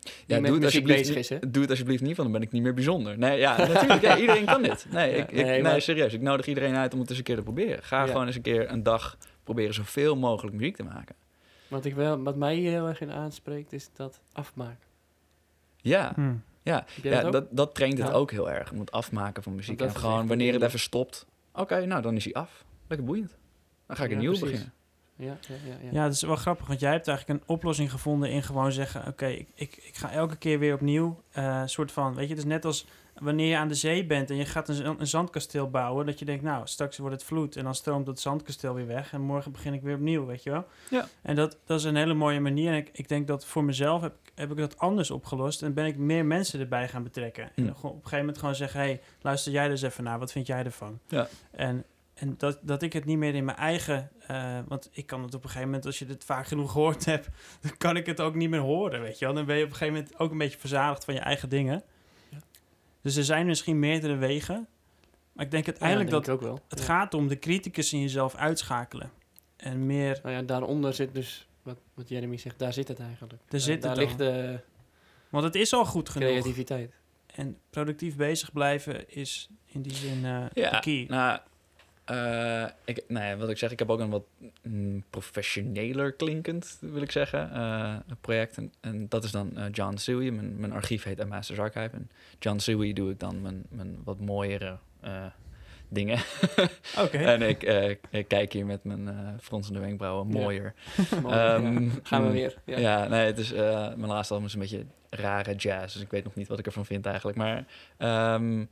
die 0.00 0.12
Ja, 0.26 0.40
met 0.40 0.44
doe 0.44 0.54
het, 0.54 0.64
alsjeblieft, 0.64 0.98
bezig 0.98 1.16
is, 1.16 1.28
hè? 1.28 1.50
doe 1.50 1.60
het 1.62 1.70
alsjeblieft 1.70 2.02
niet, 2.02 2.16
want 2.16 2.28
dan 2.30 2.38
ben 2.38 2.46
ik 2.48 2.52
niet 2.54 2.62
meer 2.62 2.74
bijzonder. 2.74 3.18
Nee, 3.18 3.38
ja, 3.38 3.56
natuurlijk. 3.56 4.00
Ja, 4.02 4.18
iedereen 4.18 4.44
kan 4.44 4.62
dit. 4.62 4.86
Nee, 4.90 5.10
Ja, 5.10 5.16
ik, 5.16 5.28
ik, 5.28 5.34
nee, 5.34 5.44
nee, 5.44 5.62
maar- 5.62 5.80
serieus. 5.80 6.12
Ik 6.12 6.20
nodig 6.20 6.46
iedereen 6.46 6.74
uit 6.76 6.92
om 6.94 7.00
het 7.00 7.08
eens 7.08 7.18
een 7.18 7.24
keer 7.24 7.36
te 7.36 7.42
proberen. 7.42 7.82
Ga 7.82 8.00
Ja. 8.00 8.06
gewoon 8.06 8.26
eens 8.26 8.36
een 8.36 8.42
keer 8.42 8.70
een 8.70 8.82
dag 8.82 9.18
proberen 9.44 9.74
zoveel 9.74 10.16
mogelijk 10.16 10.56
muziek 10.56 10.76
te 10.76 10.82
maken. 10.82 11.14
Wat, 11.68 11.84
ik 11.84 11.94
wel, 11.94 12.22
wat 12.22 12.36
mij 12.36 12.54
hier 12.54 12.70
heel 12.70 12.86
erg 12.88 13.00
in 13.00 13.10
aanspreekt, 13.12 13.72
is 13.72 13.88
dat 13.92 14.20
afmaken. 14.32 14.86
Ja, 15.76 16.12
Hm. 16.14 16.34
Ja. 16.68 16.84
Ja, 17.02 17.20
dat 17.22 17.32
dat, 17.32 17.46
dat 17.50 17.74
traint 17.74 17.98
het 17.98 18.06
Ja. 18.08 18.12
ook 18.12 18.30
heel 18.30 18.50
erg. 18.50 18.72
Om 18.72 18.78
het 18.80 18.90
afmaken 18.92 19.42
van 19.42 19.54
muziek. 19.54 19.80
En 19.80 19.94
gewoon 19.96 20.26
wanneer 20.26 20.52
het 20.52 20.62
even 20.62 20.78
stopt. 20.78 21.26
Oké, 21.52 21.86
nou 21.86 22.02
dan 22.02 22.14
is 22.16 22.24
hij 22.24 22.32
af. 22.34 22.64
Lekker 22.88 23.06
boeiend. 23.06 23.36
Dan 23.86 23.96
ga 23.96 24.02
ik 24.04 24.08
Ja, 24.10 24.14
een 24.16 24.20
nieuw 24.22 24.30
precies. 24.38 24.50
beginnen. 24.50 24.72
Ja, 25.16 25.36
ja, 25.48 25.54
ja, 25.66 25.76
ja. 25.82 25.88
Ja, 25.92 26.04
dat 26.04 26.12
is 26.12 26.22
wel 26.22 26.36
grappig, 26.36 26.66
want 26.66 26.80
jij 26.80 26.92
hebt 26.92 27.08
eigenlijk 27.08 27.40
een 27.40 27.48
oplossing 27.48 27.90
gevonden 27.90 28.30
in 28.30 28.42
gewoon 28.42 28.72
zeggen: 28.72 29.06
Oké, 29.06 29.26
ik, 29.26 29.46
ik, 29.54 29.76
ik 29.76 29.96
ga 29.96 30.10
elke 30.10 30.36
keer 30.36 30.58
weer 30.58 30.74
opnieuw. 30.74 31.22
eh 31.32 31.62
soort 31.64 31.92
van, 31.92 32.14
weet 32.14 32.24
je, 32.24 32.30
het 32.34 32.38
is 32.38 32.48
net 32.48 32.64
als 32.64 32.86
wanneer 33.20 33.48
je 33.48 33.56
aan 33.56 33.68
de 33.68 33.74
zee 33.74 34.06
bent 34.06 34.30
en 34.30 34.36
je 34.36 34.44
gaat 34.44 34.68
een, 34.68 35.00
een 35.00 35.06
zandkasteel 35.06 35.70
bouwen. 35.70 36.06
Dat 36.06 36.18
je 36.18 36.24
denkt, 36.24 36.42
nou, 36.42 36.66
straks 36.66 36.98
wordt 36.98 37.14
het 37.14 37.24
vloed 37.24 37.56
en 37.56 37.64
dan 37.64 37.74
stroomt 37.74 38.06
dat 38.06 38.20
zandkasteel 38.20 38.74
weer 38.74 38.86
weg 38.86 39.12
en 39.12 39.20
morgen 39.20 39.52
begin 39.52 39.74
ik 39.74 39.82
weer 39.82 39.94
opnieuw, 39.94 40.26
weet 40.26 40.42
je 40.42 40.50
wel. 40.50 40.64
Ja. 40.90 41.08
En 41.22 41.34
dat, 41.34 41.56
dat 41.64 41.78
is 41.78 41.84
een 41.84 41.96
hele 41.96 42.14
mooie 42.14 42.40
manier. 42.40 42.70
En 42.70 42.76
ik, 42.76 42.90
ik 42.92 43.08
denk 43.08 43.26
dat 43.26 43.46
voor 43.46 43.64
mezelf 43.64 44.02
heb, 44.02 44.14
heb 44.34 44.50
ik 44.50 44.56
dat 44.56 44.78
anders 44.78 45.10
opgelost 45.10 45.62
en 45.62 45.74
ben 45.74 45.86
ik 45.86 45.96
meer 45.96 46.24
mensen 46.26 46.60
erbij 46.60 46.88
gaan 46.88 47.02
betrekken. 47.02 47.44
En 47.44 47.50
Hm. 47.54 47.74
gewoon 47.74 47.74
op 47.90 47.96
een 47.96 48.02
gegeven 48.02 48.18
moment 48.18 48.38
gewoon 48.38 48.54
zeggen: 48.54 48.80
hey, 48.80 49.00
luister 49.20 49.52
jij 49.52 49.70
eens 49.70 49.82
even 49.82 50.04
naar, 50.04 50.18
wat 50.18 50.32
vind 50.32 50.46
jij 50.46 50.64
ervan? 50.64 50.98
Ja. 51.08 51.28
En 51.50 51.84
en 52.14 52.34
dat, 52.38 52.58
dat 52.62 52.82
ik 52.82 52.92
het 52.92 53.04
niet 53.04 53.18
meer 53.18 53.34
in 53.34 53.44
mijn 53.44 53.56
eigen... 53.56 54.10
eh, 54.26 54.58
want 54.68 54.88
ik 54.92 55.06
kan 55.06 55.22
het 55.22 55.34
op 55.34 55.40
een 55.42 55.48
gegeven 55.48 55.68
moment, 55.68 55.86
als 55.86 55.98
je 55.98 56.06
het 56.06 56.24
vaak 56.24 56.46
genoeg 56.46 56.72
gehoord 56.72 57.04
hebt... 57.04 57.28
dan 57.62 57.76
kan 57.76 57.96
ik 57.96 58.06
het 58.06 58.20
ook 58.20 58.34
niet 58.34 58.50
meer 58.50 58.60
horen, 58.60 59.00
weet 59.00 59.18
je 59.18 59.24
wel. 59.24 59.34
Dan 59.34 59.44
ben 59.44 59.56
je 59.56 59.64
op 59.64 59.70
een 59.70 59.76
gegeven 59.76 59.98
moment 59.98 60.18
ook 60.18 60.30
een 60.30 60.38
beetje 60.38 60.58
verzadigd 60.58 61.04
van 61.04 61.14
je 61.14 61.20
eigen 61.20 61.48
dingen. 61.48 61.82
Dus 63.08 63.16
er 63.16 63.24
zijn 63.24 63.46
misschien 63.46 63.78
meerdere 63.78 64.16
wegen. 64.16 64.66
Maar 65.32 65.44
ik 65.44 65.50
denk 65.50 65.66
uiteindelijk 65.66 66.10
Ja, 66.10 66.14
denk 66.14 66.26
dat 66.26 66.34
ik 66.36 66.42
ook 66.42 66.48
wel. 66.48 66.64
het 66.68 66.78
Ja. 66.78 66.84
gaat 66.84 67.14
om 67.14 67.28
de 67.28 67.38
criticus 67.38 67.92
in 67.92 68.00
jezelf 68.00 68.34
uitschakelen. 68.34 69.10
En 69.56 69.86
meer... 69.86 70.20
Nou 70.22 70.34
ja, 70.34 70.42
daaronder 70.42 70.94
zit 70.94 71.14
dus, 71.14 71.48
wat, 71.62 71.78
wat 71.94 72.08
Jeremy 72.08 72.36
zegt, 72.36 72.58
daar 72.58 72.72
zit 72.72 72.88
het 72.88 72.98
eigenlijk. 73.00 73.42
Daar 73.48 73.60
zit 73.60 73.82
daar 73.82 73.90
het 73.90 74.00
ligt 74.00 74.10
al. 74.12 74.26
de 74.26 74.60
Want 75.28 75.44
het 75.44 75.54
is 75.54 75.72
al 75.72 75.84
goed 75.84 76.08
genoeg. 76.08 76.28
creativiteit. 76.28 76.92
En 77.26 77.58
productief 77.70 78.16
bezig 78.16 78.52
blijven 78.52 79.10
is 79.10 79.48
in 79.66 79.82
die 79.82 79.94
zin 79.94 80.24
eh 80.24 80.44
Ja, 80.52 80.70
de 80.70 80.80
key. 80.80 81.04
nou, 81.08 81.40
eh, 82.08 82.64
ik, 82.84 83.04
nou 83.08 83.26
ja, 83.26 83.36
wat 83.36 83.48
ik 83.48 83.58
zeg, 83.58 83.70
ik 83.70 83.78
heb 83.78 83.90
ook 83.90 84.00
een 84.00 84.10
wat 84.10 84.24
mm, 84.62 85.04
professioneler 85.10 86.12
klinkend, 86.12 86.78
wil 86.80 87.02
ik 87.02 87.10
zeggen, 87.10 87.52
eh, 87.52 87.96
project. 88.20 88.56
En, 88.56 88.72
en 88.80 89.08
dat 89.08 89.24
is 89.24 89.30
dan 89.30 89.56
eh, 89.56 89.64
John 89.72 89.96
Suey. 89.96 90.30
Mijn, 90.30 90.60
mijn 90.60 90.72
archief 90.72 91.02
heet 91.02 91.20
A 91.20 91.24
Masters 91.24 91.58
Archive. 91.58 91.90
En 91.92 92.10
John 92.38 92.58
Suey 92.58 92.92
doe 92.92 93.10
ik 93.10 93.18
dan 93.20 93.42
mijn, 93.42 93.64
mijn 93.68 93.96
wat 94.04 94.20
mooiere 94.20 94.78
dingen. 95.88 96.18
Oké. 97.04 97.18
en 97.18 97.42
ik, 97.42 97.62
ik 98.10 98.28
kijk 98.28 98.52
hier 98.52 98.66
met 98.66 98.84
mijn 98.84 99.08
fronsende 99.40 99.80
wenkbrauwen 99.80 100.28
Ja. 100.32 100.40
mooier. 100.40 100.74
Mooi, 101.22 101.34
Ehm, 101.34 101.82
ja. 101.84 101.90
Gaan 102.02 102.22
we 102.22 102.26
mm, 102.28 102.32
weer. 102.32 102.54
Ja. 102.64 102.78
Ja, 102.78 103.08
nee, 103.08 103.26
het 103.26 103.38
is, 103.38 103.52
mijn 103.52 104.06
laatste 104.06 104.32
album 104.34 104.48
is 104.48 104.54
een 104.54 104.60
beetje 104.60 104.84
rare 105.10 105.54
jazz. 105.54 105.92
Dus 105.94 106.02
ik 106.02 106.10
weet 106.10 106.24
nog 106.24 106.34
niet 106.34 106.48
wat 106.48 106.58
ik 106.58 106.66
ervan 106.66 106.86
vind 106.86 107.06
eigenlijk. 107.06 107.36
Maar, 107.38 107.64
ehm, 107.96 108.64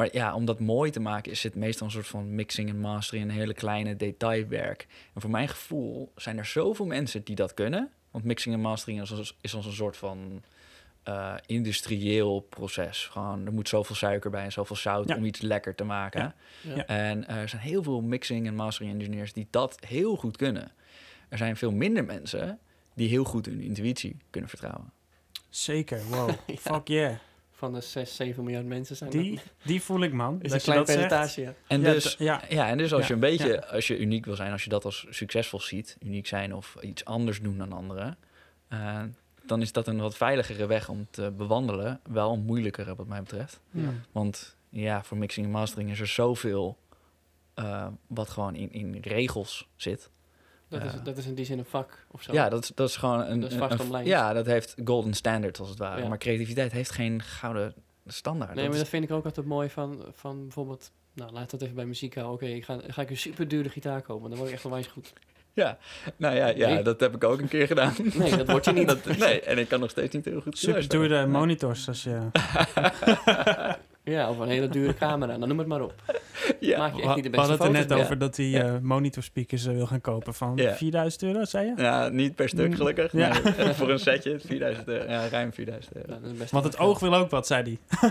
maar 0.00 0.08
ja, 0.12 0.34
om 0.34 0.44
dat 0.44 0.60
mooi 0.60 0.90
te 0.90 1.00
maken 1.00 1.32
is 1.32 1.42
het 1.42 1.54
meestal 1.54 1.86
een 1.86 1.92
soort 1.92 2.06
van 2.06 2.34
mixing 2.34 2.68
en 2.68 2.80
mastering. 2.80 3.24
Een 3.24 3.36
hele 3.36 3.54
kleine 3.54 3.96
detailwerk. 3.96 4.86
En 5.14 5.20
voor 5.20 5.30
mijn 5.30 5.48
gevoel 5.48 6.12
zijn 6.16 6.38
er 6.38 6.44
zoveel 6.46 6.86
mensen 6.86 7.24
die 7.24 7.34
dat 7.34 7.54
kunnen. 7.54 7.90
Want 8.10 8.24
mixing 8.24 8.54
en 8.54 8.60
mastering 8.60 9.00
is 9.00 9.12
als, 9.12 9.36
is 9.40 9.54
als 9.54 9.66
een 9.66 9.72
soort 9.72 9.96
van... 9.96 10.42
eh, 11.02 11.34
industrieel 11.46 12.40
proces. 12.40 13.06
Gewoon, 13.06 13.46
er 13.46 13.52
moet 13.52 13.68
zoveel 13.68 13.94
suiker 13.96 14.30
bij 14.30 14.44
en 14.44 14.52
zoveel 14.52 14.76
zout 14.76 15.08
Ja. 15.08 15.16
om 15.16 15.24
iets 15.24 15.40
lekker 15.40 15.74
te 15.74 15.84
maken. 15.84 16.20
Ja. 16.20 16.34
Ja. 16.62 16.74
Ja. 16.76 16.86
En 16.86 17.28
er 17.28 17.48
zijn 17.48 17.62
heel 17.62 17.82
veel 17.82 18.00
mixing 18.00 18.46
en 18.46 18.54
mastering 18.54 18.92
engineers 18.94 19.32
die 19.32 19.46
dat 19.50 19.76
heel 19.86 20.16
goed 20.16 20.36
kunnen. 20.36 20.72
Er 21.28 21.38
zijn 21.38 21.56
veel 21.56 21.72
minder 21.72 22.04
mensen 22.04 22.58
die 22.94 23.08
heel 23.08 23.24
goed 23.24 23.46
hun 23.46 23.60
intuïtie 23.60 24.16
kunnen 24.30 24.50
vertrouwen. 24.50 24.92
Zeker, 25.48 26.00
wow. 26.08 26.28
Ja. 26.46 26.56
Fuck 26.56 26.88
yeah. 26.88 27.14
Van 27.60 27.72
de 27.72 27.80
6, 27.80 28.16
7 28.16 28.44
miljard 28.44 28.66
mensen 28.66 28.96
zijn 28.96 29.10
Die, 29.10 29.34
dat. 29.34 29.44
die 29.64 29.82
voel 29.82 30.00
ik, 30.02 30.12
man. 30.12 30.42
Is 30.42 30.50
Dat 30.50 30.58
een 30.58 30.64
klein 30.64 30.84
percentage, 30.84 31.40
ja. 31.40 31.54
En 31.66 31.80
Ja, 31.80 31.92
dus 31.92 32.16
ja. 32.18 32.42
Ja, 32.48 32.68
en 32.68 32.78
dus 32.78 32.92
als 32.92 33.00
Ja, 33.02 33.06
je 33.08 33.14
een 33.14 33.20
beetje, 33.20 33.48
ja. 33.52 33.58
als 33.58 33.86
je 33.86 33.98
uniek 33.98 34.24
wil 34.24 34.34
zijn, 34.36 34.52
als 34.52 34.64
je 34.64 34.70
dat 34.70 34.84
als 34.84 35.06
succesvol 35.10 35.60
ziet, 35.60 35.96
uniek 36.04 36.26
zijn 36.26 36.54
of 36.54 36.76
iets 36.80 37.04
anders 37.04 37.40
doen 37.40 37.58
dan 37.58 37.72
anderen, 37.72 38.16
eh, 38.68 39.02
dan 39.46 39.60
is 39.60 39.72
dat 39.72 39.86
een 39.86 40.00
wat 40.00 40.16
veiligere 40.16 40.66
weg 40.66 40.88
om 40.88 41.06
te 41.10 41.30
bewandelen. 41.30 42.00
Wel 42.10 42.32
een 42.32 42.44
moeilijkere 42.44 42.94
wat 42.94 43.06
mij 43.06 43.20
betreft. 43.20 43.60
Ja. 43.70 43.92
Want 44.12 44.56
ja, 44.68 45.02
voor 45.02 45.16
mixing 45.16 45.46
en 45.46 45.52
mastering 45.52 45.90
is 45.90 46.00
er 46.00 46.06
zoveel 46.06 46.78
eh, 47.54 47.86
wat 48.06 48.28
gewoon 48.30 48.54
in, 48.54 48.72
in 48.72 48.98
regels 49.02 49.68
zit. 49.76 50.10
Dat, 50.70 50.82
is, 50.84 50.92
Ja. 50.92 50.98
dat 50.98 51.16
is 51.16 51.26
in 51.26 51.34
die 51.34 51.44
zin 51.44 51.58
een 51.58 51.64
vak 51.64 52.06
of 52.10 52.22
zo. 52.22 52.32
Ja, 52.32 52.48
dat 52.48 52.62
is, 52.62 52.70
dat 52.74 52.88
is 52.88 52.96
gewoon 52.96 53.20
een... 53.20 53.40
Dat 53.40 53.48
is 53.50 53.56
een- 53.56 53.68
vast 53.68 53.90
een-. 53.92 54.04
Ja, 54.04 54.32
dat 54.32 54.46
heeft 54.46 54.74
golden 54.84 55.14
standard 55.14 55.58
als 55.58 55.68
het 55.68 55.78
ware. 55.78 56.02
Ja. 56.02 56.08
Maar 56.08 56.18
creativiteit 56.18 56.72
heeft 56.72 56.90
geen 56.90 57.22
gouden 57.22 57.74
standaard. 58.06 58.48
Nee, 58.54 58.56
Dat 58.58 58.64
maar 58.64 58.74
is- 58.74 58.80
dat 58.80 58.88
vind 58.90 59.04
ik 59.04 59.10
ook 59.10 59.24
altijd 59.24 59.46
mooi 59.46 59.70
van, 59.70 60.04
van 60.12 60.40
bijvoorbeeld... 60.42 60.90
Nou, 61.14 61.32
laat 61.32 61.50
dat 61.50 61.62
even 61.62 61.74
bij 61.74 61.84
muziek 61.86 62.14
houden. 62.14 62.34
Oké, 62.34 62.46
ik 62.46 62.64
ga, 62.64 62.78
ga 62.88 63.02
ik 63.02 63.10
een 63.10 63.16
super 63.16 63.48
dure 63.48 63.68
gitaar 63.68 64.02
kopen. 64.02 64.28
Dan 64.28 64.38
word 64.38 64.50
ik 64.50 64.54
echt 64.56 64.64
onwijs 64.64 64.86
goed. 64.86 65.12
Ja, 65.52 65.78
nou 66.16 66.34
ja, 66.36 66.46
ja 66.46 66.68
Nee. 66.68 66.82
dat 66.82 67.00
heb 67.00 67.14
ik 67.14 67.24
ook 67.24 67.40
een 67.40 67.48
keer 67.48 67.66
gedaan. 67.66 67.94
Nee, 68.18 68.36
dat 68.36 68.50
wordt 68.50 68.64
je 68.64 68.72
niet. 68.72 68.88
Dat, 68.88 69.04
nee, 69.18 69.40
en 69.40 69.58
ik 69.58 69.68
kan 69.68 69.80
nog 69.80 69.90
steeds 69.90 70.14
niet 70.14 70.24
heel 70.24 70.40
goed 70.40 70.58
Super 70.58 70.88
dure 70.88 71.16
Nee. 71.16 71.26
monitors 71.26 71.88
als 71.88 72.02
je... 72.02 72.18
Ja, 74.04 74.30
of 74.30 74.38
een 74.38 74.48
hele 74.48 74.68
dure 74.68 74.94
camera. 74.94 75.38
Dan 75.38 75.48
noem 75.48 75.58
het 75.58 75.66
maar 75.66 75.82
op. 75.82 75.94
Ja, 76.60 76.78
Maak 76.78 76.94
je 76.94 77.00
We 77.00 77.06
echt 77.06 77.14
niet 77.14 77.24
de 77.24 77.30
we 77.30 77.36
beste 77.36 77.50
hadden 77.52 77.76
het 77.76 77.90
er 77.90 77.96
net 77.96 78.04
over 78.04 78.18
dat 78.18 78.36
hij 78.36 78.46
Ja. 78.46 78.64
eh, 78.64 78.78
monitorspeakers 78.82 79.66
eh, 79.66 79.72
wil 79.74 79.86
gaan 79.86 80.00
kopen 80.00 80.34
van 80.34 80.52
Ja. 80.56 80.74
4000 80.74 81.22
euro, 81.22 81.44
zei 81.44 81.66
je? 81.66 81.82
Ja, 81.82 82.08
niet 82.08 82.34
per 82.34 82.48
stuk 82.48 82.68
Mm, 82.68 82.74
gelukkig. 82.74 83.12
ja. 83.12 83.28
maar 83.28 83.74
voor 83.78 83.90
een 83.90 83.98
setje 83.98 84.38
4000 84.40 84.88
euro. 84.88 85.10
Ja, 85.10 85.28
ruim 85.28 85.52
4000 85.52 85.96
euro. 85.96 86.12
Ja, 86.12 86.18
dat 86.20 86.30
is 86.30 86.38
best 86.38 86.50
Want 86.50 86.64
het 86.64 86.78
oog 86.78 86.98
wil 87.00 87.14
ook 87.14 87.30
wat, 87.30 87.46
zei 87.46 87.62
hij. 87.62 88.00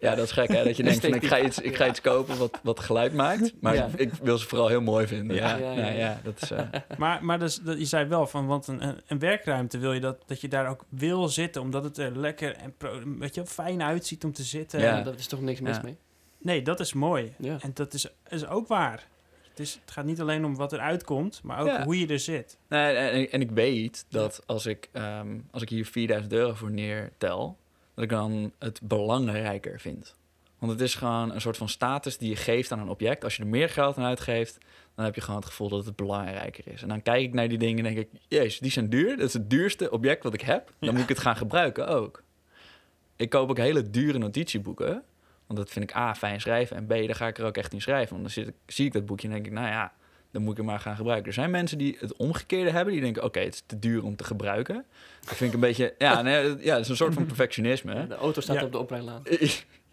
Ja, 0.00 0.14
dat 0.14 0.24
is 0.24 0.32
gek 0.32 0.48
hè. 0.52 0.64
Dat 0.64 0.76
je 0.76 0.82
denkt 0.82 1.00
van 1.04 1.14
ik 1.14 1.26
ga 1.26 1.40
iets, 1.40 1.58
ik 1.58 1.76
ga 1.76 1.88
iets 1.88 2.00
kopen 2.00 2.38
wat, 2.38 2.58
wat 2.62 2.80
geluid 2.80 3.12
maakt. 3.14 3.52
Maar 3.60 3.74
Ja. 3.74 3.88
ik, 3.96 4.00
ik 4.00 4.12
wil 4.22 4.38
ze 4.38 4.46
vooral 4.46 4.68
heel 4.68 4.80
mooi 4.82 5.06
vinden. 5.06 5.36
Ja, 5.36 5.56
Ja, 5.56 5.56
ja, 5.56 5.72
ja, 5.72 5.86
ja, 5.86 5.90
ja. 5.90 6.20
dat 6.24 6.42
is... 6.42 6.50
eh, 6.50 6.60
Maar, 6.98 7.24
maar 7.24 7.38
dus, 7.38 7.56
dat, 7.60 7.78
je 7.78 7.84
zei 7.84 8.04
wel 8.08 8.26
van, 8.26 8.46
want 8.46 8.66
een, 8.66 8.82
een- 9.06 9.18
werkruimte 9.18 9.78
wil 9.78 9.92
je 9.92 10.00
dat, 10.00 10.16
dat 10.26 10.40
je 10.40 10.48
daar 10.48 10.68
ook 10.68 10.84
wil 10.88 11.28
zitten, 11.28 11.62
omdat 11.62 11.84
het 11.84 11.98
er 11.98 12.18
lekker 12.18 12.56
en 12.56 12.74
pro, 12.76 12.90
weet 13.18 13.34
je, 13.34 13.46
fijn 13.46 13.82
uitziet 13.82 14.24
om 14.24 14.32
te 14.32 14.42
zitten. 14.42 14.80
Ja. 14.80 14.96
Ja, 14.96 15.02
daar 15.02 15.14
is 15.18 15.26
toch 15.26 15.40
niks 15.40 15.60
mis 15.60 15.76
Ja. 15.76 15.82
mee? 15.84 15.96
Nee, 16.44 16.62
dat 16.62 16.80
is 16.80 16.92
mooi. 16.92 17.32
Ja. 17.38 17.56
En 17.60 17.70
dat 17.74 17.94
is, 17.94 18.06
is 18.28 18.46
ook 18.46 18.68
waar. 18.68 19.06
Het, 19.48 19.60
is, 19.60 19.78
het 19.80 19.90
gaat 19.90 20.04
niet 20.04 20.20
alleen 20.20 20.44
om 20.44 20.56
wat 20.56 20.72
eruit 20.72 21.04
komt, 21.04 21.40
maar 21.42 21.60
ook 21.60 21.66
Ja. 21.66 21.84
hoe 21.84 21.98
je 21.98 22.06
er 22.06 22.18
zit. 22.18 22.56
Nee, 22.68 22.94
en, 22.96 23.30
en 23.30 23.40
ik 23.40 23.50
weet 23.50 24.06
dat 24.08 24.42
als 24.46 24.66
ik, 24.66 24.88
ehm, 24.92 25.38
als 25.50 25.62
ik 25.62 25.68
hier 25.68 25.86
4000 25.86 26.32
euro 26.32 26.54
voor 26.54 26.70
neertel, 26.70 27.56
dat 27.94 28.04
ik 28.04 28.10
dan 28.10 28.52
het 28.58 28.80
belangrijker 28.82 29.80
vind. 29.80 30.14
Want 30.58 30.72
het 30.72 30.80
is 30.80 30.94
gewoon 30.94 31.32
een 31.34 31.40
soort 31.40 31.56
van 31.56 31.68
status 31.68 32.18
die 32.18 32.28
je 32.28 32.36
geeft 32.36 32.72
aan 32.72 32.78
een 32.78 32.88
object. 32.88 33.24
Als 33.24 33.36
je 33.36 33.42
er 33.42 33.48
meer 33.48 33.68
geld 33.68 33.96
aan 33.98 34.04
uitgeeft, 34.04 34.58
dan 34.94 35.04
heb 35.04 35.14
je 35.14 35.20
gewoon 35.20 35.36
het 35.40 35.48
gevoel 35.48 35.68
dat 35.68 35.84
het 35.86 35.96
belangrijker 35.96 36.64
is. 36.72 36.82
En 36.82 36.88
dan 36.88 37.02
kijk 37.02 37.22
ik 37.22 37.34
naar 37.34 37.48
die 37.48 37.58
dingen 37.58 37.86
en 37.86 37.94
denk 37.94 38.06
ik, 38.12 38.20
jezus, 38.28 38.58
die 38.58 38.70
zijn 38.70 38.88
duur. 38.88 39.16
Dat 39.16 39.26
is 39.26 39.32
het 39.32 39.50
duurste 39.50 39.90
object 39.90 40.22
wat 40.22 40.34
ik 40.34 40.40
heb. 40.40 40.66
Dan 40.66 40.74
Ja. 40.88 40.92
moet 40.92 41.02
ik 41.02 41.08
het 41.08 41.18
gaan 41.18 41.36
gebruiken 41.36 41.88
ook. 41.88 42.22
Ik 43.16 43.30
koop 43.30 43.50
ook 43.50 43.56
hele 43.56 43.90
dure 43.90 44.18
notitieboeken. 44.18 45.02
Want 45.54 45.66
dat 45.66 45.70
vind 45.70 45.90
ik 45.90 45.96
A, 45.96 46.14
fijn 46.14 46.40
schrijven. 46.40 46.76
En 46.76 46.86
B, 46.86 46.88
daar 46.88 47.14
ga 47.14 47.26
ik 47.26 47.38
er 47.38 47.44
ook 47.44 47.56
echt 47.56 47.72
in 47.72 47.80
schrijven. 47.80 48.10
Want 48.10 48.22
dan 48.22 48.30
zit 48.32 48.48
ik, 48.48 48.54
zie 48.66 48.86
ik 48.86 48.92
dat 48.92 49.06
boekje 49.06 49.26
en 49.28 49.32
denk 49.34 49.46
ik, 49.46 49.52
nou 49.52 49.66
ja, 49.66 49.92
dan 50.30 50.42
moet 50.42 50.50
ik 50.50 50.56
hem 50.56 50.66
maar 50.66 50.80
gaan 50.80 50.96
gebruiken. 50.96 51.26
Er 51.26 51.32
zijn 51.32 51.50
mensen 51.50 51.78
die 51.78 51.96
het 52.00 52.16
omgekeerde 52.16 52.70
hebben. 52.70 52.92
Die 52.92 53.02
denken, 53.02 53.24
oké, 53.24 53.40
het 53.40 53.54
is 53.54 53.62
te 53.66 53.78
duur 53.78 54.04
om 54.04 54.16
te 54.16 54.24
gebruiken. 54.24 54.84
Dat 55.24 55.36
vind 55.36 55.48
ik 55.50 55.54
een 55.54 55.60
beetje... 55.68 55.94
Ja, 55.98 56.22
nee, 56.22 56.48
dat- 56.48 56.62
ja, 56.62 56.72
dat 56.74 56.80
is 56.82 56.88
een 56.88 56.96
soort 56.96 57.14
van 57.14 57.26
perfectionisme. 57.26 57.94
hè. 57.94 58.06
De 58.06 58.14
auto 58.14 58.40
staat 58.40 58.56
Ja. 58.56 58.64
op 58.64 58.72
de 58.72 58.78
oprijlaan. 58.78 59.22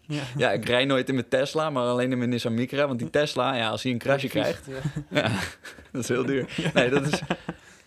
Ja. 0.06 0.22
Ja, 0.36 0.52
ik 0.52 0.64
rij 0.64 0.84
nooit 0.84 1.08
in 1.08 1.14
mijn 1.14 1.28
Tesla, 1.28 1.70
maar 1.70 1.84
alleen 1.86 2.12
in 2.12 2.18
mijn 2.18 2.30
Nissan 2.30 2.54
Micra. 2.54 2.86
Want 2.86 2.98
die 2.98 3.10
Tesla, 3.10 3.54
ja, 3.54 3.68
als 3.68 3.82
hij 3.82 3.92
een 3.92 3.98
crashje 3.98 4.28
krijgt, 4.28 4.66
Ja. 4.66 4.80
ja, 5.20 5.30
dat 5.92 6.02
is 6.02 6.08
heel 6.08 6.26
duur. 6.26 6.48
Nee, 6.74 6.90
dat 6.90 7.06
is... 7.06 7.20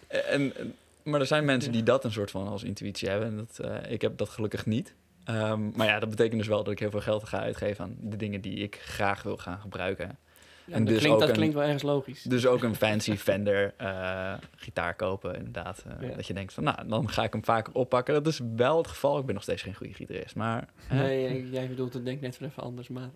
En, 0.08 0.56
en- 0.58 0.74
maar 1.04 1.20
er 1.20 1.26
zijn 1.26 1.46
mensen 1.46 1.72
die 1.72 1.84
dat 1.84 2.04
een 2.04 2.12
soort 2.12 2.32
van 2.32 2.48
als 2.48 2.64
intuïtie 2.64 3.10
hebben. 3.10 3.28
En 3.28 3.38
dat, 3.38 3.60
eh, 3.70 3.92
ik 3.92 4.02
heb 4.02 4.18
dat 4.18 4.30
gelukkig 4.30 4.66
niet. 4.66 4.94
Ehm, 5.26 5.70
maar 5.76 5.88
ja, 5.88 6.00
dat 6.00 6.10
betekent 6.10 6.38
dus 6.38 6.48
wel 6.48 6.64
dat 6.64 6.74
ik 6.74 6.80
heel 6.80 6.90
veel 6.92 7.02
geld 7.02 7.24
ga 7.24 7.40
uitgeven 7.40 7.84
aan 7.84 7.96
de 8.00 8.16
dingen 8.18 8.42
die 8.42 8.56
ik 8.58 8.76
graag 8.82 9.24
wil 9.24 9.38
gaan 9.38 9.60
gebruiken. 9.60 10.18
Ja, 10.66 10.74
En 10.74 10.80
dat, 10.86 10.88
dus 10.94 10.98
klinkt, 10.98 11.14
ook 11.14 11.20
dat 11.20 11.30
een- 11.30 11.36
klinkt 11.36 11.54
wel 11.56 11.64
ergens 11.64 11.84
logisch. 11.84 12.22
Dus 12.24 12.46
ook 12.48 12.64
een 12.64 12.76
fancy 12.76 13.16
Fender 13.18 13.74
eh, 13.78 14.34
gitaar 14.56 14.96
kopen, 14.96 15.36
inderdaad. 15.36 15.84
Eh, 16.00 16.10
Ja. 16.10 16.16
Dat 16.16 16.28
je 16.28 16.34
denkt 16.34 16.54
van, 16.54 16.64
nou, 16.64 16.88
dan 16.88 17.10
ga 17.10 17.24
ik 17.24 17.34
hem 17.34 17.44
vaker 17.44 17.74
oppakken. 17.74 18.14
Dat 18.14 18.28
is 18.28 18.40
wel 18.56 18.78
het 18.78 18.88
geval. 18.88 19.20
Ik 19.20 19.26
ben 19.26 19.34
nog 19.34 19.44
steeds 19.44 19.62
geen 19.62 19.76
goede 19.76 19.94
gitarist, 19.94 20.36
maar... 20.36 20.68
Nee, 20.90 21.50
jij 21.50 21.68
bedoelt 21.68 21.94
het 21.94 22.06
denk 22.06 22.22
net 22.22 22.38
weer 22.38 22.50
even 22.50 22.64
anders, 22.64 22.88
maar 22.88 23.10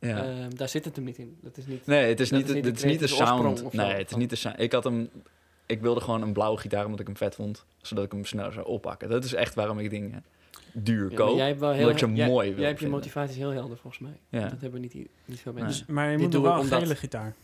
ja. 0.00 0.24
ehm, 0.24 0.50
daar 0.50 0.68
zit 0.68 0.84
het 0.84 0.96
hem 0.96 1.04
niet 1.04 1.18
in. 1.18 1.38
Dat 1.42 1.56
is 1.56 1.66
niet... 1.66 1.86
Nee, 1.86 2.08
het 2.08 2.20
is 2.20 2.30
niet, 2.30 2.48
is 2.48 2.54
het 2.64 2.76
is 2.76 2.84
niet 2.84 2.98
de 3.00 3.06
sound. 3.06 3.72
Nee, 3.72 3.92
het 3.94 4.10
is 4.10 4.16
niet 4.16 4.30
de 4.30 4.36
sound. 4.36 4.60
Ik 4.60 4.72
had 4.72 4.84
hem... 4.84 5.10
Ik 5.66 5.80
wilde 5.80 6.00
gewoon 6.00 6.22
een 6.22 6.32
blauwe 6.32 6.58
gitaar 6.58 6.84
omdat 6.84 7.00
ik 7.00 7.06
hem 7.06 7.16
vet 7.16 7.34
vond. 7.34 7.64
Zodat 7.82 8.04
ik 8.04 8.12
hem 8.12 8.24
sneller 8.24 8.52
zou 8.52 8.66
oppakken. 8.66 9.08
Dat 9.08 9.24
is 9.24 9.34
echt 9.34 9.54
waarom 9.54 9.78
ik 9.78 9.90
dingen 9.90 10.24
duur 10.78 11.10
Ja, 11.10 11.16
koop. 11.16 11.36
jij 11.36 11.46
hebt 11.46 11.60
wel 11.60 11.70
heel, 11.70 11.78
omdat 11.86 12.00
ik 12.02 12.08
ze 12.08 12.14
jij, 12.14 12.28
mooi 12.28 12.48
wil 12.48 12.56
Jij 12.58 12.66
hebt 12.66 12.78
je 12.78 12.84
vinden. 12.84 12.98
motivaties 13.04 13.36
heel 13.36 13.50
helder 13.50 13.76
volgens 13.76 14.02
mij. 14.02 14.40
Ja. 14.40 14.48
Dat 14.48 14.60
hebben 14.60 14.80
niet, 14.80 14.94
niet 15.24 15.40
veel 15.40 15.52
mensen. 15.52 15.86
Dus, 15.86 15.94
maar 15.94 16.10
je 16.10 16.16
Dit 16.18 16.32
moet 16.32 16.42
wel 16.42 16.58
een 16.58 16.64
gele 16.64 16.96
gitaar. 16.96 17.34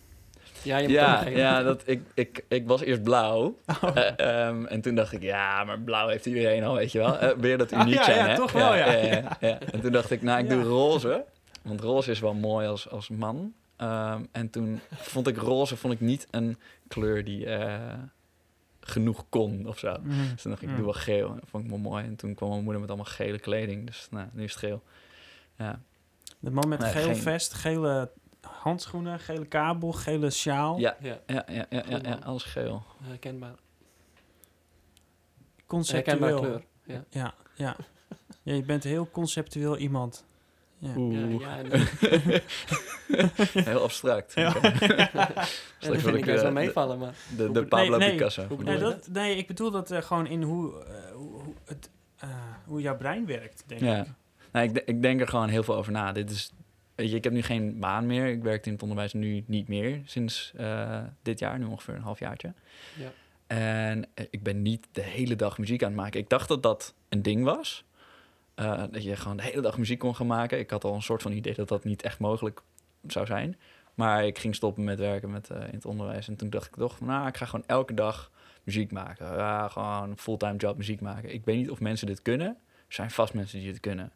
Ja, 0.62 0.76
je 0.76 0.88
moet 0.88 0.96
ook 0.96 1.02
Ja, 1.02 1.28
ja 1.28 1.62
dat, 1.62 1.82
ik, 1.86 2.00
ik, 2.14 2.44
ik 2.48 2.66
was 2.66 2.80
eerst 2.80 3.02
blauw. 3.02 3.58
Oh. 3.82 3.96
Eh, 3.96 4.46
ehm, 4.46 4.64
en 4.64 4.80
toen 4.80 4.94
dacht 4.94 5.12
ik, 5.12 5.22
ja, 5.22 5.64
maar 5.64 5.80
blauw 5.80 6.08
heeft 6.08 6.26
iedereen 6.26 6.64
al, 6.64 6.74
weet 6.74 6.92
je 6.92 6.98
wel. 6.98 7.18
Eh, 7.18 7.36
weer 7.38 7.58
dat 7.58 7.72
Ah, 7.72 7.80
uniek 7.80 7.94
ja, 7.94 8.04
zijn, 8.04 8.16
ja, 8.18 8.26
hè? 8.28 8.36
toch 8.36 8.52
wel, 8.52 8.74
ja. 8.74 8.92
Ja, 8.92 9.06
ja, 9.06 9.36
ja. 9.40 9.58
En 9.72 9.80
toen 9.80 9.92
dacht 9.92 10.10
ik, 10.10 10.22
nou, 10.22 10.38
ik 10.44 10.48
Ja. 10.50 10.54
doe 10.54 10.62
roze. 10.64 11.24
Want 11.62 11.80
roze 11.80 12.10
is 12.10 12.20
wel 12.20 12.34
mooi 12.34 12.66
als, 12.66 12.90
als 12.90 13.08
man. 13.08 13.52
Ehm, 13.76 14.22
en 14.32 14.50
toen 14.50 14.80
vond 14.92 15.26
ik 15.26 15.36
roze 15.36 15.76
vond 15.76 15.92
ik 15.94 16.00
niet 16.00 16.26
een 16.30 16.56
kleur 16.88 17.24
die 17.24 17.46
eh, 17.46 17.74
genoeg 18.86 19.24
kon 19.28 19.66
of 19.66 19.78
zo. 19.78 19.96
Mhm. 20.02 20.30
Dus 20.32 20.42
toen 20.42 20.50
dacht 20.50 20.62
ik, 20.62 20.68
ik 20.68 20.68
Mm. 20.68 20.76
doe 20.76 20.84
wel 20.92 21.02
geel. 21.02 21.28
En 21.28 21.34
dat 21.34 21.48
vond 21.48 21.64
ik 21.64 21.70
wel 21.70 21.78
mooi. 21.78 22.04
En 22.04 22.16
toen 22.16 22.34
kwam 22.34 22.48
mijn 22.48 22.62
moeder 22.62 22.80
met 22.80 22.90
allemaal 22.90 23.10
gele 23.12 23.38
kleding. 23.38 23.86
Dus 23.86 24.08
nou, 24.10 24.28
nu 24.32 24.42
is 24.44 24.50
het 24.50 24.58
geel. 24.60 24.82
Ja, 25.58 25.80
De 26.38 26.50
man 26.50 26.68
met 26.68 26.78
Nee, 26.78 26.90
geel 26.90 27.04
geen- 27.04 27.16
vest, 27.16 27.52
gele 27.54 28.10
handschoenen, 28.40 29.20
gele 29.20 29.46
kabel, 29.46 29.92
gele 29.92 30.30
sjaal. 30.30 30.78
ja, 30.78 30.96
Ja, 31.00 31.20
ja, 31.26 31.42
ja, 31.46 31.54
ja, 31.54 31.66
ja, 31.70 31.82
Goed, 31.82 31.90
ja, 32.04 32.08
man. 32.08 32.22
alles 32.22 32.42
geel. 32.42 32.82
herkenbaar. 33.02 33.54
Conceptueel. 35.66 36.18
Herkenbare 36.20 36.40
kleur. 36.48 36.64
Ja. 36.96 37.04
Ja, 37.10 37.34
ja. 37.54 37.76
ja, 38.42 38.54
je 38.54 38.62
bent 38.62 38.84
een 38.84 38.90
heel 38.90 39.10
conceptueel 39.10 39.76
iemand. 39.76 40.24
Ja. 40.82 40.88
Ja, 40.88 40.96
Oeh, 40.96 41.40
ja, 41.40 41.58
en, 41.58 41.70
ja, 43.08 43.30
heel 43.70 43.82
abstract. 43.82 44.34
Ja. 44.34 44.52
Dat 44.60 45.90
wil 45.90 46.00
vind 46.00 46.06
ik 46.06 46.14
ik, 46.14 46.24
best 46.24 46.42
wel 46.42 46.52
meevallen, 46.52 46.98
maar... 46.98 47.14
De, 47.36 47.66
Pablo 47.66 47.96
nee. 47.96 48.10
Picasso. 48.10 48.46
Nee, 48.58 48.78
dat, 48.78 49.08
ik 49.16 49.46
bedoel 49.46 49.70
dat 49.70 49.90
eh, 49.90 50.02
gewoon 50.02 50.26
in 50.26 50.42
hoe, 50.42 50.84
eh, 50.84 51.12
hoe, 51.14 51.40
het, 51.64 51.90
eh, 52.16 52.28
hoe 52.64 52.80
jouw 52.80 52.96
brein 52.96 53.26
werkt, 53.26 53.64
denk 53.66 53.80
Ja. 53.80 54.00
ik. 54.00 54.06
Nou, 54.52 54.68
ik, 54.68 54.82
ik 54.86 55.02
denk 55.02 55.20
er 55.20 55.28
gewoon 55.28 55.48
heel 55.48 55.62
veel 55.62 55.76
over 55.76 55.92
na. 55.92 56.12
Dit 56.12 56.30
is, 56.30 56.52
weet 56.94 57.10
je, 57.10 57.16
ik 57.16 57.24
heb 57.24 57.32
nu 57.32 57.42
geen 57.42 57.78
baan 57.78 58.06
meer. 58.06 58.26
Ik 58.26 58.42
werk 58.42 58.66
in 58.66 58.72
het 58.72 58.82
onderwijs 58.82 59.12
nu 59.12 59.44
niet 59.46 59.68
meer 59.68 60.00
sinds 60.04 60.52
eh, 60.56 61.00
dit 61.22 61.38
jaar, 61.38 61.58
nu 61.58 61.64
ongeveer 61.64 61.94
een 61.94 62.02
halfjaartje. 62.02 62.52
Ja. 62.98 63.12
En 63.46 64.04
ik 64.30 64.42
ben 64.42 64.62
niet 64.62 64.88
de 64.92 65.02
hele 65.02 65.36
dag 65.36 65.58
muziek 65.58 65.82
aan 65.82 65.92
het 65.92 66.00
maken. 66.00 66.20
Ik 66.20 66.28
dacht 66.28 66.48
dat 66.48 66.62
dat 66.62 66.94
een 67.08 67.22
ding 67.22 67.44
was. 67.44 67.84
Eh, 68.54 68.82
dat 68.90 69.02
je 69.02 69.16
gewoon 69.16 69.36
de 69.36 69.42
hele 69.42 69.60
dag 69.60 69.78
muziek 69.78 69.98
kon 69.98 70.16
gaan 70.16 70.26
maken. 70.26 70.58
Ik 70.58 70.70
had 70.70 70.84
al 70.84 70.94
een 70.94 71.02
soort 71.02 71.22
van 71.22 71.32
idee 71.32 71.54
dat 71.54 71.68
dat 71.68 71.84
niet 71.84 72.02
echt 72.02 72.18
mogelijk 72.18 72.62
zou 73.06 73.26
zijn. 73.26 73.56
Maar 73.94 74.26
ik 74.26 74.38
ging 74.38 74.54
stoppen 74.54 74.84
met 74.84 74.98
werken 74.98 75.30
met, 75.30 75.50
eh, 75.50 75.60
in 75.60 75.74
het 75.74 75.84
onderwijs. 75.84 76.28
En 76.28 76.36
toen 76.36 76.50
dacht 76.50 76.66
ik 76.66 76.74
toch, 76.74 77.00
nou, 77.00 77.26
ik 77.26 77.36
ga 77.36 77.46
gewoon 77.46 77.66
elke 77.66 77.94
dag 77.94 78.30
muziek 78.62 78.92
maken. 78.92 79.26
Ja, 79.26 79.68
gewoon 79.68 80.10
een 80.10 80.18
fulltime 80.18 80.56
job 80.56 80.76
muziek 80.76 81.00
maken. 81.00 81.34
Ik 81.34 81.44
weet 81.44 81.56
niet 81.56 81.70
of 81.70 81.80
mensen 81.80 82.06
dit 82.06 82.22
kunnen. 82.22 82.48
Er 82.48 82.94
zijn 82.94 83.10
vast 83.10 83.34
mensen 83.34 83.58
die 83.58 83.68
het 83.68 83.80
kunnen. 83.80 84.12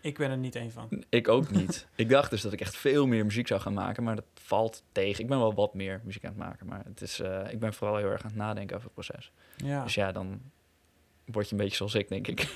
Ik 0.00 0.18
ben 0.18 0.30
er 0.30 0.36
niet 0.36 0.54
één 0.54 0.70
van. 0.70 1.04
Ik 1.08 1.28
ook 1.28 1.50
niet. 1.50 1.86
ik 1.94 2.08
dacht 2.08 2.30
dus 2.30 2.40
dat 2.40 2.52
ik 2.52 2.60
echt 2.60 2.76
veel 2.76 3.06
meer 3.06 3.24
muziek 3.24 3.46
zou 3.46 3.60
gaan 3.60 3.72
maken, 3.72 4.02
maar 4.02 4.14
dat 4.14 4.24
valt 4.34 4.82
tegen. 4.92 5.22
Ik 5.22 5.28
ben 5.28 5.38
wel 5.38 5.54
wat 5.54 5.74
meer 5.74 6.00
muziek 6.04 6.24
aan 6.24 6.30
het 6.30 6.38
maken, 6.38 6.66
maar 6.66 6.82
het 6.84 7.00
is, 7.00 7.20
eh, 7.20 7.52
ik 7.52 7.58
ben 7.58 7.74
vooral 7.74 7.96
heel 7.96 8.10
erg 8.10 8.22
aan 8.22 8.28
het 8.28 8.38
nadenken 8.38 8.76
over 8.76 8.90
het 8.94 9.06
proces. 9.06 9.32
Ja. 9.56 9.82
Dus 9.84 9.94
ja, 9.94 10.12
dan 10.12 10.40
word 11.32 11.46
je 11.48 11.52
een 11.56 11.60
beetje 11.62 11.76
zoals 11.76 11.94
ik, 11.94 12.08
denk 12.08 12.26
ik. 12.28 12.48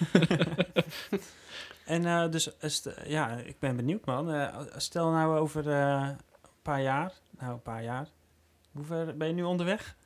En 1.85 2.05
eh, 2.07 2.31
dus, 2.31 2.59
eh, 2.59 3.07
ja, 3.07 3.31
ik 3.37 3.59
ben 3.59 3.77
benieuwd, 3.77 4.05
man. 4.05 4.31
Eh, 4.33 4.57
stel 4.77 5.11
nou 5.11 5.39
over 5.39 5.70
eh, 5.70 6.09
een 6.43 6.49
paar 6.62 6.83
jaar, 6.83 7.12
nou, 7.39 7.53
een 7.53 7.62
paar 7.62 7.83
jaar. 7.83 8.09
Hoe 8.72 8.85
ver 8.85 9.16
ben 9.16 9.29
je 9.29 9.35
nu 9.35 9.43
onderweg? 9.43 9.97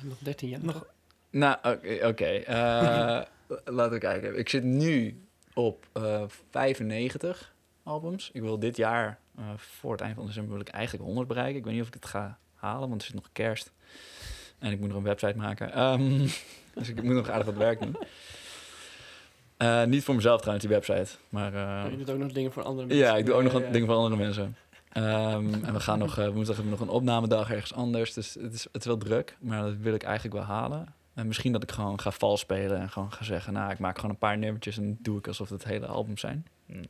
Nog 0.00 0.18
13 0.18 0.48
jaar. 0.48 0.60
Nog- 0.64 0.86
nou, 1.30 1.56
oké. 1.62 2.06
oké. 2.06 2.24
Eh, 2.24 3.22
laten 3.74 3.92
we 3.92 3.98
kijken. 3.98 4.38
Ik 4.38 4.48
zit 4.48 4.62
nu 4.62 5.22
op 5.54 5.86
eh 5.92 6.22
95 6.50 7.54
albums. 7.82 8.30
Ik 8.32 8.40
wil 8.40 8.58
dit 8.58 8.76
jaar, 8.76 9.18
eh, 9.36 9.44
voor 9.56 9.92
het 9.92 10.00
eind 10.00 10.14
van 10.16 10.26
december, 10.26 10.52
wil 10.52 10.60
ik 10.60 10.68
eigenlijk 10.68 11.04
100 11.04 11.28
bereiken. 11.28 11.56
Ik 11.56 11.64
weet 11.64 11.72
niet 11.72 11.82
of 11.82 11.88
ik 11.88 11.94
het 11.94 12.06
ga 12.06 12.38
halen, 12.54 12.88
want 12.88 13.00
er 13.00 13.06
zit 13.06 13.16
nog 13.16 13.28
kerst. 13.32 13.72
En 14.64 14.72
ik 14.72 14.80
moet 14.80 14.88
nog 14.88 14.96
een 14.96 15.02
website 15.02 15.36
maken. 15.36 15.72
Ehm, 15.72 16.18
dus 16.78 16.88
ik 16.88 17.02
moet 17.02 17.14
nog 17.14 17.30
aardig 17.30 17.46
wat 17.46 17.56
werk 17.56 17.80
doen. 17.80 17.96
Eh, 19.56 19.84
niet 19.84 20.04
voor 20.04 20.14
mezelf 20.14 20.40
trouwens, 20.40 20.66
die 20.66 20.76
website. 20.76 21.16
Maar, 21.28 21.54
eh, 21.54 21.90
je 21.90 21.96
doet 21.96 22.10
ook 22.10 22.18
nog 22.18 22.32
dingen 22.32 22.52
voor 22.52 22.62
andere 22.62 22.86
mensen. 22.86 23.06
ja, 23.06 23.16
ik 23.16 23.26
doe 23.26 23.34
ook 23.34 23.42
nog 23.42 23.52
Ja, 23.60 23.70
dingen 23.70 23.86
voor 23.86 23.96
andere 23.96 24.16
mensen. 24.16 24.56
Ehm, 24.92 25.54
en 25.64 25.72
we 25.72 25.80
gaan 25.80 25.98
nog, 25.98 26.18
eh, 26.18 26.28
woensdag 26.28 26.56
hebben 26.56 26.74
we 26.74 26.80
nog 26.80 26.88
een 26.88 26.94
opnamedag 26.94 27.50
ergens 27.50 27.74
anders. 27.74 28.12
Dus 28.12 28.34
het 28.34 28.52
is, 28.52 28.62
het 28.72 28.80
is 28.80 28.86
wel 28.86 28.96
druk, 28.96 29.36
maar 29.40 29.62
dat 29.62 29.76
wil 29.80 29.94
ik 29.94 30.02
eigenlijk 30.02 30.34
wel 30.34 30.44
halen. 30.44 30.94
En 31.14 31.26
misschien 31.26 31.52
dat 31.52 31.62
ik 31.62 31.70
gewoon 31.70 32.00
ga 32.00 32.10
vals 32.10 32.40
spelen 32.40 32.80
en 32.80 32.90
gewoon 32.90 33.12
ga 33.12 33.24
zeggen... 33.24 33.52
nou, 33.52 33.70
ik 33.72 33.78
maak 33.78 33.96
gewoon 33.96 34.10
een 34.10 34.18
paar 34.18 34.38
nummertjes 34.38 34.76
en 34.78 34.98
doe 35.00 35.18
ik 35.18 35.26
alsof 35.26 35.48
het 35.48 35.64
hele 35.64 35.86
album 35.86 36.18
zijn. 36.18 36.46
Hm. 36.66 36.84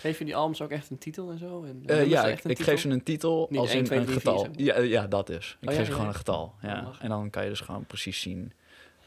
Geef 0.00 0.18
je 0.18 0.24
die 0.24 0.36
albums 0.36 0.62
ook 0.62 0.70
echt 0.70 0.90
een 0.90 0.98
titel 0.98 1.30
en 1.30 1.38
zo? 1.38 1.62
En 1.64 1.82
Eh, 1.86 1.96
nummers 1.96 2.10
ja, 2.10 2.26
ik, 2.26 2.62
geef 2.62 2.80
ze 2.80 2.88
een 2.88 3.02
titel 3.02 3.46
Niet 3.50 3.60
als 3.60 3.70
1, 3.70 3.78
in 3.78 3.84
2, 3.84 3.98
een 3.98 4.04
3, 4.04 4.16
getal. 4.16 4.48
4 4.52 4.64
ja, 4.64 4.78
ja, 4.78 5.06
dat 5.06 5.28
is. 5.28 5.56
Ik 5.60 5.68
Oh, 5.68 5.74
geef 5.74 5.78
ja, 5.78 5.84
ze 5.84 5.90
ja, 5.90 5.96
gewoon 5.96 6.02
ja. 6.02 6.08
een 6.08 6.14
getal. 6.18 6.54
Ja. 6.62 6.90
En 7.00 7.08
dan 7.08 7.30
kan 7.30 7.42
je 7.42 7.48
dus 7.48 7.60
gewoon 7.60 7.84
precies 7.84 8.20
zien 8.20 8.52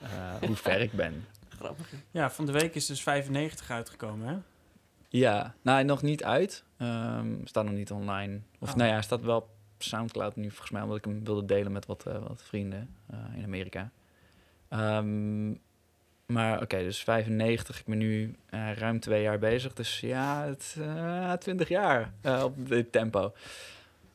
eh, 0.01 0.09
hoe 0.47 0.55
ver 0.66 0.82
ik 0.82 0.91
ben. 0.91 1.26
Grappig. 1.49 1.93
Ja, 2.11 2.32
van 2.32 2.45
de 2.45 2.51
week 2.51 2.76
is 2.76 2.86
dus 2.86 3.03
95 3.03 3.70
uitgekomen, 3.72 4.28
hè? 4.28 4.36
Ja, 5.09 5.55
nou, 5.61 5.84
nog 5.84 6.01
niet 6.01 6.24
uit. 6.24 6.64
Ehm 6.78 7.28
staat 7.43 7.66
nog 7.66 7.74
niet 7.74 7.91
online. 7.91 8.39
Of 8.59 8.70
Oh. 8.70 8.76
nou 8.76 8.89
ja, 8.89 9.01
staat 9.01 9.22
wel 9.22 9.38
op 9.38 9.47
Soundcloud 9.78 10.36
nu 10.36 10.49
volgens 10.49 10.72
mij, 10.72 10.82
omdat 10.82 10.97
ik 10.97 11.05
hem 11.05 11.24
wilde 11.24 11.45
delen 11.45 11.72
met 11.72 11.86
wat, 11.86 12.05
eh, 12.05 12.18
wat 12.28 12.43
vrienden 12.43 12.89
eh, 13.09 13.18
in 13.38 13.43
Amerika. 13.43 13.91
Ehm, 14.74 15.49
maar 16.26 16.61
oké, 16.61 16.78
dus 16.78 17.03
95. 17.03 17.80
Ik 17.80 17.86
ben 17.86 17.97
nu 17.97 18.36
eh, 18.49 18.74
ruim 18.74 18.99
twee 18.99 19.21
jaar 19.21 19.39
bezig. 19.39 19.74
Dus 19.74 19.99
ja, 19.99 20.45
het, 20.45 20.76
eh 20.80 21.32
20 21.34 21.67
jaar 21.67 22.13
eh, 22.21 22.43
op 22.43 22.67
dit 22.69 22.91
tempo. 22.91 23.34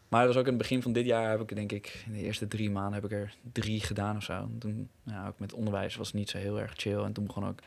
Maar 0.09 0.25
dat 0.25 0.29
was 0.35 0.37
ook 0.43 0.47
in 0.49 0.53
het 0.53 0.63
begin 0.63 0.83
van 0.83 0.93
dit 0.93 1.07
jaar 1.07 1.31
heb 1.31 1.41
ik 1.41 1.55
denk 1.55 1.73
ik, 1.73 2.03
in 2.07 2.13
de 2.13 2.19
eerste 2.19 2.49
drie 2.49 2.71
maanden 2.71 2.93
heb 2.95 3.05
ik 3.05 3.13
er 3.13 3.35
drie 3.53 3.81
gedaan 3.81 4.17
of 4.17 4.23
zo. 4.23 4.33
En 4.33 4.57
Toen, 4.59 4.89
ja, 5.03 5.27
ook 5.27 5.39
met 5.39 5.53
onderwijs 5.53 5.97
was 5.97 6.07
het 6.07 6.17
niet 6.17 6.31
zo 6.31 6.39
heel 6.39 6.61
erg 6.61 6.73
chill. 6.77 7.03
En 7.03 7.13
toen 7.13 7.27
begon 7.27 7.47
ook 7.47 7.59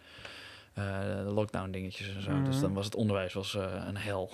de 0.74 1.32
lockdown 1.34 1.72
dingetjes 1.72 2.16
en 2.16 2.22
zo. 2.22 2.42
Dus 2.42 2.54
Mhm. 2.54 2.62
dan 2.64 2.74
was 2.74 2.86
het 2.86 2.96
onderwijs 2.96 3.34
was, 3.34 3.54
een 3.54 3.98
hel. 3.98 4.32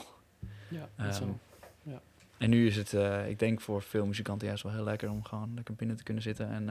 Ja, 0.68 0.90
is 1.10 1.20
Ehm, 1.20 1.26
wel- 1.26 2.02
En 2.38 2.50
nu 2.50 2.68
is 2.68 2.76
het, 2.76 2.94
ik 3.28 3.40
denk 3.40 3.62
voor 3.62 3.82
veel 3.82 4.06
muzikanten 4.06 4.48
juist 4.48 4.64
wel 4.64 4.72
heel 4.74 4.84
lekker 4.84 5.10
om 5.10 5.24
gewoon 5.24 5.52
lekker 5.56 5.74
binnen 5.76 5.98
te 5.98 6.04
kunnen 6.04 6.24
zitten 6.24 6.50
en 6.50 6.70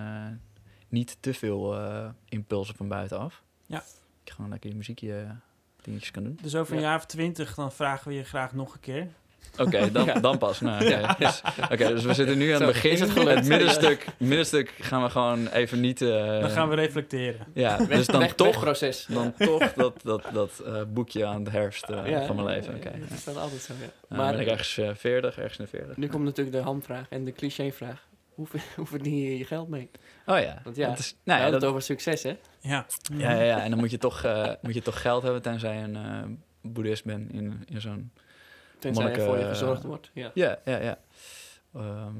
niet 0.88 1.16
te 1.20 1.34
veel 1.34 1.74
eh, 1.78 2.08
impulsen 2.28 2.74
van 2.76 2.88
buitenaf. 2.88 3.42
Ja. 3.66 3.82
Je 4.24 4.32
gewoon 4.32 4.50
lekker 4.50 4.70
je 4.70 4.76
muziekje 4.76 5.14
eh, 5.20 5.30
dingetjes 5.82 6.10
kan 6.10 6.22
doen. 6.22 6.38
Dus 6.42 6.54
over 6.54 6.74
een 6.74 6.80
Ja. 6.80 6.86
jaar 6.86 6.96
of 6.96 7.06
20 7.06 7.54
dan 7.54 7.72
vragen 7.72 8.08
we 8.08 8.14
je 8.14 8.24
graag 8.24 8.52
nog 8.52 8.74
een 8.74 8.80
keer. 8.80 9.06
Oké, 9.58 9.90
dan, 9.92 10.04
Ja. 10.04 10.14
dan 10.20 10.38
pas. 10.38 10.60
Nou, 10.60 10.84
oké. 10.84 11.14
Dus, 11.24 11.42
oké, 11.70 11.88
dus 11.88 12.04
we 12.04 12.14
zitten 12.14 12.38
nu 12.38 12.50
aan 12.50 12.58
Zo, 12.58 12.64
het 12.64 12.72
begin. 12.72 12.90
is 12.90 13.00
het 13.00 13.14
het, 13.14 13.46
middenstuk, 13.48 14.06
middenstuk 14.18 14.68
gaan 14.80 15.02
we 15.02 15.10
gewoon 15.10 15.46
even 15.46 15.80
niet... 15.80 16.02
eh, 16.02 16.40
Dan 16.40 16.50
gaan 16.50 16.68
we 16.68 16.74
reflecteren. 16.74 17.46
Ja, 17.54 17.78
Weg- 17.78 17.88
dus 17.98 18.06
dan 18.06 18.20
weg- 18.20 18.34
toch, 18.34 18.46
wegproces. 18.46 19.06
dan 19.08 19.34
toch 19.38 19.72
dat, 19.72 20.00
dat, 20.02 20.22
dat 20.32 20.58
eh, 20.66 20.82
boekje 20.88 21.26
aan 21.26 21.44
de 21.44 21.50
herfst 21.50 21.86
Ja, 21.88 22.26
van 22.26 22.36
mijn 22.36 22.48
leven. 22.48 22.72
ja, 22.72 22.78
Oké. 22.78 22.88
ja, 22.90 22.98
Dat 23.00 23.10
is 23.10 23.24
dan 23.24 23.36
altijd 23.36 23.60
zo, 23.60 23.72
ja. 23.72 23.78
Nou, 24.08 24.22
maar 24.22 24.32
ben 24.32 24.40
ik 24.40 24.46
ergens 24.48 24.78
eh, 24.78 24.90
40, 24.94 25.38
ergens 25.38 25.58
in 25.58 25.64
de 25.64 25.70
40. 25.70 25.96
nu 25.96 26.06
komt 26.08 26.24
natuurlijk 26.24 26.56
de 26.56 26.62
hamvraag 26.62 27.06
en 27.08 27.24
de 27.24 27.32
clichévraag. 27.32 28.06
Hoe, 28.36 28.46
hoe 28.76 28.86
verdien 28.86 29.16
je 29.18 29.38
je 29.38 29.44
geld 29.44 29.68
mee? 29.68 29.90
Oh 30.26 30.38
ja. 30.38 30.60
Want 30.64 30.76
ja, 30.76 30.88
dat 30.88 30.98
is, 30.98 31.16
Nou, 31.24 31.38
ja, 31.40 31.44
dat, 31.50 31.60
het 31.60 31.70
over 31.70 31.82
succes, 31.82 32.22
hè? 32.22 32.36
Ja. 32.60 32.86
Ja, 33.16 33.30
ja, 33.32 33.42
ja, 33.42 33.62
en 33.62 33.70
dan 33.70 33.78
moet 33.78 33.90
je 33.90 33.98
toch, 33.98 34.22
eh, 34.24 34.52
moet 34.60 34.74
je 34.74 34.82
toch 34.82 35.00
geld 35.00 35.22
hebben 35.22 35.42
tenzij 35.42 35.76
je 35.76 35.82
een 35.82 35.96
eh, 35.96 36.22
boeddhist 36.60 37.04
bent 37.04 37.32
in, 37.32 37.64
in 37.68 37.80
zo'n... 37.80 38.10
Tenzij 38.78 39.02
er 39.04 39.08
Monniken, 39.10 39.24
voor 39.34 39.38
je 39.38 39.48
gezorgd 39.48 39.82
wordt. 39.82 40.10
Ja. 40.12 40.30
Ja, 40.34 40.58
ja, 40.64 40.78
ja. 40.78 40.98
Ehm, 41.74 42.14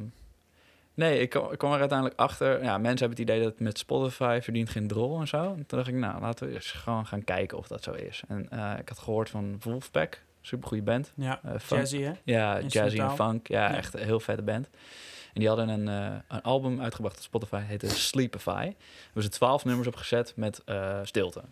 nee, 0.95 1.21
ik 1.21 1.29
kwam, 1.31 1.53
ik 1.53 1.59
kwam 1.59 1.73
er 1.73 1.79
uiteindelijk 1.81 2.19
achter. 2.21 2.63
Ja, 2.63 2.79
mensen 2.79 3.07
hebben 3.07 3.19
het 3.25 3.31
idee 3.31 3.43
dat 3.43 3.61
met 3.61 3.79
Spotify 3.79 4.39
verdient 4.43 4.71
geen 4.71 4.87
drol 4.87 5.21
en 5.21 5.29
zo. 5.29 5.43
En 5.43 5.67
toen 5.67 5.79
dacht 5.79 5.89
ik, 5.89 5.95
nou, 5.95 6.21
laten 6.21 6.49
we 6.49 6.55
eens 6.55 6.71
gewoon 6.73 7.07
gaan 7.07 7.25
kijken 7.25 7.59
of 7.59 7.67
dat 7.67 7.83
zo 7.83 7.93
is. 7.93 8.23
En 8.29 8.47
eh, 8.51 8.73
ik 8.79 8.89
had 8.89 8.99
gehoord 8.99 9.31
van 9.31 9.57
Wolfpack, 9.63 10.23
supergoeie 10.41 10.83
band. 10.83 11.13
Ja, 11.15 11.41
jazzy, 11.69 12.01
hè? 12.03 12.13
Ja, 12.25 12.61
jazzy 12.61 12.99
en 12.99 13.11
funk. 13.15 13.49
Ja, 13.49 13.71
Ja. 13.71 13.77
echt 13.77 13.95
een 13.95 14.05
heel 14.05 14.21
vette 14.21 14.43
band. 14.43 14.69
En 15.37 15.43
die 15.43 15.49
hadden 15.51 15.69
een, 15.69 15.89
eh, 15.89 16.19
een 16.29 16.43
album 16.43 16.81
uitgebracht 16.81 17.17
op 17.17 17.23
Spotify, 17.23 17.61
heette 17.61 17.89
Sleepify. 17.89 18.51
Daar 18.53 18.75
hebben 19.05 19.23
ze 19.23 19.29
twaalf 19.29 19.65
nummers 19.65 19.89
op 19.89 19.97
gezet 19.97 20.33
met 20.37 20.63
eh, 20.65 21.01
stilte. 21.03 21.43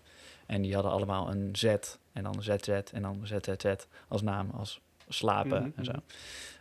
En 0.46 0.62
die 0.62 0.74
hadden 0.74 0.92
allemaal 0.92 1.30
een 1.30 1.48
Z 1.56 1.64
en 2.12 2.22
dan 2.22 2.36
een 2.36 2.42
ZZ 2.42 2.68
en 2.68 3.02
dan 3.02 3.18
een 3.20 3.26
ZZZ 3.26 3.74
als 4.08 4.22
naam, 4.22 4.50
als 4.50 4.80
slapen 5.08 5.62
Mhm, 5.62 5.70
en 5.76 5.84
zo. 5.84 5.92
mhm. 5.92 6.00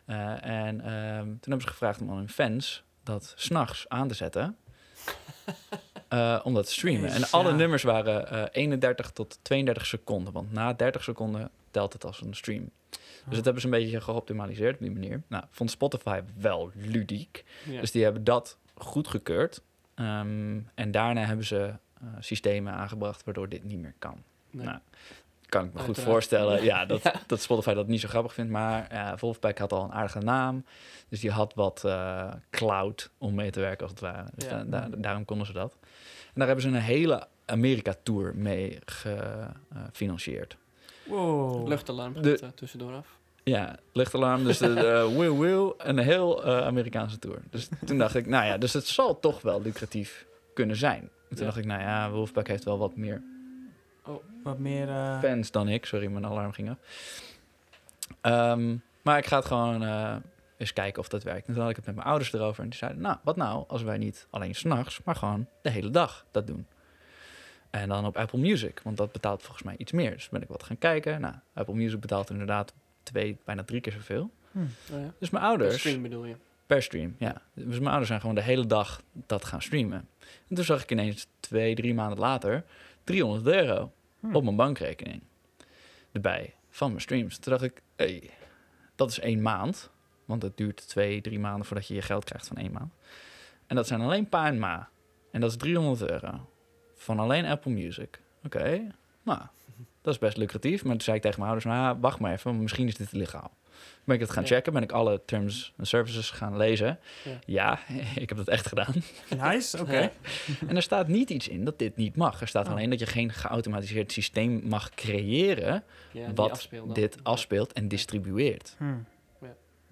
Eh, 0.06 0.46
en 0.66 0.82
ehm, 0.82 1.24
toen 1.26 1.40
hebben 1.42 1.62
ze 1.62 1.68
gevraagd 1.68 2.02
om 2.02 2.10
aan 2.10 2.18
hun 2.18 2.30
fans 2.30 2.84
dat 3.04 3.34
s'nachts 3.38 3.90
aan 3.90 4.08
te 4.08 4.14
zetten. 4.14 4.58
eh, 6.14 6.40
om 6.44 6.54
dat 6.54 6.66
te 6.66 6.72
streamen. 6.72 7.10
En 7.10 7.30
alle 7.30 7.50
ja. 7.50 7.56
nummers 7.56 7.84
waren 7.84 8.30
eh 8.30 8.44
31 8.52 9.12
tot 9.12 9.40
32 9.42 9.86
seconden. 9.86 10.34
Want 10.34 10.52
na 10.52 10.74
30 10.74 11.04
seconden 11.04 11.50
telt 11.72 11.94
het 11.94 12.06
als 12.06 12.22
een 12.22 12.34
stream. 12.36 12.70
Dus 13.26 13.36
dat 13.36 13.44
hebben 13.44 13.62
ze 13.62 13.68
een 13.68 13.74
beetje 13.84 14.02
geoptimaliseerd 14.02 14.74
op 14.74 14.80
die 14.82 14.92
manier. 14.92 15.22
Nou, 15.28 15.44
vond 15.50 15.72
Spotify 15.72 16.22
wel 16.38 16.72
ludiek. 16.76 17.44
Ja. 17.70 17.80
Dus 17.80 17.92
die 17.92 18.04
hebben 18.04 18.24
dat 18.24 18.58
goedgekeurd. 18.76 19.62
Ehm 19.96 20.60
en 20.76 20.92
daarna 20.92 21.26
hebben 21.26 21.46
ze 21.46 21.74
eh, 22.02 22.08
systemen 22.20 22.74
aangebracht 22.74 23.24
waardoor 23.24 23.50
dit 23.50 23.64
niet 23.64 23.80
meer 23.80 23.94
kan. 24.00 24.24
Nee. 24.52 24.66
Nou, 24.66 24.78
kan 25.50 25.66
ik 25.66 25.74
me 25.74 25.80
goed 25.80 26.00
voorstellen. 26.00 26.64
Ja, 26.64 26.86
dat, 26.92 27.02
Ja. 27.04 27.14
dat 27.28 27.42
Spotify 27.42 27.74
dat 27.74 27.88
niet 27.88 28.00
zo 28.02 28.08
grappig 28.08 28.34
vindt. 28.34 28.52
Maar 28.52 28.88
ja, 28.92 29.16
Wolfpack 29.20 29.58
had 29.58 29.74
al 29.74 29.84
een 29.84 29.92
aardige 29.94 30.20
naam. 30.20 30.66
Dus 31.10 31.20
die 31.20 31.32
had 31.32 31.54
wat 31.54 31.84
eh, 31.86 32.34
cloud 32.50 33.10
om 33.18 33.36
mee 33.36 33.52
te 33.52 33.60
werken 33.60 33.82
als 33.82 33.92
het 33.92 34.00
ware. 34.00 34.26
Dus 34.36 34.50
Ja. 34.50 34.64
da- 34.64 34.88
da- 34.88 34.96
daarom 34.98 35.26
konden 35.26 35.48
ze 35.48 35.54
dat. 35.54 35.78
En 36.34 36.40
daar 36.40 36.48
hebben 36.48 36.66
ze 36.66 36.72
een 36.72 36.82
hele 36.84 37.28
Amerika-tour 37.46 38.36
mee 38.36 38.80
gefinancierd. 38.86 40.58
Wow. 41.06 41.68
Luchtalarm 41.68 42.22
De- 42.22 42.40
eh, 42.40 42.50
tussendoor 42.56 42.94
af. 42.94 43.08
Ja, 43.44 43.76
luchtalarm, 43.94 44.44
dus 44.44 44.58
de 44.58 44.68
uh, 45.12 45.18
Will 45.20 45.38
Will, 45.38 45.74
een 45.78 45.98
heel 45.98 46.44
eh, 46.44 46.66
Amerikaanse 46.66 47.20
tour. 47.20 47.38
Dus 47.50 47.70
toen 47.86 47.98
dacht 47.98 48.16
ik, 48.16 48.26
nou 48.28 48.46
ja, 48.46 48.58
dus 48.58 48.74
het 48.74 48.88
zal 48.88 49.20
toch 49.20 49.42
wel 49.42 49.62
lucratief 49.62 50.26
kunnen 50.54 50.76
zijn. 50.76 51.02
En 51.02 51.10
toen 51.30 51.38
Ja. 51.38 51.44
dacht 51.46 51.58
ik, 51.58 51.66
nou 51.66 51.82
ja, 51.82 52.12
Wolfpack 52.12 52.48
heeft 52.48 52.64
wel 52.64 52.78
wat 52.78 52.96
meer 52.96 53.22
Wat 54.44 54.60
meer... 54.60 54.90
eh, 54.90 55.20
fans 55.20 55.52
dan 55.52 55.68
ik. 55.68 55.86
Sorry, 55.86 56.08
mijn 56.08 56.26
alarm 56.26 56.52
ging 56.52 56.70
af. 56.70 56.78
Ehm, 58.22 58.76
maar 59.02 59.18
ik 59.18 59.26
ga 59.26 59.36
het 59.38 59.46
gewoon 59.46 59.84
eh, 59.84 60.16
eens 60.64 60.74
kijken 60.74 61.02
of 61.02 61.08
dat 61.08 61.24
werkt. 61.24 61.48
En 61.48 61.54
toen 61.54 61.62
had 61.62 61.70
ik 61.72 61.76
het 61.76 61.86
met 61.86 61.96
mijn 61.96 62.08
ouders 62.08 62.34
erover. 62.34 62.64
En 62.64 62.70
die 62.70 62.78
zeiden, 62.78 63.02
nou, 63.02 63.18
wat 63.24 63.36
nou 63.36 63.64
als 63.68 63.82
wij 63.84 63.98
niet 63.98 64.28
alleen 64.30 64.56
s'nachts, 64.56 65.00
maar 65.04 65.16
gewoon 65.16 65.48
de 65.62 65.70
hele 65.70 65.90
dag 65.90 66.26
dat 66.32 66.48
doen. 66.48 66.66
En 67.70 67.90
dan 67.90 68.06
op 68.06 68.18
Apple 68.18 68.40
Music, 68.40 68.80
want 68.84 68.98
dat 68.98 69.12
betaalt 69.12 69.42
volgens 69.42 69.64
mij 69.64 69.76
iets 69.78 69.92
meer. 69.92 70.12
Dus 70.12 70.30
ben 70.30 70.42
ik 70.42 70.48
wat 70.48 70.64
gaan 70.64 70.78
kijken. 70.78 71.22
Nou, 71.22 71.34
Apple 71.54 71.74
Music 71.76 72.00
betaalt 72.00 72.30
inderdaad 72.30 72.74
twee, 73.04 73.38
bijna 73.46 73.64
drie 73.64 73.82
keer 73.82 73.92
zoveel. 73.94 74.32
hm. 74.52 74.60
Oh 74.60 75.00
ja. 75.02 75.14
Dus 75.20 75.30
mijn 75.30 75.44
ouders... 75.44 75.80
Stream 75.80 76.02
bedoel 76.02 76.26
je? 76.26 76.36
Per 76.66 76.84
stream, 76.84 77.16
ja. 77.20 77.42
Dus 77.54 77.76
mijn 77.76 77.88
ouders 77.88 78.08
zijn 78.08 78.20
gewoon 78.20 78.36
de 78.36 78.42
hele 78.42 78.66
dag 78.66 79.02
dat 79.28 79.46
gaan 79.46 79.62
streamen. 79.62 80.08
En 80.50 80.56
toen 80.56 80.64
zag 80.66 80.84
ik 80.84 80.92
ineens 80.92 81.28
twee, 81.40 81.76
drie 81.76 81.94
maanden 81.94 82.20
later 82.20 82.64
300 83.04 83.56
euro 83.56 83.92
Hm. 84.20 84.36
op 84.36 84.44
mijn 84.44 84.56
bankrekening 84.56 85.22
erbij 86.12 86.54
van 86.70 86.90
mijn 86.90 87.02
streams. 87.02 87.38
Toen 87.38 87.52
dacht 87.52 87.64
ik, 87.66 87.82
hey, 87.96 88.30
dat 88.96 89.10
is 89.10 89.20
één 89.20 89.42
maand. 89.42 89.90
Want 90.26 90.42
het 90.42 90.58
duurt 90.58 90.88
twee, 90.88 91.22
drie 91.22 91.40
maanden 91.40 91.66
voordat 91.66 91.88
je 91.88 91.94
je 91.94 92.02
geld 92.02 92.24
krijgt 92.24 92.48
van 92.48 92.58
één 92.58 92.72
maand. 92.72 92.94
En 93.68 93.76
dat 93.76 93.88
zijn 93.88 94.02
alleen 94.02 94.30
pa 94.30 94.48
en 94.48 94.60
ma. 94.60 94.90
En 95.32 95.42
dat 95.42 95.50
is 95.52 95.58
300 95.58 96.10
euro. 96.12 96.50
Van 96.96 97.20
alleen 97.20 97.46
Apple 97.46 97.72
Music. 97.72 98.22
Oké, 98.46 98.88
nou, 99.24 99.40
dat 100.02 100.14
is 100.14 100.20
best 100.20 100.38
lucratief. 100.38 100.84
Maar 100.84 100.92
toen 100.92 101.02
zei 101.02 101.16
ik 101.16 101.22
tegen 101.22 101.40
mijn 101.40 101.52
ouders, 101.52 101.74
nou, 101.76 101.98
wacht 102.02 102.20
maar 102.20 102.32
even, 102.34 102.62
misschien 102.62 102.88
is 102.88 102.96
dit 102.96 103.14
illegaal. 103.14 103.52
Ben 104.04 104.16
ik 104.16 104.22
het 104.22 104.30
gaan 104.32 104.44
Ja. 104.44 104.50
checken, 104.50 104.74
ben 104.74 104.82
ik 104.82 104.92
alle 104.92 105.22
terms 105.26 105.74
en 105.78 105.86
services 105.88 106.30
gaan 106.30 106.58
lezen. 106.58 107.00
Ja. 107.24 107.40
Ja, 107.46 107.80
ik 108.22 108.30
heb 108.30 108.38
dat 108.38 108.48
echt 108.48 108.68
gedaan. 108.68 108.94
Nice, 109.38 109.80
oké. 109.82 110.12
En 110.68 110.76
er 110.76 110.82
staat 110.82 111.08
niet 111.08 111.30
iets 111.30 111.48
in 111.48 111.66
dat 111.66 111.80
dit 111.80 111.96
niet 111.96 112.16
mag. 112.16 112.42
Er 112.42 112.48
staat 112.48 112.66
Oh. 112.66 112.72
alleen 112.72 112.90
dat 112.90 113.00
je 113.00 113.06
geen 113.06 113.32
geautomatiseerd 113.32 114.12
systeem 114.12 114.62
mag 114.64 114.90
creëren 114.90 115.84
Ja, 116.12 116.34
wat 116.34 116.52
afspeelt 116.52 116.96
dit 116.96 117.18
afspeelt 117.24 117.74
en 117.74 117.88
distribueert. 117.88 118.76
Hm. 118.78 118.94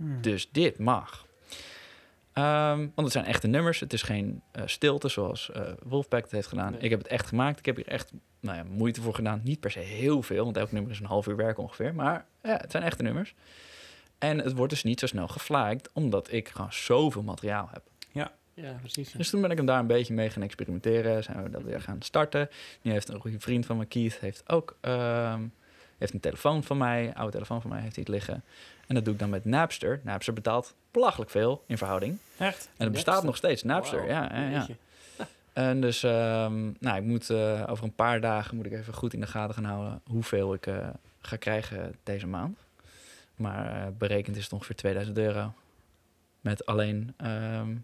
Ja. 0.02 0.16
Hm. 0.16 0.22
Dus 0.22 0.50
dit 0.52 0.80
mag. 0.80 1.26
Ehm, 2.34 2.78
want 2.78 2.96
het 2.96 3.12
zijn 3.12 3.26
echte 3.26 3.48
nummers. 3.48 3.80
Het 3.80 3.94
is 3.94 4.02
geen 4.02 4.42
eh, 4.52 4.64
stilte 4.66 5.08
zoals 5.08 5.52
eh, 5.52 5.72
Wolfpack 5.84 6.24
het 6.24 6.32
heeft 6.32 6.48
gedaan. 6.48 6.72
Nee. 6.72 6.82
Ik 6.82 6.90
heb 6.90 7.00
het 7.00 7.08
echt 7.08 7.28
gemaakt. 7.28 7.60
Ik 7.60 7.66
heb 7.66 7.76
hier 7.76 7.88
echt 7.88 8.12
nou 8.40 8.58
ja, 8.58 8.64
moeite 8.64 9.02
voor 9.02 9.16
gedaan. 9.16 9.42
Niet 9.44 9.60
per 9.60 9.72
se 9.72 9.80
heel 9.80 10.22
veel, 10.22 10.44
want 10.44 10.58
elk 10.58 10.72
nummer 10.72 10.92
is 10.92 11.00
een 11.00 11.06
half 11.06 11.28
uur 11.28 11.36
werk 11.36 11.58
ongeveer. 11.58 11.96
Maar 11.96 12.26
ja, 12.44 12.58
het 12.58 12.72
zijn 12.72 12.84
echte 12.84 13.04
nummers. 13.04 13.34
En 14.18 14.38
het 14.38 14.54
wordt 14.54 14.72
dus 14.74 14.84
niet 14.84 15.00
zo 15.00 15.06
snel 15.06 15.28
geflagd, 15.28 15.90
omdat 15.94 16.32
ik 16.32 16.50
gewoon 16.50 16.74
zoveel 16.74 17.24
materiaal 17.24 17.70
heb. 17.72 17.84
Ja, 18.54 18.76
precies. 18.80 19.12
ja. 19.12 19.18
Dus 19.18 19.30
toen 19.30 19.42
ben 19.42 19.52
ik 19.52 19.58
hem 19.58 19.66
daar 19.66 19.80
een 19.80 19.88
beetje 19.88 20.14
mee 20.14 20.30
gaan 20.30 20.44
experimenteren. 20.44 21.24
Zijn 21.24 21.44
we 21.44 21.50
dat 21.50 21.64
weer 21.64 21.82
gaan 21.82 22.02
starten. 22.02 22.50
Nu 22.82 22.92
heeft 22.92 23.10
een 23.10 23.20
goede 23.20 23.40
vriend 23.40 23.66
van 23.66 23.78
me, 23.78 23.86
Keith, 23.86 24.20
heeft 24.20 24.50
ook 24.50 24.78
ehm, 24.82 25.42
heeft 25.98 26.14
een 26.14 26.20
telefoon 26.20 26.64
van 26.64 26.78
mij. 26.78 27.08
Een 27.08 27.16
oude 27.16 27.32
telefoon 27.32 27.62
van 27.62 27.70
mij 27.70 27.82
heeft 27.82 27.96
hij 27.96 28.04
het 28.08 28.14
liggen. 28.14 28.44
En 28.92 28.98
dat 28.98 29.06
doe 29.06 29.14
ik 29.14 29.20
dan 29.20 29.30
met 29.30 29.46
Napster. 29.46 30.00
Napster 30.04 30.34
betaalt 30.34 30.74
belachelijk 30.92 31.32
veel 31.32 31.64
in 31.68 31.78
verhouding. 31.78 32.18
Echt? 32.38 32.70
En 32.78 32.84
het 32.84 32.94
bestaat 32.94 33.24
nog 33.24 33.36
steeds, 33.36 33.64
Napster. 33.64 34.08
Ja, 34.08 34.30
ja, 34.34 34.50
ja. 34.50 34.68
En 35.54 35.82
dus, 35.82 36.04
ehm, 36.04 36.72
nou, 36.80 36.98
ik 36.98 37.04
moet 37.04 37.30
eh, 37.30 37.64
over 37.68 37.84
een 37.84 37.96
paar 37.96 38.22
dagen 38.22 38.56
moet 38.56 38.66
ik 38.66 38.72
even 38.72 38.94
goed 38.94 39.14
in 39.14 39.20
de 39.20 39.28
gaten 39.28 39.56
gaan 39.56 39.64
houden 39.64 40.02
hoeveel 40.06 40.54
ik 40.54 40.68
eh, 40.68 40.88
ga 41.22 41.36
krijgen 41.36 41.96
deze 42.04 42.28
maand. 42.28 42.60
Maar 43.36 43.66
eh, 43.66 43.88
berekend 43.98 44.36
is 44.36 44.44
het 44.44 44.54
ongeveer 44.54 44.76
2000 44.76 45.18
euro. 45.18 45.54
Met 46.42 46.66
alleen 46.66 47.14
ehm, 47.18 47.76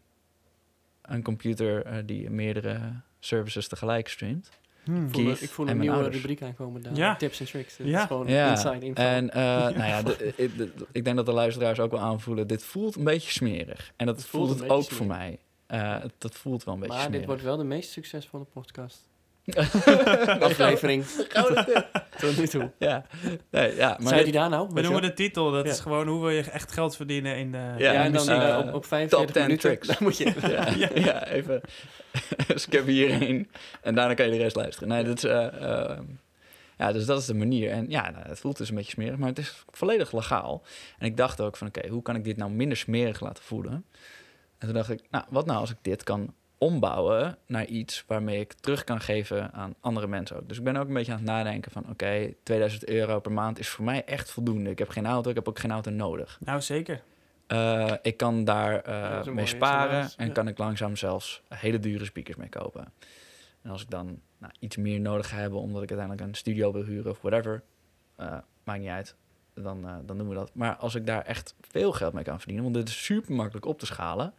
een 1.01 1.23
computer 1.23 2.05
die 2.05 2.29
meerdere 2.29 2.79
services 3.19 3.67
tegelijk 3.67 4.07
streamt. 4.07 4.49
Hmm. 4.87 5.05
Ik 5.05 5.11
voel, 5.13 5.23
Keith 5.25 5.41
ik 5.41 5.49
voel 5.49 5.65
en 5.65 5.71
een 5.71 5.77
nieuwe 5.79 5.95
ouders. 5.95 6.15
rubriek 6.15 6.41
aankomen 6.41 6.81
daar. 6.81 6.95
Ja. 6.95 7.15
Tips 7.15 7.39
en 7.39 7.45
tricks. 7.45 7.77
Ja. 7.83 8.01
is 8.01 8.07
gewoon 8.07 8.27
Ja, 8.27 8.49
inside 8.49 8.79
info. 8.85 9.01
En 9.01 9.29
eh, 9.29 9.41
nou 9.77 9.83
ja, 9.83 10.01
de- 10.01 10.33
ik, 10.35 10.57
de- 10.57 10.71
ik 10.91 11.03
denk 11.03 11.15
dat 11.15 11.25
de 11.25 11.31
luisteraars 11.31 11.79
ook 11.79 11.91
wel 11.91 11.99
aanvoelen, 11.99 12.47
dit 12.47 12.63
voelt 12.63 12.95
een 12.95 13.03
beetje 13.03 13.31
smerig. 13.31 13.91
En 13.95 14.05
dat 14.05 14.15
Het 14.15 14.25
voelt 14.25 14.47
voelt 14.47 14.59
het 14.59 14.69
ook 14.69 14.83
voor 14.91 15.05
mij. 15.05 15.39
Eh, 15.67 15.99
het- 16.01 16.13
dat 16.17 16.35
voelt 16.35 16.63
wel 16.63 16.73
een 16.73 16.79
beetje 16.79 16.95
maar 16.97 17.11
dit 17.11 17.25
wordt 17.25 17.41
wel 17.41 17.57
de 17.57 17.63
meest 17.63 17.91
succesvolle 17.91 18.43
podcast. 18.43 19.06
Aflevering. 20.39 21.05
Tot 22.19 22.37
nu 22.37 22.47
toe. 22.47 22.71
Ja, 22.79 23.05
nee, 23.51 23.75
ja 23.75 23.87
maar 23.87 24.07
Zei 24.07 24.15
dit- 24.15 24.23
die 24.23 24.33
daar 24.33 24.49
nou? 24.49 24.69
We 24.73 24.81
noemen 24.81 25.01
de 25.01 25.13
titel, 25.13 25.51
dat 25.51 25.65
Ja. 25.65 25.71
is 25.71 25.79
gewoon 25.79 26.07
hoe 26.07 26.19
wil 26.21 26.29
je 26.29 26.41
echt 26.41 26.71
geld 26.71 26.95
verdienen 26.95 27.37
in 27.37 27.51
de 27.51 27.57
Ja, 27.57 27.91
Ja, 27.91 28.03
en 28.03 28.11
dan 28.13 28.29
eh, 28.29 28.49
eh, 28.49 28.67
op, 28.67 28.73
op 28.73 28.85
45 28.85 29.19
top 29.19 29.31
10 29.31 29.41
minuten. 29.41 29.69
tricks. 29.69 29.87
Dan 29.87 29.95
moet 29.99 30.17
je... 30.17 30.33
ja, 30.77 30.89
ja. 30.95 31.27
even 31.27 31.61
skip 32.55 32.85
hierheen. 32.85 33.49
En 33.81 33.95
daarna 33.95 34.13
kan 34.13 34.25
je 34.25 34.31
de 34.31 34.37
rest 34.37 34.55
luisteren. 34.55 34.89
Nee, 34.89 35.03
dat 35.03 35.17
is, 35.17 35.23
eh, 35.23 35.45
eh, 35.91 35.99
ja, 36.77 36.91
dus 36.91 37.05
dat 37.05 37.19
is 37.19 37.25
de 37.25 37.33
manier. 37.33 37.71
En 37.71 37.89
ja, 37.89 38.09
nou, 38.09 38.27
het 38.27 38.39
voelt 38.39 38.57
dus 38.57 38.69
een 38.69 38.75
beetje 38.75 38.91
smerig, 38.91 39.17
maar 39.17 39.29
het 39.29 39.37
is 39.37 39.63
volledig 39.71 40.11
legaal. 40.13 40.63
En 40.99 41.05
ik 41.05 41.17
dacht 41.17 41.41
ook 41.41 41.57
van, 41.57 41.67
oké, 41.67 41.87
hoe 41.87 42.01
kan 42.01 42.15
ik 42.15 42.23
dit 42.23 42.37
nou 42.37 42.51
minder 42.51 42.77
smerig 42.77 43.19
laten 43.21 43.43
voelen? 43.43 43.85
En 44.57 44.67
toen 44.67 44.73
dacht 44.73 44.89
ik, 44.89 45.01
nou, 45.09 45.23
wat 45.29 45.45
nou 45.45 45.59
als 45.59 45.69
ik 45.71 45.77
dit 45.81 46.03
kan 46.03 46.33
ombouwen 46.57 47.37
naar 47.45 47.65
iets 47.65 48.03
waarmee 48.07 48.39
ik 48.39 48.53
terug 48.53 48.83
kan 48.83 49.01
geven 49.01 49.53
aan 49.53 49.75
andere 49.79 50.07
mensen 50.07 50.37
ook. 50.37 50.47
Dus 50.47 50.57
ik 50.57 50.63
ben 50.63 50.75
ook 50.77 50.87
een 50.87 50.93
beetje 50.93 51.11
aan 51.11 51.17
het 51.17 51.27
nadenken 51.27 51.71
van, 51.71 51.89
oké, 51.89 52.33
2000 52.43 52.87
euro 52.87 53.19
per 53.19 53.31
maand 53.31 53.59
is 53.59 53.69
voor 53.69 53.85
mij 53.85 54.05
echt 54.05 54.31
voldoende. 54.31 54.69
Ik 54.69 54.79
heb 54.79 54.89
geen 54.89 55.05
auto, 55.05 55.29
ik 55.29 55.35
heb 55.35 55.47
ook 55.47 55.59
geen 55.59 55.71
auto 55.71 55.91
nodig. 55.91 56.37
Nou, 56.41 56.61
zeker. 56.61 57.01
Eh, 57.47 57.93
ik 58.01 58.17
kan 58.17 58.43
daar 58.43 58.81
eh, 58.81 59.33
mee 59.33 59.45
sparen 59.45 60.09
en 60.17 60.27
ja. 60.27 60.33
kan 60.33 60.47
ik 60.47 60.57
langzaam 60.57 60.95
zelfs 60.95 61.41
hele 61.47 61.79
dure 61.79 62.05
speakers 62.05 62.37
mee 62.37 62.49
kopen. 62.49 62.93
En 63.61 63.69
als 63.69 63.81
ik 63.81 63.89
dan 63.89 64.19
nou, 64.37 64.53
iets 64.59 64.77
meer 64.77 64.99
nodig 64.99 65.29
ga 65.29 65.37
hebben, 65.37 65.59
omdat 65.59 65.81
ik 65.81 65.89
uiteindelijk 65.89 66.27
een 66.27 66.35
studio 66.35 66.71
wil 66.71 66.83
huren 66.83 67.11
of 67.11 67.21
whatever, 67.21 67.63
eh, 68.15 68.37
maakt 68.63 68.79
niet 68.79 68.89
uit, 68.89 69.15
dan, 69.53 69.87
dan 70.05 70.17
doen 70.17 70.29
we 70.29 70.35
dat. 70.35 70.51
Maar 70.53 70.75
als 70.75 70.95
ik 70.95 71.05
daar 71.05 71.21
echt 71.21 71.55
veel 71.61 71.91
geld 71.91 72.13
mee 72.13 72.23
kan 72.23 72.37
verdienen, 72.37 72.63
want 72.63 72.75
dit 72.75 72.87
is 72.87 73.03
super 73.03 73.33
makkelijk 73.33 73.65
op 73.65 73.79
te 73.79 73.85
schalen. 73.85 74.33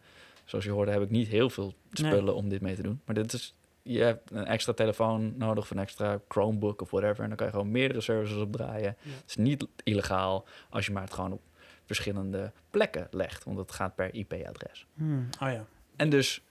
Zoals 0.49 0.65
je 0.65 0.71
hoorde 0.71 0.91
heb 0.91 1.01
ik 1.01 1.09
niet 1.09 1.27
heel 1.27 1.49
veel 1.49 1.73
spullen 1.91 2.35
om 2.35 2.49
dit 2.49 2.61
mee 2.61 2.75
te 2.75 2.81
doen. 2.81 3.01
Maar 3.05 3.15
dit 3.15 3.33
is, 3.33 3.55
je 3.81 3.99
hebt 3.99 4.31
een 4.31 4.45
extra 4.45 4.73
telefoon 4.73 5.37
nodig 5.37 5.63
of 5.63 5.71
een 5.71 5.79
extra 5.79 6.21
Chromebook 6.27 6.81
of 6.81 6.91
whatever. 6.91 7.21
En 7.21 7.27
dan 7.27 7.37
kan 7.37 7.45
je 7.47 7.53
gewoon 7.53 7.71
meerdere 7.71 8.01
services 8.01 8.37
opdraaien. 8.37 8.95
Ja. 9.01 9.11
Het 9.11 9.23
is 9.27 9.35
niet 9.35 9.67
illegaal 9.83 10.45
als 10.69 10.85
je 10.85 10.91
maar 10.91 11.03
het 11.03 11.13
gewoon 11.13 11.31
op 11.31 11.41
verschillende 11.85 12.51
plekken 12.69 13.07
legt. 13.11 13.43
Want 13.43 13.57
het 13.57 13.71
gaat 13.71 13.95
per 13.95 14.13
IP-adres. 14.13 14.85
Hmm. 14.93 15.29
Oh 15.41 15.51
ja. 15.51 15.65
En 15.95 16.09
dus 16.09 16.41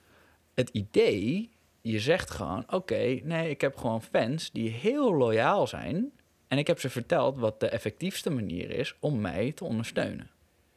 het 0.53 0.69
idee, 0.69 1.51
je 1.81 1.99
zegt 1.99 2.31
gewoon... 2.31 2.63
oké, 2.69 3.19
nee, 3.23 3.49
ik 3.49 3.61
heb 3.61 3.75
gewoon 3.77 4.01
fans 4.01 4.51
die 4.51 4.69
heel 4.69 5.15
loyaal 5.15 5.67
zijn... 5.67 6.11
en 6.47 6.57
ik 6.57 6.67
heb 6.67 6.79
ze 6.79 6.89
verteld 6.89 7.37
wat 7.37 7.59
de 7.59 7.67
effectiefste 7.69 8.29
manier 8.29 8.71
is 8.71 8.95
om 8.99 9.21
mij 9.21 9.51
te 9.51 9.63
ondersteunen. 9.63 10.29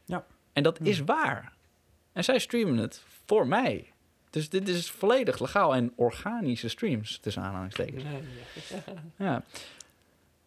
Ja. 0.05 0.27
En 0.53 0.63
dat 0.63 0.79
Hmm. 0.79 0.87
is 0.87 1.01
waar. 1.01 1.52
En 2.13 2.25
zij 2.25 2.39
streamen 2.39 2.77
het 2.77 3.03
voor 3.27 3.47
mij. 3.47 3.93
Dus 4.31 4.49
dit 4.49 4.69
is 4.69 4.91
volledig 4.91 5.41
legaal 5.41 5.75
en 5.75 5.93
organische 5.97 6.69
streams, 6.69 7.19
tussen 7.19 7.43
aanhalingstekens. 7.43 8.05
Nee, 8.05 8.23
ja. 9.17 9.25
Ja. 9.25 9.43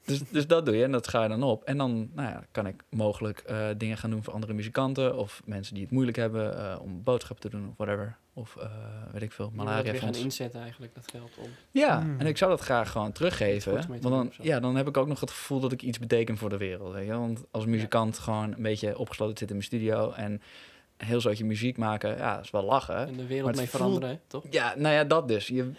Dus, 0.05 0.21
dus 0.29 0.47
dat 0.47 0.65
doe 0.65 0.75
je 0.75 0.83
en 0.83 0.91
dat 0.91 1.07
ga 1.07 1.23
je 1.23 1.29
dan 1.29 1.43
op. 1.43 1.63
En 1.63 1.77
dan 1.77 2.09
nou 2.13 2.29
ja, 2.29 2.43
kan 2.51 2.67
ik 2.67 2.83
mogelijk 2.89 3.39
eh, 3.39 3.67
dingen 3.77 3.97
gaan 3.97 4.09
doen 4.09 4.23
voor 4.23 4.33
andere 4.33 4.53
muzikanten... 4.53 5.17
of 5.17 5.41
mensen 5.45 5.73
die 5.73 5.83
het 5.83 5.91
moeilijk 5.91 6.17
hebben 6.17 6.57
eh, 6.57 6.81
om 6.81 7.03
boodschappen 7.03 7.49
te 7.49 7.57
doen 7.57 7.67
of 7.67 7.73
whatever. 7.77 8.17
Of 8.33 8.55
eh, 8.55 8.69
weet 9.11 9.21
ik 9.21 9.31
veel, 9.31 9.49
Je 9.49 9.55
malaria 9.55 9.91
weer 9.91 10.01
gaan 10.01 10.15
inzetten 10.15 10.61
eigenlijk, 10.61 10.95
dat 10.95 11.11
geld 11.11 11.31
om. 11.37 11.49
Ja, 11.71 12.01
Hmm. 12.01 12.19
en 12.19 12.25
ik 12.25 12.37
zou 12.37 12.51
dat 12.51 12.61
graag 12.61 12.91
gewoon 12.91 13.11
teruggeven. 13.11 13.87
Want 13.87 14.01
dan, 14.01 14.31
ja, 14.41 14.59
dan 14.59 14.75
heb 14.75 14.87
ik 14.87 14.97
ook 14.97 15.07
nog 15.07 15.19
het 15.19 15.31
gevoel 15.31 15.59
dat 15.59 15.71
ik 15.71 15.81
iets 15.81 15.99
beteken 15.99 16.37
voor 16.37 16.49
de 16.49 16.57
wereld. 16.57 16.93
Weet 16.93 17.05
je? 17.05 17.13
Want 17.13 17.43
als 17.51 17.65
muzikant 17.65 18.19
gewoon 18.19 18.53
een 18.53 18.61
beetje 18.61 18.97
opgesloten 18.97 19.37
zit 19.37 19.49
in 19.49 19.55
mijn 19.55 19.67
studio... 19.67 20.11
en 20.11 20.41
een 20.97 21.05
heel 21.07 21.21
zootje 21.21 21.45
muziek 21.45 21.77
maken, 21.77 22.17
ja, 22.17 22.35
dat 22.35 22.43
is 22.43 22.51
wel 22.51 22.63
lachen. 22.63 23.07
En 23.07 23.15
de 23.17 23.25
wereld 23.27 23.45
mee 23.55 23.55
voelt- 23.55 23.69
veranderen, 23.69 24.21
toch? 24.27 24.43
Ja, 24.49 24.73
nou 24.77 24.95
ja, 24.95 25.03
dat 25.03 25.27
dus. 25.27 25.47
Je, 25.47 25.71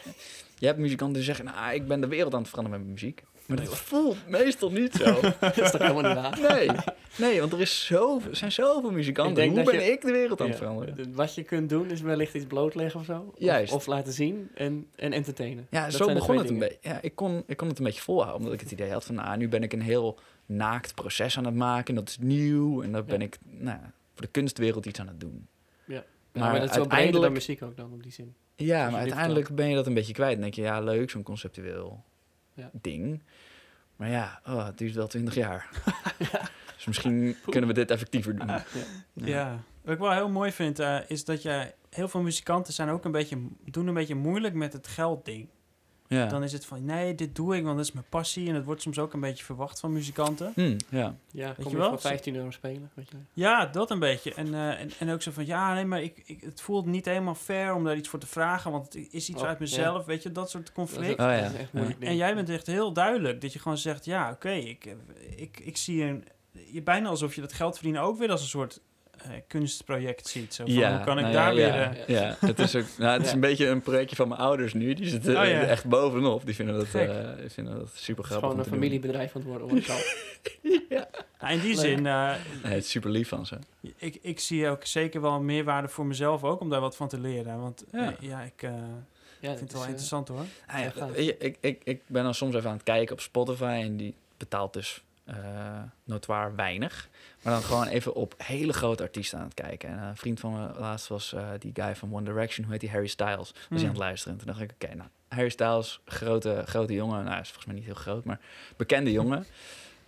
je 0.59 0.67
hebt 0.67 0.79
muzikanten 0.79 1.15
die 1.17 1.25
zeggen, 1.25 1.45
nou, 1.45 1.75
ik 1.75 1.87
ben 1.87 2.01
de 2.01 2.07
wereld 2.09 2.35
aan 2.35 2.41
het 2.41 2.49
veranderen 2.49 2.79
met 2.81 2.89
mijn 2.89 3.01
muziek. 3.01 3.25
Maar 3.47 3.57
dat 3.57 3.79
voelt 3.79 4.17
meestal 4.29 4.71
niet 4.71 4.95
zo. 4.95 5.21
dat 5.41 5.59
is 5.59 5.71
toch 5.71 5.81
helemaal 5.81 6.03
niet 6.15 6.23
waar? 6.23 6.39
Nee, 6.57 6.71
nee 7.17 7.41
want 7.41 7.53
er, 7.53 7.61
is 7.61 7.87
zoveel, 7.87 8.35
zijn 8.35 8.53
zoveel 8.53 8.91
muzikanten. 8.91 9.47
Hoe 9.47 9.55
dat 9.57 9.65
ben 9.65 9.75
je- 9.75 9.91
ik 9.91 10.01
de 10.01 10.13
wereld 10.13 10.41
aan 10.41 10.49
het 10.51 10.59
Ja. 10.59 10.63
veranderen? 10.65 11.15
Wat 11.15 11.35
je 11.35 11.43
kunt 11.43 11.69
doen 11.69 11.91
is 11.91 12.01
wellicht 12.01 12.35
iets 12.35 12.45
blootleggen 12.47 13.01
of 13.01 13.07
zo. 13.07 13.27
Of- 13.35 13.41
Juist. 13.41 13.73
Of, 13.73 13.87
laten 13.87 14.13
zien 14.13 14.51
en, 14.55 14.87
en 14.97 15.13
entertainen. 15.13 15.67
Ja, 15.71 15.85
Dat 15.85 15.95
zo 15.95 16.13
begon 16.13 16.39
het 16.39 16.51
een 16.51 16.59
beetje. 16.59 16.79
Ja, 16.81 16.99
ik, 17.03 17.15
kon, 17.15 17.43
ik 17.47 17.57
kon 17.57 17.69
het 17.69 17.79
een 17.79 17.85
beetje 17.85 18.01
volhouden, 18.03 18.39
omdat 18.39 18.53
ik 18.55 18.61
het 18.61 18.71
idee 18.71 18.91
had 18.93 19.05
van, 19.05 19.15
nou, 19.15 19.37
nu 19.37 19.49
ben 19.49 19.63
ik 19.63 19.73
een 19.73 19.83
heel 19.83 20.19
naakt 20.47 20.95
proces 20.95 21.39
aan 21.39 21.45
het 21.45 21.55
maken. 21.55 21.87
En 21.89 21.95
dat 21.95 22.09
is 22.09 22.19
nieuw. 22.21 22.83
En 22.83 22.93
dan 22.93 23.05
ben 23.05 23.19
Ja. 23.21 23.25
ik 23.27 23.39
nou, 23.43 23.79
voor 24.17 24.25
de 24.25 24.31
kunstwereld 24.33 24.87
iets 24.87 25.01
aan 25.01 25.09
het 25.09 25.21
doen. 25.21 25.49
Ja, 25.85 26.05
Maar 26.33 26.51
maar, 26.51 26.61
dat 26.61 26.71
is 26.71 26.77
wel 26.77 26.87
breder 26.87 27.13
dan 27.13 27.23
uiteindelijk- 27.23 27.33
muziek 27.33 27.63
ook 27.63 27.77
dan, 27.77 27.93
op 27.93 28.03
die 28.03 28.13
zin. 28.13 28.35
Ja, 28.57 28.91
maar 28.91 29.01
uiteindelijk 29.01 29.55
ben 29.55 29.69
je 29.69 29.75
dat 29.75 29.87
een 29.87 29.95
beetje 29.95 30.13
kwijt. 30.13 30.33
Dan 30.33 30.41
denk 30.41 30.55
je, 30.55 30.63
ja, 30.63 30.81
leuk, 30.81 31.11
zo'n 31.11 31.23
conceptueel 31.23 32.05
Ja. 32.55 32.71
ding. 32.73 33.23
Maar 33.97 34.11
ja, 34.11 34.41
oh, 34.47 34.67
het 34.67 34.79
duurt 34.79 34.95
wel 34.95 35.07
twintig 35.07 35.35
jaar. 35.35 35.69
Dus 36.77 36.85
misschien 36.87 37.37
kunnen 37.51 37.69
we 37.69 37.75
dit 37.75 37.91
effectiever 37.91 38.37
doen. 38.37 38.51
Ja. 39.13 39.61
Wat 39.83 39.95
ik 39.95 40.01
wel 40.01 40.13
heel 40.13 40.29
mooi 40.29 40.53
vind, 40.53 40.79
eh, 40.79 40.99
is 41.09 41.25
dat 41.25 41.43
je... 41.43 41.75
Heel 41.91 42.09
veel 42.09 42.23
muzikanten 42.23 42.73
zijn 42.73 42.89
ook 42.89 43.05
een 43.05 43.11
beetje, 43.13 43.39
doen 43.65 43.87
een 43.87 43.95
beetje 43.95 44.15
moeilijk 44.15 44.55
met 44.55 44.73
het 44.73 44.87
geldding. 44.87 45.49
Ja. 46.09 46.27
Dan 46.27 46.43
is 46.43 46.53
het 46.53 46.67
van, 46.67 46.85
nee, 46.85 47.15
dit 47.15 47.35
doe 47.35 47.57
ik, 47.57 47.65
want 47.65 47.77
dat 47.77 47.87
is 47.87 47.93
mijn 47.93 48.07
passie. 48.09 48.49
En 48.49 48.55
dat 48.55 48.65
wordt 48.65 48.83
soms 48.83 48.99
ook 48.99 49.13
een 49.13 49.21
beetje 49.21 49.45
verwacht 49.45 49.81
van 49.81 49.93
muzikanten. 49.93 50.53
Hm, 50.55 50.77
ja. 50.89 51.15
Ja, 51.31 51.55
kom 51.63 51.71
je 51.71 51.77
wel? 51.77 51.89
voor 51.89 52.01
15 52.01 52.37
euro 52.37 52.51
spelen, 52.51 52.91
weet 52.95 53.11
je. 53.11 53.17
Ja, 53.33 53.67
dat 53.67 53.91
een 53.91 53.99
beetje. 53.99 54.35
En, 54.35 54.55
eh, 54.55 54.81
en, 54.81 54.91
en 54.99 55.11
ook 55.11 55.23
zo 55.23 55.31
van, 55.31 55.47
ja, 55.47 55.75
nee, 55.75 55.85
maar 55.85 56.03
ik, 56.03 56.23
ik, 56.25 56.41
het 56.41 56.61
voelt 56.61 56.87
niet 56.87 57.05
helemaal 57.05 57.35
fair 57.35 57.75
om 57.75 57.85
daar 57.85 57.97
iets 57.97 58.09
voor 58.09 58.19
te 58.19 58.27
vragen. 58.27 58.71
Want 58.71 58.85
het 58.85 59.13
is 59.13 59.29
iets 59.29 59.43
Oh, 59.43 59.49
uit 59.49 59.59
mezelf, 59.59 60.05
weet 60.05 60.23
je, 60.23 60.33
dat 60.33 60.51
soort 60.51 60.67
Dat 60.67 60.77
is, 60.77 60.93
conflict. 60.93 61.21
Oh, 61.21 61.27
ja. 61.27 61.41
dat 61.41 61.53
is 61.53 61.59
echt 61.59 61.73
moeilijk. 61.73 62.03
En 62.03 62.17
jij 62.17 62.35
bent 62.35 62.49
echt 62.49 62.67
heel 62.67 62.93
duidelijk 62.93 63.41
dat 63.41 63.53
je 63.53 63.59
gewoon 63.59 63.79
zegt: 63.79 64.05
ja, 64.05 64.31
oké, 64.31 64.51
ik, 64.51 64.97
ik, 65.37 65.61
ik 65.61 65.77
zie 65.77 66.03
een. 66.03 66.25
Je 66.73 66.83
bijna 66.83 67.09
alsof 67.09 67.35
je 67.35 67.41
dat 67.41 67.53
geld 67.53 67.75
verdienen 67.75 68.03
ook 68.03 68.19
weer 68.19 68.31
als 68.31 68.41
een 68.41 68.47
soort 68.47 68.75
eh, 68.75 68.83
kunstproject 69.47 70.27
ziet. 70.29 70.55
Zo 70.55 70.65
van, 70.65 70.75
hoe 70.75 71.05
kan 71.05 71.17
ik 71.19 71.23
nou 71.23 71.33
daar 71.35 71.55
ja, 71.55 71.55
weer. 71.55 71.67
Ja, 71.75 71.95
eh, 71.95 72.07
ja, 72.09 72.37
het 72.47 72.59
is, 72.59 72.75
ook, 72.77 72.85
nou, 72.99 73.13
het 73.13 73.23
is 73.23 73.29
Ja. 73.29 73.35
een 73.35 73.41
beetje 73.41 73.67
een 73.69 73.83
projectje 73.83 74.17
van 74.17 74.29
mijn 74.29 74.41
ouders 74.41 74.75
nu. 74.75 74.95
Die 74.95 75.09
zitten 75.09 75.37
Oh, 75.41 75.45
ja. 75.45 75.61
echt 75.61 75.85
bovenop. 75.85 76.45
Die 76.47 76.55
vinden 76.55 76.75
dat, 76.75 76.85
eh, 76.95 77.17
die 77.41 77.51
vinden 77.51 77.75
dat 77.79 77.91
super 77.95 78.25
Het 78.25 78.33
is 78.33 78.37
grappig. 78.37 78.39
gewoon 78.39 78.59
een 78.59 78.65
familiebedrijf 78.65 79.37
aan 79.37 79.41
het 79.41 79.51
worden. 79.51 79.69
hoor 79.69 79.91
al. 79.91 80.01
nou, 81.41 81.53
in 81.53 81.61
die 81.61 81.75
Leuk. 81.75 81.85
zin, 81.85 82.07
eh, 82.07 82.35
Nee, 82.63 82.73
het 82.73 82.85
is 82.85 82.91
super 82.91 83.11
lief 83.11 83.29
van 83.29 83.47
ze. 83.47 83.59
ik, 83.97 84.19
ik 84.23 84.41
zie 84.41 84.69
ook 84.69 84.85
zeker 84.85 85.21
wel 85.21 85.41
meerwaarde 85.41 85.89
voor 85.89 86.07
mezelf 86.07 86.45
ook 86.45 86.61
om 86.61 86.69
daar 86.71 86.81
wat 86.81 86.97
van 86.97 87.09
te 87.09 87.21
leren. 87.21 87.61
Want 87.61 87.85
Ja. 87.93 88.03
ja, 88.03 88.15
ja 88.21 88.41
ik 88.43 88.63
eh, 88.63 88.71
Ja, 89.41 89.49
vind 89.49 89.61
het 89.61 89.73
wel 89.73 89.83
interessant 89.83 90.29
hoor. 90.29 90.45
Ah, 90.67 90.79
ja, 90.79 90.93
Ja, 91.17 91.33
ik, 91.39 91.57
ik, 91.61 91.81
ik 91.85 92.01
ben 92.07 92.25
dan 92.25 92.35
soms 92.35 92.55
even 92.55 92.69
aan 92.71 92.75
het 92.77 92.85
kijken 92.85 93.13
op 93.15 93.21
Spotify 93.21 93.81
en 93.85 93.97
die 93.97 94.15
betaalt 94.37 94.73
dus 94.73 95.03
eh 95.25 95.35
notoir 96.05 96.55
weinig. 96.57 97.09
Maar 97.47 97.55
dan 97.55 97.65
gewoon 97.65 97.87
even 97.87 98.15
op 98.15 98.35
hele 98.37 98.73
grote 98.73 99.03
artiesten 99.03 99.39
aan 99.39 99.45
het 99.45 99.55
kijken. 99.55 99.89
En 99.89 99.99
een 99.99 100.17
vriend 100.17 100.41
van 100.41 100.53
me 100.53 100.79
laatst 100.79 101.09
was 101.09 101.33
eh, 101.33 101.49
die 101.59 101.71
guy 101.75 101.97
van 101.97 102.13
One 102.15 102.25
Direction, 102.25 102.63
hoe 102.65 102.73
heet 102.73 102.81
die? 102.83 102.91
Harry 102.91 103.07
Styles. 103.07 103.37
Was 103.37 103.53
hij 103.53 103.79
Hmm. 103.79 103.79
aan 103.85 103.89
het 103.89 103.99
luisteren. 103.99 104.33
En 104.33 104.39
toen 104.45 104.55
dacht 104.55 104.61
ik, 104.61 104.71
oké, 104.83 104.95
nou, 104.95 105.09
Harry 105.29 105.49
Styles, 105.49 106.01
grote, 106.05 106.63
grote 106.67 106.93
jongen. 106.93 107.17
Nou, 107.19 107.31
hij 107.31 107.41
is 107.41 107.47
volgens 107.47 107.67
mij 107.67 107.75
niet 107.75 107.85
heel 107.85 107.95
groot, 107.95 108.25
maar 108.25 108.41
bekende 108.77 109.13
jongen. 109.13 109.47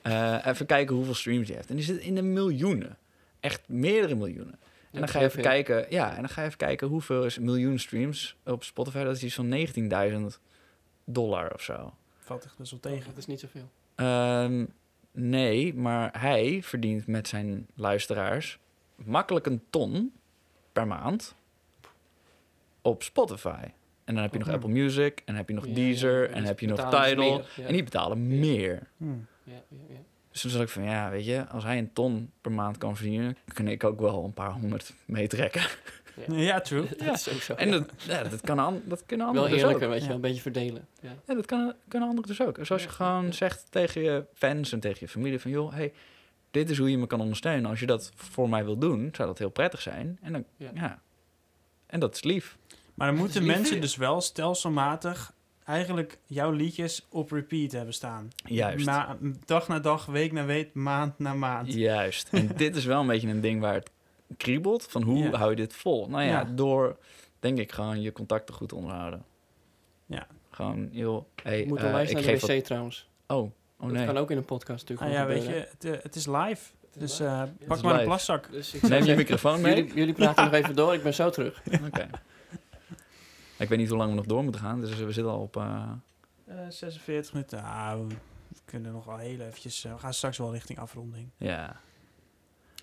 Eh, 0.02 0.46
even 0.46 0.66
kijken 0.66 0.94
hoeveel 0.94 1.14
streams 1.14 1.46
hij 1.46 1.56
heeft. 1.56 1.68
En 1.68 1.76
die 1.76 1.84
zit 1.84 2.00
in 2.00 2.14
de 2.14 2.22
miljoenen. 2.22 2.96
Echt 3.40 3.62
meerdere 3.68 4.14
miljoenen. 4.14 4.58
En 4.90 4.98
dan 5.00 5.08
ga 5.08 5.18
je 5.18 5.24
even 5.24 5.42
kijken, 5.42 5.86
ja, 5.90 6.10
en 6.10 6.16
dan 6.20 6.28
ga 6.28 6.40
je 6.40 6.46
even 6.46 6.58
kijken 6.58 6.88
hoeveel 6.88 7.24
is 7.24 7.36
een 7.36 7.44
miljoen 7.44 7.78
streams 7.78 8.36
op 8.44 8.64
Spotify. 8.64 9.04
Dat 9.04 9.16
is 9.16 9.22
iets 9.22 9.34
van 9.34 9.48
19.000 9.48 10.38
dollar 11.04 11.54
of 11.54 11.62
zo. 11.62 11.94
Valt 12.18 12.44
echt 12.44 12.58
best 12.58 12.70
wel 12.70 12.80
Tegen. 12.80 13.06
Dat 13.06 13.16
is 13.18 13.26
niet 13.26 13.40
zoveel. 13.40 13.70
Ehm, 13.94 14.64
nee, 15.18 15.74
maar 15.74 16.20
hij 16.20 16.62
verdient 16.62 17.06
met 17.06 17.28
zijn 17.28 17.66
luisteraars 17.74 18.58
makkelijk 18.96 19.46
een 19.46 19.62
ton 19.70 20.12
per 20.72 20.86
maand. 20.86 21.36
op 22.82 23.02
Spotify. 23.02 23.64
En 24.04 24.14
dan 24.14 24.22
heb 24.22 24.32
je 24.32 24.38
nog 24.38 24.46
Mhm. 24.46 24.56
Apple 24.56 24.70
Music, 24.72 25.22
en 25.24 25.34
heb 25.34 25.48
je 25.48 25.54
nog 25.54 25.66
Ja, 25.66 25.74
Deezer, 25.74 26.22
ja, 26.22 26.28
en 26.34 26.38
dus 26.40 26.48
heb 26.48 26.60
je 26.60 26.66
nog 26.66 26.76
betalen 26.76 27.08
ze 27.08 27.14
Tidal. 27.14 27.30
meer, 27.36 27.46
ja. 27.56 27.66
En 27.66 27.72
die 27.72 27.82
betalen 27.82 28.26
meer. 28.26 28.88
Hmm. 28.96 29.26
Ja, 29.44 29.52
ja, 29.68 29.76
ja. 29.88 29.96
Dus 30.30 30.40
toen 30.40 30.50
zat 30.50 30.60
ik 30.62 30.68
van, 30.68 30.82
ja, 30.84 31.10
weet 31.10 31.24
je, 31.24 31.46
als 31.48 31.64
hij 31.64 31.78
een 31.78 31.92
ton 31.92 32.30
per 32.40 32.52
maand 32.52 32.78
kan 32.78 32.96
verdienen, 32.96 33.36
kan 33.52 33.68
ik 33.68 33.84
ook 33.84 34.00
wel 34.00 34.24
een 34.24 34.32
paar 34.34 34.52
honderd 34.52 34.94
meetrekken. 35.04 35.62
Ja, 36.26 36.60
true. 36.60 36.86
Dat 36.88 37.00
Ja. 37.00 37.12
is 37.12 37.28
ook 37.34 37.40
zo. 37.40 37.52
En 37.54 37.66
ja. 37.68 37.72
dat, 37.78 37.90
ja, 38.06 38.22
dat, 38.22 38.40
kan, 38.40 38.58
an- 38.58 38.82
dat 38.84 39.02
kunnen 39.06 39.26
Wel 39.26 39.34
anderen 39.34 39.50
dus 39.56 39.62
eerlijker, 39.66 39.88
weet 39.88 39.96
je, 39.98 40.02
Ja. 40.02 40.06
wel, 40.08 40.16
een 40.16 40.22
beetje 40.22 40.42
verdelen. 40.42 40.86
Ja. 41.00 41.14
Ja, 41.26 41.34
dat 41.34 41.46
kan, 41.46 41.74
kunnen 41.88 42.08
anderen 42.08 42.28
dus 42.28 42.42
ook. 42.46 42.54
Dus 42.56 42.70
als 42.70 42.82
je 42.82 42.88
Ja, 42.88 42.94
gewoon 42.94 43.24
ja. 43.24 43.32
zegt 43.32 43.66
tegen 43.70 44.02
je 44.02 44.24
fans 44.34 44.72
en 44.72 44.80
tegen 44.80 44.98
je 45.00 45.08
familie 45.08 45.38
van... 45.38 45.50
joh, 45.50 45.72
hey, 45.72 45.92
dit 46.50 46.70
is 46.70 46.78
hoe 46.78 46.90
je 46.90 46.98
me 46.98 47.06
kan 47.06 47.20
ondersteunen. 47.20 47.70
Als 47.70 47.80
je 47.80 47.86
dat 47.86 48.12
voor 48.14 48.48
mij 48.48 48.64
wil 48.64 48.78
doen, 48.78 49.08
zou 49.12 49.28
dat 49.28 49.38
heel 49.38 49.50
prettig 49.50 49.80
zijn. 49.80 50.18
En 50.22 50.32
dan, 50.32 50.44
ja. 50.56 50.70
Ja. 50.74 51.00
En 51.86 52.00
dat 52.00 52.14
is 52.14 52.22
lief. 52.22 52.56
Maar 52.94 53.06
dan 53.06 53.16
moeten 53.16 53.42
lief. 53.42 53.54
mensen 53.54 53.80
dus 53.80 53.96
wel 53.96 54.20
stelselmatig 54.20 55.32
eigenlijk 55.64 56.18
jouw 56.26 56.50
liedjes 56.50 57.06
op 57.10 57.30
repeat 57.30 57.72
hebben 57.72 57.94
staan. 57.94 58.28
Juist. 58.44 58.86
Ma- 58.86 59.16
dag 59.44 59.68
na 59.68 59.78
dag, 59.78 60.06
week 60.06 60.32
na 60.32 60.44
week, 60.44 60.74
maand 60.74 61.18
na 61.18 61.34
maand. 61.34 61.72
Juist. 61.72 62.28
En 62.30 62.50
dit 62.56 62.76
is 62.76 62.84
wel 62.84 63.00
een 63.00 63.06
beetje 63.06 63.28
een 63.28 63.40
ding 63.40 63.60
waar 63.60 63.74
het 63.74 63.90
kriebelt. 64.36 64.84
Van 64.84 65.02
hoe 65.02 65.18
Ja. 65.18 65.36
hou 65.36 65.50
je 65.50 65.56
dit 65.56 65.74
vol? 65.74 66.08
Nou 66.08 66.22
ja, 66.22 66.28
Ja. 66.30 66.44
door, 66.44 66.96
denk 67.40 67.58
ik, 67.58 67.72
gewoon 67.72 68.00
je 68.00 68.12
contacten 68.12 68.54
goed 68.54 68.68
te 68.68 68.74
onderhouden. 68.74 69.24
Ja. 70.06 70.26
Gewoon, 70.50 70.88
joh, 70.92 71.24
hey, 71.42 71.64
moet 71.66 71.78
eh, 71.78 71.84
wel 71.90 72.00
ik 72.00 72.12
naar 72.12 72.22
de 72.22 72.28
geef 72.28 72.40
wc 72.40 72.48
wat... 72.54 72.64
trouwens. 72.64 73.08
Oh, 73.26 73.36
oh 73.38 73.50
Dat 73.78 73.90
nee. 73.90 74.06
kan 74.06 74.16
ook 74.16 74.30
in 74.30 74.36
een 74.36 74.44
podcast 74.44 74.88
natuurlijk 74.88 75.08
Ah 75.10 75.16
ja, 75.16 75.26
weet 75.26 75.44
je, 75.44 75.68
het, 75.70 75.84
eh, 75.84 76.02
het 76.02 76.14
is 76.14 76.26
live. 76.26 76.70
Dus 76.98 77.20
eh, 77.20 77.42
pak 77.66 77.82
maar 77.82 77.98
een 77.98 78.04
plaszak. 78.04 78.50
Dus 78.50 78.74
ik 78.74 78.82
Neem 78.82 79.04
je 79.04 79.16
microfoon 79.16 79.60
mee? 79.60 79.74
jullie, 79.76 79.94
jullie 79.94 80.14
praten 80.14 80.44
nog 80.44 80.52
even 80.52 80.74
door, 80.76 80.94
ik 80.94 81.02
ben 81.02 81.14
zo 81.14 81.30
terug. 81.30 81.62
Oké. 81.86 82.08
Ik 83.58 83.68
weet 83.68 83.78
niet 83.78 83.88
hoe 83.88 83.96
lang 83.98 84.10
we 84.10 84.16
nog 84.16 84.26
door 84.26 84.42
moeten 84.42 84.60
gaan. 84.60 84.80
Dus 84.80 84.94
we 84.94 85.12
zitten 85.12 85.32
al 85.32 85.40
op... 85.40 85.56
eh, 85.56 85.82
Eh, 86.46 86.56
46 86.68 87.32
minuten. 87.32 87.62
Ah, 87.62 87.98
we 88.08 88.14
kunnen 88.64 88.92
nog 88.92 89.04
wel 89.04 89.16
heel 89.16 89.40
eventjes... 89.40 89.82
we 89.82 89.98
gaan 89.98 90.14
straks 90.14 90.38
wel 90.38 90.52
richting 90.52 90.78
afronding. 90.78 91.28
ja, 91.36 91.80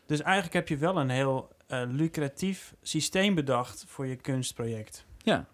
Dus 0.05 0.21
eigenlijk 0.21 0.53
heb 0.53 0.67
je 0.67 0.77
wel 0.77 0.97
een 0.99 1.09
heel 1.09 1.49
eh, 1.67 1.83
lucratief 1.87 2.75
systeem 2.81 3.35
bedacht 3.35 3.83
voor 3.87 4.05
je 4.05 4.15
kunstproject. 4.15 5.05
Ja. 5.17 5.45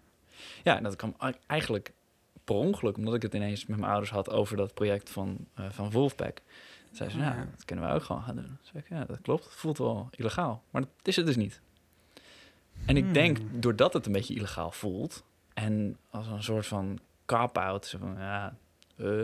Ja, 0.62 0.76
en 0.76 0.82
dat 0.82 0.96
kwam 0.96 1.14
ei- 1.18 1.34
eigenlijk 1.46 1.92
per 2.44 2.54
ongeluk, 2.54 2.96
omdat 2.96 3.14
ik 3.14 3.22
het 3.22 3.34
ineens 3.34 3.66
met 3.66 3.78
mijn 3.78 3.90
ouders 3.90 4.10
had 4.12 4.30
over 4.30 4.56
dat 4.56 4.74
project 4.74 5.10
van, 5.10 5.46
eh 5.54 5.64
van 5.70 5.90
Wolfpack. 5.90 6.34
Toen 6.86 6.96
zei 6.96 7.10
ze, 7.10 7.16
Ah, 7.16 7.22
ja, 7.24 7.46
dat 7.50 7.64
kunnen 7.64 7.88
we 7.88 7.92
ook 7.94 8.02
gewoon 8.02 8.22
gaan 8.22 8.36
doen. 8.36 8.58
Zei 8.62 8.78
ik, 8.78 8.88
ja, 8.88 9.04
dat 9.04 9.20
klopt. 9.22 9.44
Het 9.44 9.54
voelt 9.54 9.78
wel 9.78 10.08
illegaal. 10.10 10.62
Maar 10.70 10.82
dat 10.82 10.90
is 11.02 11.16
het 11.16 11.26
dus 11.26 11.36
niet. 11.36 11.60
En 12.86 12.96
ik 12.96 13.04
Hmm. 13.04 13.12
denk, 13.12 13.38
doordat 13.52 13.92
het 13.92 14.06
een 14.06 14.12
beetje 14.12 14.34
illegaal 14.34 14.70
voelt, 14.70 15.24
en 15.54 15.96
als 16.10 16.26
een 16.26 16.42
soort 16.42 16.66
van 16.66 16.98
cop-out, 17.26 17.86
zo 17.86 17.98
van, 17.98 18.14
ja, 18.18 18.56
eh, 18.96 19.20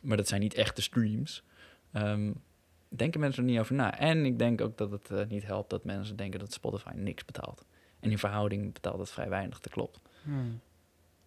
maar 0.00 0.16
dat 0.16 0.28
zijn 0.28 0.40
niet 0.40 0.54
echte 0.54 0.82
streams, 0.82 1.42
ehm, 1.92 2.32
denken 2.88 3.20
mensen 3.20 3.42
er 3.42 3.50
niet 3.50 3.58
over 3.58 3.74
na. 3.74 3.98
En 3.98 4.24
ik 4.24 4.38
denk 4.38 4.60
ook 4.60 4.78
dat 4.78 4.90
het 4.90 5.10
eh, 5.10 5.26
niet 5.26 5.46
helpt 5.46 5.70
dat 5.70 5.84
mensen 5.84 6.16
denken 6.16 6.40
dat 6.40 6.52
Spotify 6.52 6.92
niks 6.94 7.24
betaalt. 7.24 7.64
En 8.00 8.10
in 8.10 8.18
verhouding 8.18 8.72
betaalt 8.72 8.98
het 8.98 9.10
vrij 9.10 9.28
weinig, 9.28 9.60
dat 9.60 9.72
klopt. 9.72 10.00
Hmm. 10.22 10.60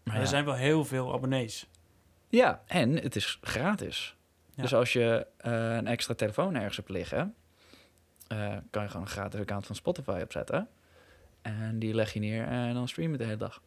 Maar 0.04 0.16
er 0.16 0.28
zijn 0.28 0.46
wel 0.46 0.56
heel 0.56 0.86
veel 0.86 1.14
abonnees. 1.14 1.68
Ja, 2.30 2.64
en 2.68 2.96
het 2.96 3.16
is 3.16 3.40
gratis. 3.42 4.16
Ja. 4.56 4.62
Dus 4.62 4.74
als 4.74 4.94
je 4.94 5.28
eh, 5.38 5.76
een 5.76 5.88
extra 5.88 6.14
telefoon 6.14 6.56
ergens 6.56 6.76
hebt 6.78 6.90
liggen, 6.90 7.36
eh, 8.28 8.58
kan 8.70 8.84
je 8.84 8.90
gewoon 8.90 9.06
een 9.06 9.12
gratis 9.12 9.40
account 9.40 9.66
van 9.66 9.76
Spotify 9.76 10.20
opzetten. 10.24 10.68
En 11.42 11.80
die 11.80 11.94
leg 11.94 12.14
je 12.14 12.20
neer 12.20 12.48
en 12.48 12.74
dan 12.74 12.88
stream 12.88 13.12
je 13.12 13.18
de 13.18 13.24
hele 13.24 13.38
dag. 13.38 13.62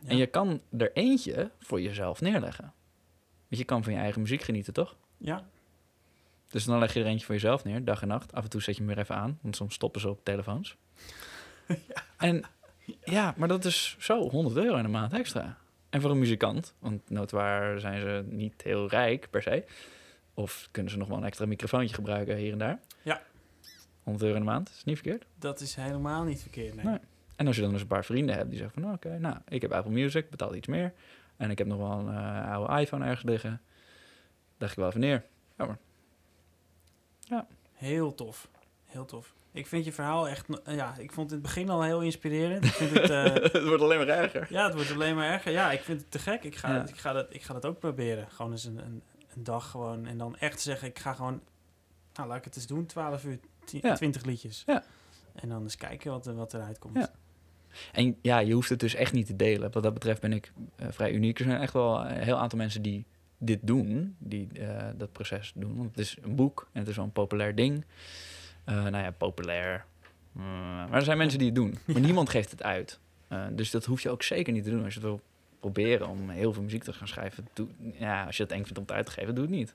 Ja. 0.00 0.08
En 0.08 0.16
je 0.16 0.26
kan 0.26 0.60
er 0.78 0.92
eentje 0.92 1.50
voor 1.58 1.80
jezelf 1.80 2.20
neerleggen. 2.20 2.72
Want 3.48 3.60
je 3.60 3.64
kan 3.64 3.84
van 3.84 3.92
je 3.92 3.98
eigen 3.98 4.20
muziek 4.20 4.42
genieten, 4.42 4.72
toch? 4.72 4.96
Ja, 5.18 5.44
Dus 6.52 6.64
dan 6.64 6.78
leg 6.78 6.94
je 6.94 7.00
er 7.00 7.06
eentje 7.06 7.26
voor 7.26 7.34
jezelf 7.34 7.64
neer, 7.64 7.84
dag 7.84 8.02
en 8.02 8.08
nacht. 8.08 8.32
Af 8.32 8.44
en 8.44 8.50
toe 8.50 8.62
zet 8.62 8.76
je 8.76 8.82
hem 8.82 8.94
weer 8.94 9.02
even 9.02 9.14
aan, 9.14 9.38
want 9.40 9.56
soms 9.56 9.74
stoppen 9.74 10.00
ze 10.00 10.08
op 10.08 10.24
telefoons. 10.24 10.76
En 12.16 12.44
ja, 13.04 13.34
maar 13.36 13.48
dat 13.48 13.64
is 13.64 13.96
zo 13.98 14.28
100 14.28 14.56
euro 14.56 14.76
in 14.76 14.82
de 14.82 14.88
maand 14.88 15.12
extra. 15.12 15.56
En 15.90 16.00
voor 16.00 16.10
een 16.10 16.18
muzikant, 16.18 16.74
want 16.78 17.10
noodwaar 17.10 17.80
zijn 17.80 18.00
ze 18.00 18.24
niet 18.28 18.62
heel 18.62 18.88
rijk 18.88 19.30
per 19.30 19.42
se. 19.42 19.64
Of 20.34 20.68
kunnen 20.70 20.92
ze 20.92 20.98
nog 20.98 21.08
wel 21.08 21.16
een 21.16 21.24
extra 21.24 21.46
microfoontje 21.46 21.94
gebruiken 21.94 22.36
hier 22.36 22.52
en 22.52 22.58
daar. 22.58 22.80
Ja. 23.02 23.22
100 24.02 24.24
euro 24.24 24.36
in 24.36 24.44
de 24.44 24.50
maand, 24.50 24.68
is 24.68 24.84
niet 24.84 24.98
verkeerd. 24.98 25.26
dat 25.38 25.60
is 25.60 25.74
helemaal 25.74 26.24
niet 26.24 26.40
verkeerd. 26.40 26.74
Nee. 26.74 26.84
Nee. 26.84 26.98
En 27.36 27.46
als 27.46 27.56
je 27.56 27.62
dan 27.62 27.72
dus 27.72 27.80
een 27.80 27.86
paar 27.86 28.04
vrienden 28.04 28.34
hebt 28.34 28.48
die 28.48 28.58
zeggen 28.58 28.74
van... 28.74 28.82
nou, 28.82 28.94
oké, 28.94 29.18
nou, 29.18 29.36
ik 29.48 29.62
heb 29.62 29.72
Apple 29.72 29.92
Music, 29.92 30.30
betaal 30.30 30.54
iets 30.54 30.66
meer. 30.66 30.92
En 31.36 31.50
ik 31.50 31.58
heb 31.58 31.66
nog 31.66 31.78
wel 31.78 31.98
een 31.98 32.14
eh, 32.14 32.52
oude 32.52 32.80
iPhone 32.80 33.04
ergens 33.04 33.22
liggen. 33.22 33.60
Leg 34.58 34.70
ik 34.70 34.76
wel 34.76 34.88
even 34.88 35.00
neer. 35.00 35.24
Heel 37.72 38.14
tof. 38.14 38.48
Heel 38.84 39.04
tof. 39.04 39.34
Ik 39.52 39.66
vind 39.66 39.84
je 39.84 39.92
verhaal 39.92 40.28
echt... 40.28 40.46
Ja, 40.64 40.94
ik 40.98 41.12
vond 41.12 41.30
het 41.30 41.38
in 41.38 41.44
het 41.46 41.54
begin 41.54 41.68
al 41.70 41.82
heel 41.82 42.00
inspirerend. 42.00 42.64
Ik 42.64 42.70
vind 42.72 42.90
het... 42.90 43.10
eh, 43.20 43.24
het 43.52 43.64
wordt 43.64 43.82
alleen 43.82 43.98
maar 43.98 44.08
erger. 44.08 44.46
ja, 44.50 44.64
het 44.64 44.74
wordt 44.74 44.90
alleen 44.92 45.14
maar 45.14 45.30
erger. 45.30 45.52
Ja, 45.52 45.70
ik 45.72 45.80
vind 45.80 46.00
het 46.00 46.10
te 46.10 46.18
gek. 46.18 46.42
Ik 46.44 46.56
ga, 46.56 46.68
Ja. 46.68 46.80
het, 46.80 46.88
ik 46.90 46.96
ga, 46.98 47.12
dat, 47.12 47.26
ik 47.34 47.42
ga 47.42 47.52
dat 47.54 47.66
ook 47.66 47.78
proberen. 47.78 48.30
Gewoon 48.30 48.50
eens 48.50 48.64
een, 48.64 48.78
een, 48.78 49.02
een 49.34 49.44
dag 49.44 49.70
gewoon. 49.70 50.06
En 50.06 50.18
dan 50.18 50.36
echt 50.36 50.60
zeggen, 50.60 50.88
ik 50.88 50.98
ga 50.98 51.12
gewoon... 51.12 51.40
Nou, 52.14 52.28
laat 52.28 52.38
ik 52.38 52.44
het 52.44 52.56
eens 52.56 52.66
doen. 52.66 52.86
12 52.86 53.24
uur, 53.24 53.38
10, 53.64 53.80
Ja. 53.82 53.94
20 53.94 54.24
liedjes. 54.24 54.62
Ja. 54.66 54.82
En 55.34 55.48
dan 55.48 55.62
eens 55.62 55.76
kijken 55.76 56.10
wat, 56.10 56.26
wat 56.26 56.54
eruit 56.54 56.78
komt. 56.78 56.96
Ja. 56.96 57.10
En 57.92 58.18
ja, 58.22 58.38
je 58.38 58.52
hoeft 58.54 58.68
het 58.68 58.80
dus 58.80 58.94
echt 58.94 59.12
niet 59.12 59.26
te 59.26 59.36
delen. 59.36 59.70
Wat 59.72 59.82
dat 59.82 59.94
betreft 59.94 60.20
ben 60.20 60.32
ik 60.32 60.52
eh, 60.76 60.86
vrij 60.90 61.12
uniek. 61.12 61.38
Er 61.38 61.44
zijn 61.44 61.60
echt 61.60 61.72
wel 61.72 62.00
een 62.06 62.22
heel 62.22 62.36
aantal 62.38 62.58
mensen 62.58 62.82
die 62.82 63.06
dit 63.46 63.58
doen, 63.62 64.16
die 64.18 64.48
eh, 64.58 64.86
dat 64.96 65.12
proces 65.12 65.52
doen. 65.54 65.76
Want 65.76 65.88
het 65.90 65.98
is 65.98 66.16
een 66.22 66.34
boek 66.34 66.68
en 66.72 66.80
het 66.80 66.88
is 66.88 66.96
wel 66.96 67.04
een 67.04 67.12
populair 67.12 67.54
ding. 67.54 67.84
Eh, 68.64 68.74
nou 68.74 68.96
ja, 69.04 69.10
populair. 69.10 69.84
Mm, 70.32 70.42
maar 70.74 70.92
er 70.92 71.02
zijn 71.02 71.18
mensen 71.18 71.38
die 71.38 71.46
het 71.48 71.56
doen, 71.56 71.78
maar 71.86 72.00
niemand 72.00 72.30
geeft 72.30 72.50
het 72.50 72.62
uit. 72.62 72.98
Eh, 73.28 73.44
dus 73.52 73.70
dat 73.70 73.84
hoef 73.84 74.00
je 74.00 74.10
ook 74.10 74.22
zeker 74.22 74.52
niet 74.52 74.64
te 74.64 74.70
doen. 74.70 74.84
Als 74.84 74.94
je 74.94 75.00
het 75.00 75.08
wil 75.08 75.20
proberen 75.60 76.08
om 76.08 76.30
heel 76.30 76.52
veel 76.52 76.62
muziek 76.62 76.82
te 76.84 76.92
gaan 76.92 77.08
schrijven, 77.08 77.48
doe, 77.52 77.68
ja, 77.98 78.24
als 78.24 78.36
je 78.36 78.42
het 78.42 78.52
eng 78.52 78.62
vindt 78.62 78.78
om 78.78 78.84
het 78.84 78.92
uit 78.92 79.06
te 79.06 79.12
geven, 79.12 79.34
doe 79.34 79.44
het 79.44 79.52
niet. 79.54 79.74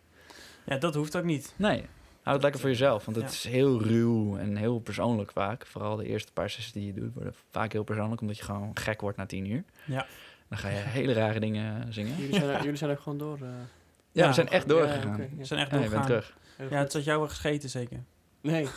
Ja, 0.65 0.77
dat 0.77 0.95
hoeft 0.95 1.15
ook 1.17 1.23
niet. 1.23 1.53
Nee, 1.55 1.83
hou 2.21 2.33
het 2.35 2.41
lekker 2.41 2.59
voor 2.61 2.69
jezelf. 2.69 3.05
Want 3.05 3.17
het 3.17 3.25
Ja. 3.25 3.31
is 3.31 3.43
heel 3.43 3.81
ruw 3.81 4.37
en 4.37 4.55
heel 4.55 4.79
persoonlijk 4.79 5.31
vaak. 5.31 5.65
Vooral 5.65 5.95
de 5.95 6.05
eerste 6.05 6.31
paar 6.33 6.49
sessies 6.49 6.71
die 6.71 6.85
je 6.85 6.93
doet 6.93 7.13
worden 7.13 7.33
vaak 7.51 7.71
heel 7.71 7.83
persoonlijk. 7.83 8.21
Omdat 8.21 8.37
je 8.37 8.43
gewoon 8.43 8.71
gek 8.77 9.01
wordt 9.01 9.17
na 9.17 9.25
tien 9.25 9.51
uur. 9.51 9.63
Ja. 9.85 10.05
Dan 10.49 10.57
ga 10.57 10.69
je 10.69 10.75
hele 10.75 11.13
rare 11.13 11.39
dingen 11.39 11.93
zingen. 11.93 12.15
Jullie 12.17 12.33
zijn, 12.39 12.49
er- 12.49 12.61
jullie 12.63 12.77
zijn 12.77 12.91
ook 12.91 12.99
gewoon 12.99 13.17
door. 13.17 13.35
eh. 13.41 13.41
Ja, 13.41 14.23
Ja, 14.23 14.27
we 14.27 14.33
zijn 14.33 14.49
echt 14.49 14.67
Ja, 14.67 14.73
doorgegaan. 14.73 15.13
oké, 15.13 15.27
We 15.29 15.37
ja. 15.37 15.43
zijn 15.43 15.59
echt 15.59 15.71
Ja, 15.71 15.77
je 15.77 15.89
bent 15.89 15.93
doorgegaan. 15.93 16.05
terug. 16.05 16.37
Heel 16.55 16.69
Ja, 16.69 16.77
het 16.77 16.91
zat 16.91 17.03
jou 17.03 17.19
wel 17.19 17.27
gescheten 17.27 17.69
zeker. 17.69 17.99
Nee. 18.41 18.67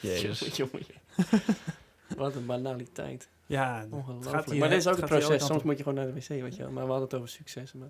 Jezus. 0.00 0.56
Jongen, 0.56 0.72
jongen. 0.72 1.42
Wat 2.16 2.34
een 2.34 2.46
banaliteit. 2.46 3.28
Ja, 3.46 3.78
het 3.80 3.90
Ongelooflijk. 3.90 4.36
gaat 4.36 4.50
hier- 4.50 4.58
maar 4.58 4.68
dit 4.68 4.78
is 4.78 4.86
ook 4.86 4.92
het 5.00 5.10
een 5.10 5.18
proces. 5.18 5.46
Soms 5.46 5.62
moet 5.62 5.76
je 5.76 5.82
gewoon 5.82 5.98
naar 6.04 6.14
de 6.14 6.20
wc, 6.20 6.28
weet 6.28 6.56
je 6.56 6.62
wel. 6.62 6.70
Maar 6.70 6.84
we 6.84 6.90
hadden 6.90 7.08
het 7.08 7.14
over 7.14 7.28
succes. 7.28 7.72
Maar 7.72 7.88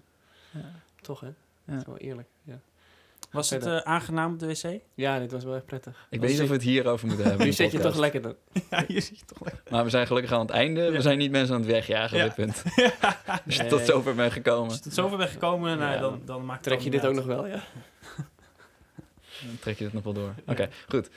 Ja. 0.51 0.71
toch, 1.01 1.21
hè? 1.21 1.27
Ja. 1.27 1.35
Dat 1.64 1.79
is 1.81 1.87
wel 1.87 1.97
eerlijk. 1.97 2.29
Ja, 2.43 2.61
Was 3.31 3.51
het 3.51 3.66
eh, 3.66 3.76
aangenaam 3.76 4.33
op 4.33 4.39
de 4.39 4.47
wc? 4.47 4.81
ja 4.95 5.18
dit 5.18 5.33
was 5.33 5.45
wel 5.45 5.55
echt 5.55 5.66
prettig. 5.66 6.07
Ik 6.11 6.20
weet 6.20 6.31
niet 6.31 6.41
of 6.41 6.47
we 6.49 6.53
het 6.53 6.62
hierover 6.62 7.07
moeten 7.07 7.26
hebben. 7.26 7.47
Nu 7.47 7.53
zit 7.62 7.72
je 7.72 7.79
toch 7.79 7.97
lekker 7.97 8.22
dan. 8.22 8.35
Ja, 8.70 8.85
je 8.89 9.01
ziet 9.01 9.22
toch 9.29 9.41
lekker. 9.45 9.62
Maar 9.70 9.85
we 9.85 9.91
zijn 9.91 10.07
gelukkig 10.07 10.33
aan 10.33 10.41
het 10.41 10.51
einde. 10.51 10.81
Ja. 10.81 10.91
We 10.91 11.01
zijn 11.01 11.18
niet 11.18 11.31
mensen 11.31 11.55
aan 11.55 11.61
het 11.61 11.70
wegjagen 11.70 12.18
Ja. 12.18 12.26
op 12.26 12.35
dit 12.37 12.45
punt. 12.47 12.62
Dus 13.45 13.59
Nee. 13.59 13.68
tot 13.68 13.81
zover 13.81 14.14
ben 14.14 14.33
gekomen. 14.33 14.64
Als 14.68 14.74
je 14.76 14.83
tot 14.83 14.95
zover 14.95 15.16
bent 15.18 15.31
gekomen, 15.31 15.79
nou, 15.79 16.01
dan, 16.01 16.22
dan 16.24 16.45
maakt 16.45 16.64
het 16.64 16.74
Trek 16.74 16.85
je 16.85 16.91
dit 16.91 17.07
ook 17.07 17.14
nog 17.14 17.24
wel, 17.26 17.47
ja? 17.47 17.62
Dan 19.47 19.59
trek 19.61 19.79
je 19.79 19.85
het 19.85 19.93
nog 19.93 20.03
wel 20.05 20.12
door. 20.12 20.35
Oké, 20.47 20.62
Ja. 20.62 20.68
goed. 20.89 21.11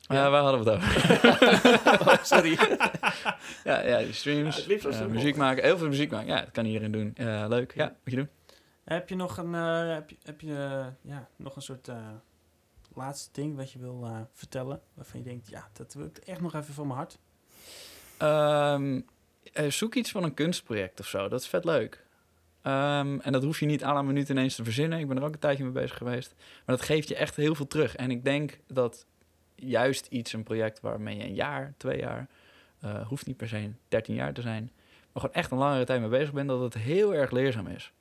Ja. 0.00 0.30
Waar 0.30 0.42
hadden 0.42 0.64
we 0.64 0.70
het 0.70 0.78
over? 0.82 2.00
Oh, 2.08 2.14
sorry. 2.22 2.58
Ja, 3.64 3.80
ja 3.86 3.98
die 3.98 4.12
streams, 4.12 4.66
Ja, 4.66 4.88
eh, 4.90 5.06
muziek 5.06 5.36
maken, 5.36 5.64
heel 5.64 5.78
veel 5.78 5.88
muziek 5.88 6.10
maken. 6.10 6.28
Ja, 6.28 6.40
dat 6.40 6.50
kan 6.50 6.64
iedereen 6.64 6.90
doen. 6.90 7.12
Eh, 7.16 7.44
leuk. 7.48 7.72
Ja, 7.74 7.84
Ja. 7.84 7.88
moet 8.04 8.14
je 8.14 8.16
doen. 8.16 8.28
Heb 8.86 9.08
je 9.08 9.16
nog 9.16 9.36
een, 9.36 9.54
eh, 9.54 9.94
heb 9.94 10.10
je, 10.10 10.16
heb 10.22 10.40
je, 10.40 10.54
eh, 10.54 10.86
ja, 11.12 11.28
nog 11.36 11.56
een 11.56 11.62
soort 11.62 11.88
eh, 11.88 12.08
laatste 12.94 13.28
ding 13.32 13.56
wat 13.56 13.72
je 13.72 13.78
wil 13.78 14.28
vertellen? 14.32 14.80
Waarvan 14.94 15.18
je 15.20 15.26
denkt, 15.26 15.48
ja, 15.48 15.68
dat 15.72 15.94
wil 15.94 16.06
ik 16.06 16.16
echt 16.16 16.40
nog 16.40 16.54
even 16.54 16.74
van 16.74 16.86
mijn 16.86 16.98
hart. 16.98 17.18
Ehm, 18.16 19.00
eh, 19.52 19.70
zoek 19.70 19.94
iets 19.94 20.10
van 20.10 20.24
een 20.24 20.34
kunstproject 20.34 21.00
of 21.00 21.06
zo. 21.06 21.28
Dat 21.28 21.40
is 21.40 21.46
vet 21.48 21.64
leuk. 21.64 22.04
Ehm, 22.62 23.18
en 23.20 23.32
dat 23.32 23.42
hoef 23.42 23.60
je 23.60 23.66
niet 23.66 23.84
à 23.84 23.92
la 23.92 24.02
minuut 24.02 24.28
ineens 24.28 24.54
te 24.54 24.64
verzinnen. 24.64 24.98
Ik 24.98 25.08
ben 25.08 25.16
er 25.16 25.24
ook 25.24 25.32
een 25.32 25.38
tijdje 25.38 25.64
mee 25.64 25.72
bezig 25.72 25.96
geweest. 25.96 26.34
Maar 26.36 26.76
dat 26.76 26.86
geeft 26.86 27.08
je 27.08 27.16
echt 27.16 27.36
heel 27.36 27.54
veel 27.54 27.66
terug. 27.66 27.96
En 27.96 28.10
ik 28.10 28.24
denk 28.24 28.58
dat 28.66 29.06
juist 29.54 30.06
iets, 30.06 30.32
een 30.32 30.42
project 30.42 30.80
waarmee 30.80 31.16
je 31.16 31.24
een 31.24 31.34
jaar, 31.34 31.74
twee 31.76 31.98
jaar... 31.98 32.28
hoeft 33.06 33.26
niet 33.26 33.36
per 33.36 33.48
se 33.48 33.70
13 33.88 34.14
jaar 34.14 34.32
te 34.32 34.40
zijn... 34.40 34.72
maar 35.12 35.22
gewoon 35.22 35.34
echt 35.34 35.50
een 35.50 35.58
langere 35.58 35.84
tijd 35.84 36.00
mee 36.00 36.08
bezig 36.08 36.32
bent... 36.32 36.48
dat 36.48 36.60
het 36.60 36.74
heel 36.74 37.14
erg 37.14 37.30
leerzaam 37.30 37.66
is. 37.66 37.92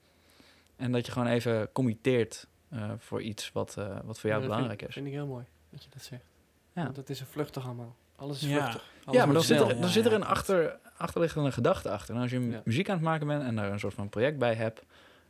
En 0.76 0.92
dat 0.92 1.06
je 1.06 1.12
gewoon 1.12 1.28
even 1.28 1.72
committeert 1.72 2.48
eh, 2.70 2.92
voor 2.98 3.22
iets 3.22 3.52
wat, 3.52 3.78
eh, 3.78 4.00
wat 4.04 4.20
voor 4.20 4.30
jou 4.30 4.42
Ja, 4.42 4.48
belangrijk 4.48 4.80
vind, 4.80 4.90
is. 4.90 4.96
vind 4.96 5.08
ik 5.08 5.14
heel 5.14 5.28
mooi 5.28 5.46
dat 5.70 5.84
je 5.84 5.90
dat 5.90 6.02
zegt. 6.02 6.26
Ja. 6.74 6.84
Want 6.84 6.96
het 6.96 7.10
is 7.10 7.20
een 7.20 7.26
vluchtig 7.26 7.66
allemaal. 7.66 7.96
Alles 8.16 8.44
is 8.44 8.50
vluchtig. 8.50 8.84
Alles 9.04 9.20
ja, 9.20 9.26
maar 9.26 9.34
dan 9.34 9.44
zit, 9.44 9.60
er, 9.60 9.82
dan 9.82 9.90
zit 9.90 10.06
er 10.06 10.14
een 10.14 10.26
achter, 10.26 10.78
achterliggende 10.98 11.52
gedachte 11.52 11.90
achter. 11.90 12.16
En 12.16 12.22
als 12.22 12.32
je 12.32 12.62
muziek 12.64 12.90
aan 12.90 12.96
het 12.96 13.06
maken 13.06 13.28
bent 13.28 13.44
en 13.44 13.56
daar 13.56 13.72
een 13.72 13.80
soort 13.80 13.94
van 13.94 14.10
project 14.10 14.38
bij 14.38 14.56
hebt, 14.56 14.82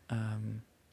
ehm, 0.05 0.41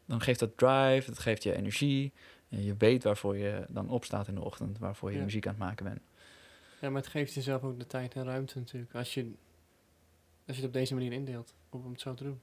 dan 0.04 0.20
geeft 0.20 0.40
dat 0.40 0.56
drive, 0.56 1.02
dat 1.06 1.18
geeft 1.18 1.42
je 1.42 1.54
energie. 1.54 2.12
En 2.48 2.64
je 2.64 2.74
weet 2.78 3.02
waarvoor 3.02 3.36
je 3.36 3.64
dan 3.68 3.88
opstaat 3.88 4.28
in 4.28 4.34
de 4.34 4.40
ochtend, 4.40 4.78
waarvoor 4.78 5.12
je 5.12 5.18
muziek 5.18 5.46
aan 5.46 5.52
het 5.52 5.62
maken 5.62 5.84
bent. 5.84 6.00
Ja, 6.80 6.90
maar 6.90 7.00
het 7.00 7.10
geeft 7.10 7.32
jezelf 7.34 7.62
ook 7.62 7.78
de 7.78 7.86
tijd 7.86 8.14
en 8.14 8.24
ruimte 8.24 8.58
natuurlijk. 8.58 8.94
Als 8.94 9.14
je, 9.14 9.32
als 10.46 10.56
je 10.56 10.62
het 10.62 10.64
op 10.64 10.72
deze 10.72 10.94
manier 10.94 11.12
indeelt, 11.12 11.54
om 11.70 11.90
het 11.90 12.00
zo 12.00 12.14
te 12.14 12.24
doen. 12.24 12.40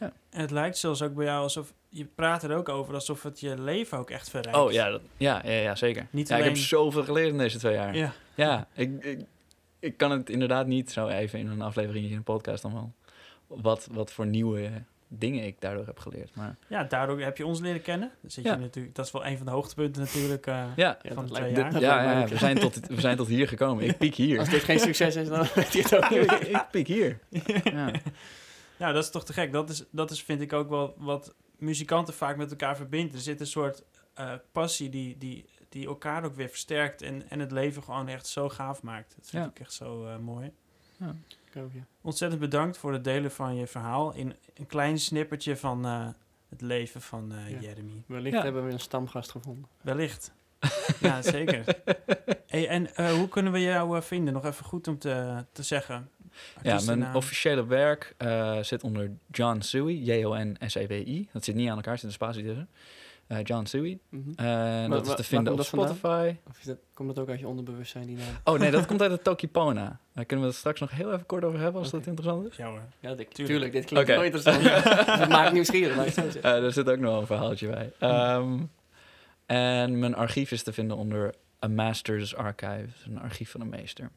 En 0.00 0.40
het 0.40 0.50
lijkt 0.50 0.78
zelfs 0.78 1.02
ook 1.02 1.14
bij 1.14 1.24
jou 1.24 1.42
alsof... 1.42 1.72
Je 1.88 2.04
praat 2.04 2.42
er 2.42 2.56
ook 2.56 2.68
over 2.68 2.94
alsof 2.94 3.22
het 3.22 3.40
je 3.40 3.60
leven 3.60 3.98
ook 3.98 4.10
echt 4.10 4.30
verrijkt. 4.30 4.58
Oh 4.58 4.72
ja, 4.72 4.90
dat, 4.90 5.00
ja, 5.16 5.42
ja, 5.44 5.50
ja, 5.52 5.74
zeker. 5.74 6.06
Niet 6.10 6.28
ja, 6.28 6.36
ik 6.36 6.42
heb 6.42 6.52
alleen- 6.52 6.64
zoveel 6.64 7.04
geleerd 7.04 7.28
in 7.28 7.38
deze 7.38 7.58
twee 7.58 7.74
jaar. 7.74 7.96
Ja. 7.96 8.12
Ja, 8.34 8.68
ik, 8.74 9.04
ik, 9.04 9.20
ik 9.78 9.96
kan 9.96 10.10
het 10.10 10.30
inderdaad 10.30 10.66
niet 10.66 10.90
zo 10.90 11.08
even 11.08 11.38
in 11.38 11.48
een 11.48 11.62
aflevering 11.62 12.10
in 12.10 12.16
een 12.16 12.22
podcast 12.22 12.62
dan 12.62 12.72
wel. 12.72 12.92
Wat, 13.46 13.88
wat 13.90 14.12
voor 14.12 14.26
nieuwe 14.26 14.70
dingen 15.18 15.44
ik 15.44 15.56
daardoor 15.60 15.86
heb 15.86 15.98
geleerd. 15.98 16.34
Maar 16.34 16.56
ja, 16.68 16.84
daardoor 16.84 17.20
heb 17.20 17.36
je 17.36 17.46
ons 17.46 17.60
leren 17.60 17.82
kennen. 17.82 18.10
Zit 18.26 18.44
Ja. 18.44 18.52
je 18.54 18.58
natuurlijk, 18.60 18.94
dat 18.94 19.06
is 19.06 19.12
wel 19.12 19.26
een 19.26 19.36
van 19.36 19.46
de 19.46 19.52
hoogtepunten 19.52 20.02
natuurlijk. 20.02 20.46
eh, 20.46 20.64
ja, 20.76 20.98
Ja, 21.02 21.14
Van 21.14 21.30
lijkt, 21.32 21.48
twee 21.48 21.52
jaar. 21.52 21.80
ja, 21.80 22.20
ja, 22.20 22.26
we, 22.28 22.36
zijn 22.36 22.58
tot, 22.58 22.86
we 22.86 23.00
zijn 23.00 23.16
tot 23.16 23.28
hier 23.28 23.48
gekomen. 23.48 23.84
Ik 23.84 23.98
piek 23.98 24.14
hier. 24.14 24.38
Als 24.38 24.48
dit 24.48 24.62
geen 24.62 24.78
succes 24.78 25.16
is, 25.16 25.28
dan 25.28 25.46
weet 25.54 25.72
je 25.72 25.82
het 25.82 25.96
ook 25.96 26.04
ik, 26.04 26.30
niet. 26.40 26.48
ik 26.48 26.66
piek 26.70 26.86
hier. 26.86 27.18
Ja. 27.64 27.90
Nou, 28.78 28.94
dat 28.94 29.04
is 29.04 29.10
toch 29.10 29.24
te 29.24 29.32
gek. 29.32 29.52
Dat 29.52 29.70
is, 29.70 29.84
dat 29.90 30.10
is 30.10 30.22
vind 30.22 30.40
ik 30.40 30.52
ook 30.52 30.68
wel 30.68 30.94
wat 30.98 31.34
muzikanten 31.58 32.14
vaak 32.14 32.36
met 32.36 32.50
elkaar 32.50 32.76
verbindt. 32.76 33.14
Er 33.14 33.20
zit 33.20 33.40
een 33.40 33.46
soort 33.46 33.82
eh, 34.14 34.32
passie 34.52 34.88
die, 34.88 35.18
die, 35.18 35.44
die 35.68 35.86
elkaar 35.86 36.24
ook 36.24 36.34
weer 36.34 36.48
versterkt 36.48 37.02
en, 37.02 37.22
en 37.30 37.38
het 37.40 37.52
leven 37.52 37.82
gewoon 37.82 38.08
echt 38.08 38.26
zo 38.26 38.48
gaaf 38.48 38.82
maakt. 38.82 39.14
Dat 39.16 39.28
vind 39.30 39.44
Ja. 39.44 39.50
ik 39.50 39.58
echt 39.60 39.72
zo 39.72 40.06
eh, 40.06 40.16
mooi. 40.18 40.46
Ik 41.00 41.06
ook, 41.56 41.72
ja. 41.72 41.86
Ontzettend 42.00 42.40
bedankt 42.40 42.76
voor 42.78 42.92
het 42.92 43.04
delen 43.04 43.30
van 43.30 43.54
je 43.56 43.66
verhaal 43.66 44.14
in 44.14 44.34
een 44.54 44.66
klein 44.66 44.98
snippertje 44.98 45.56
van 45.56 45.84
eh, 45.86 46.08
het 46.48 46.60
leven 46.60 47.00
van 47.02 47.32
eh, 47.32 47.50
Ja. 47.50 47.58
Jeremy. 47.60 48.02
Wellicht 48.06 48.36
Ja. 48.36 48.42
hebben 48.42 48.66
we 48.66 48.72
een 48.72 48.80
stamgast 48.80 49.30
gevonden. 49.30 49.68
Wellicht. 49.80 50.32
ja, 51.00 51.22
zeker. 51.22 51.64
Hey, 52.46 52.68
en 52.68 52.94
eh, 52.96 53.12
hoe 53.12 53.28
kunnen 53.28 53.52
we 53.52 53.60
jou 53.60 53.96
eh, 53.96 54.02
vinden? 54.02 54.34
Nog 54.34 54.44
even 54.44 54.64
goed 54.64 54.88
om 54.88 54.98
te, 54.98 55.44
te 55.52 55.62
zeggen. 55.62 56.10
Ja, 56.62 56.80
mijn 56.86 57.14
officiële 57.14 57.66
werk 57.66 58.14
eh, 58.16 58.58
zit 58.62 58.82
onder 58.82 59.10
John 59.30 59.60
Suey, 59.60 59.94
J-O-N-S-E-W-I. 59.94 61.28
Dat 61.32 61.44
zit 61.44 61.54
niet 61.54 61.68
aan 61.68 61.76
elkaar, 61.76 61.92
er 61.92 61.98
zit 61.98 62.08
een 62.08 62.14
spatie 62.14 62.44
tussen. 62.44 62.68
Eh, 63.26 63.38
John. 63.42 63.66
Mhm. 64.08 64.30
En 64.36 64.88
wa- 64.88 64.96
dat 64.96 65.06
is 65.08 65.14
te 65.14 65.24
vinden 65.24 65.52
op 65.52 65.58
dat? 65.58 65.66
Spotify. 65.66 66.34
Of 66.48 66.58
is 66.58 66.64
dat, 66.64 66.76
komt 66.94 67.08
dat 67.08 67.18
ook 67.18 67.28
uit 67.30 67.38
je 67.40 67.48
onderbewustzijn, 67.48 68.06
die 68.06 68.16
naam? 68.16 68.26
Oh 68.44 68.58
nee, 68.58 68.70
dat 68.70 68.86
komt 68.86 69.02
uit 69.02 69.10
het 69.10 69.24
Tokipona. 69.24 70.00
Daar 70.12 70.24
kunnen 70.24 70.44
we 70.44 70.50
het 70.50 70.60
straks 70.60 70.80
nog 70.80 70.90
heel 70.90 71.12
even 71.12 71.26
kort 71.26 71.44
over 71.44 71.60
hebben, 71.60 71.80
als 71.80 71.90
dat 71.90 72.06
interessant 72.06 72.46
is. 72.50 72.56
Ja 72.56 72.66
hoor. 72.68 72.80
Ja, 73.00 73.14
dit, 73.14 73.34
Tuurlijk. 73.34 73.46
tuurlijk. 73.48 73.72
Dit 73.72 73.84
klinkt 73.84 74.08
wel 74.08 74.22
interessant. 74.22 74.62
Het 75.20 75.28
maakt 75.28 75.52
nieuwsgierig, 75.52 76.12
zo. 76.12 76.20
Eh, 76.42 76.64
er 76.64 76.72
zit 76.72 76.90
ook 76.90 76.98
nog 76.98 77.10
wel 77.10 77.20
een 77.20 77.26
verhaaltje 77.26 77.68
bij. 77.68 77.92
Ehm, 77.98 78.58
en 79.46 79.98
mijn 79.98 80.14
archief 80.14 80.50
is 80.50 80.62
te 80.62 80.72
vinden 80.72 80.96
onder 80.96 81.34
A 81.64 81.68
Master's 81.68 82.34
Archive. 82.34 82.86
Een 83.06 83.20
archief 83.20 83.50
van 83.50 83.60
een 83.60 83.68
meester. 83.68 84.10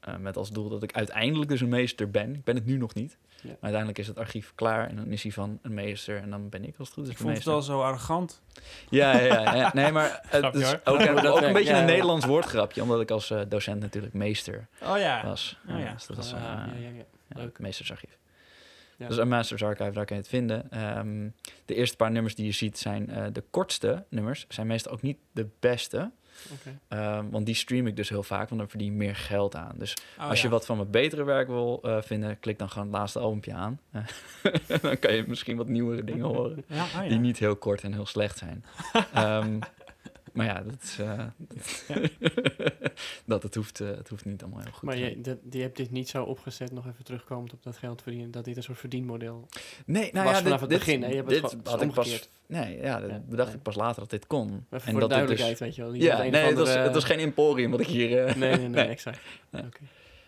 Eh, 0.00 0.16
met 0.16 0.36
als 0.36 0.50
doel 0.50 0.68
dat 0.68 0.82
ik 0.82 0.92
uiteindelijk 0.92 1.50
dus 1.50 1.60
een 1.60 1.68
meester 1.68 2.10
ben. 2.10 2.34
Ik 2.34 2.44
ben 2.44 2.54
het 2.54 2.66
nu 2.66 2.76
nog 2.76 2.94
niet. 2.94 3.18
Ja. 3.28 3.48
Maar 3.48 3.56
uiteindelijk 3.60 3.98
is 3.98 4.06
het 4.06 4.18
archief 4.18 4.52
klaar 4.54 4.88
en 4.88 4.96
dan 4.96 5.06
is 5.06 5.22
hij 5.22 5.32
van 5.32 5.58
een 5.62 5.74
meester. 5.74 6.16
En 6.16 6.30
dan 6.30 6.48
ben 6.48 6.64
ik 6.64 6.74
als 6.78 6.88
het 6.88 6.96
goed 6.96 7.04
is 7.06 7.10
Ik 7.10 7.16
vond 7.16 7.28
het 7.28 7.36
meester. 7.36 7.52
al 7.54 7.62
zo 7.62 7.82
arrogant. 7.82 8.40
Ja, 8.90 9.16
ja, 9.18 9.24
ja, 9.42 9.54
ja. 9.54 9.70
Nee, 9.74 9.92
maar 9.92 10.20
het 10.26 10.40
Grapje, 10.40 10.60
is 10.60 10.72
ook, 10.84 11.00
een, 11.00 11.26
ook 11.26 11.40
beetje 11.40 11.62
ja, 11.64 11.74
een 11.74 11.80
ja. 11.80 11.84
Nederlands 11.84 12.26
woordgrapje. 12.26 12.82
Omdat 12.82 13.00
ik 13.00 13.10
als 13.10 13.30
eh, 13.30 13.40
docent 13.48 13.80
natuurlijk 13.80 14.14
meester 14.14 14.68
Oh 14.82 14.98
ja. 14.98 15.24
was. 15.24 15.58
Oh 15.68 15.78
ja. 15.78 15.92
dus 15.92 16.06
dat 16.06 16.18
is 16.18 16.32
Ah, 16.32 16.40
eh, 16.40 16.46
ja, 16.46 16.72
ja, 16.78 16.88
ja. 16.88 16.88
ja, 16.96 17.04
Leuk. 17.28 17.44
het 17.46 17.58
meestersarchief. 17.58 18.18
Ja. 18.96 19.08
Dus 19.08 19.16
een 19.16 19.28
Masters 19.28 19.62
Archive, 19.62 19.90
daar 19.90 20.04
kan 20.04 20.16
je 20.16 20.22
het 20.22 20.30
vinden. 20.30 20.70
Ehm, 20.70 21.28
de 21.64 21.74
eerste 21.74 21.96
paar 21.96 22.10
nummers 22.10 22.34
die 22.34 22.44
je 22.46 22.52
ziet 22.52 22.78
zijn 22.78 23.10
eh, 23.10 23.26
de 23.32 23.44
kortste 23.50 24.04
nummers. 24.08 24.44
Zijn 24.48 24.66
meestal 24.66 24.92
ook 24.92 25.02
niet 25.02 25.18
de 25.32 25.48
beste. 25.60 26.10
Ehm, 26.88 27.30
want 27.30 27.46
die 27.46 27.54
stream 27.54 27.86
ik 27.86 27.96
dus 27.96 28.08
heel 28.08 28.22
vaak, 28.22 28.48
want 28.48 28.60
dan 28.60 28.70
verdien 28.70 28.92
ik 28.92 28.98
meer 28.98 29.16
geld 29.16 29.56
aan. 29.56 29.74
Dus 29.76 29.96
Oh 30.18 30.28
als 30.28 30.42
je 30.42 30.48
wat 30.48 30.66
van 30.66 30.76
mijn 30.76 30.90
betere 30.90 31.24
werk 31.24 31.48
wil 31.48 31.80
eh, 31.82 32.02
vinden, 32.02 32.40
klik 32.40 32.58
dan 32.58 32.70
gewoon 32.70 32.86
het 32.86 32.96
laatste 32.96 33.18
albumpje 33.18 33.54
aan. 33.54 33.80
dan 34.82 34.98
kan 34.98 35.14
je 35.14 35.24
misschien 35.26 35.56
wat 35.56 35.68
nieuwere 35.68 36.04
dingen 36.04 36.26
horen. 36.26 36.64
Ja, 36.66 36.84
oh 36.84 36.92
ja. 36.92 37.08
Die 37.08 37.18
niet 37.18 37.38
heel 37.38 37.56
kort 37.56 37.82
en 37.82 37.92
heel 37.92 38.06
slecht 38.06 38.38
zijn. 38.38 38.64
Ehm, 39.12 39.58
maar 40.38 40.46
ja, 40.46 40.62
dat, 40.62 40.82
is, 40.82 40.98
eh, 40.98 41.24
dat 43.24 43.42
het, 43.42 43.54
hoeft, 43.54 43.80
eh, 43.80 43.88
het 43.88 44.08
hoeft 44.08 44.24
niet 44.24 44.42
allemaal 44.42 44.60
heel 44.60 44.72
goed 44.72 44.82
Maar 44.82 44.96
je, 44.98 45.20
dat, 45.20 45.38
je 45.50 45.60
hebt 45.60 45.76
dit 45.76 45.90
niet 45.90 46.08
zo 46.08 46.22
opgezet, 46.24 46.72
nog 46.72 46.86
even 46.86 47.04
terugkomend 47.04 47.52
op 47.52 47.62
dat 47.62 47.76
geld 47.76 48.02
verdienen, 48.02 48.30
dat 48.30 48.44
dit 48.44 48.56
een 48.56 48.62
soort 48.62 48.78
verdienmodel 48.78 49.48
Nee, 49.86 50.10
nou 50.12 50.26
was 50.26 50.36
ja, 50.36 50.42
vanaf 50.42 50.60
dit, 50.60 50.70
het 50.70 50.78
begin, 50.78 51.00
dit, 51.00 51.08
hè? 51.08 51.14
Je 51.16 51.22
hebt 51.22 51.30
het 51.30 51.40
gewoon- 51.50 51.60
had 51.64 51.80
het 51.80 51.88
ik 51.88 51.94
pas... 51.94 52.28
Nee, 52.46 52.80
ja, 52.80 53.00
dat 53.00 53.10
Ja, 53.10 53.22
bedacht 53.28 53.48
nee. 53.48 53.56
ik 53.56 53.62
pas 53.62 53.74
later 53.74 54.00
dat 54.00 54.10
dit 54.10 54.26
kon. 54.26 54.66
En 54.70 54.80
voor 54.80 54.92
de 54.92 54.98
dat 54.98 55.10
duidelijkheid, 55.10 55.50
dus- 55.50 55.60
weet 55.66 55.74
je 55.74 55.82
wel. 55.82 55.94
Ja, 55.94 56.18
nee, 56.22 56.30
het 56.44 56.58
was, 56.58 56.74
het 56.74 56.94
was 56.94 57.04
geen 57.04 57.18
emporium 57.18 57.70
wat 57.70 57.80
ik 57.80 57.86
hier... 57.86 58.24
eh, 58.26 58.34
Nee, 58.34 58.56
nee, 58.56 58.68
nee, 58.68 58.86
exact. 58.96 59.18
Nee. 59.50 59.62
Oké. 59.62 59.80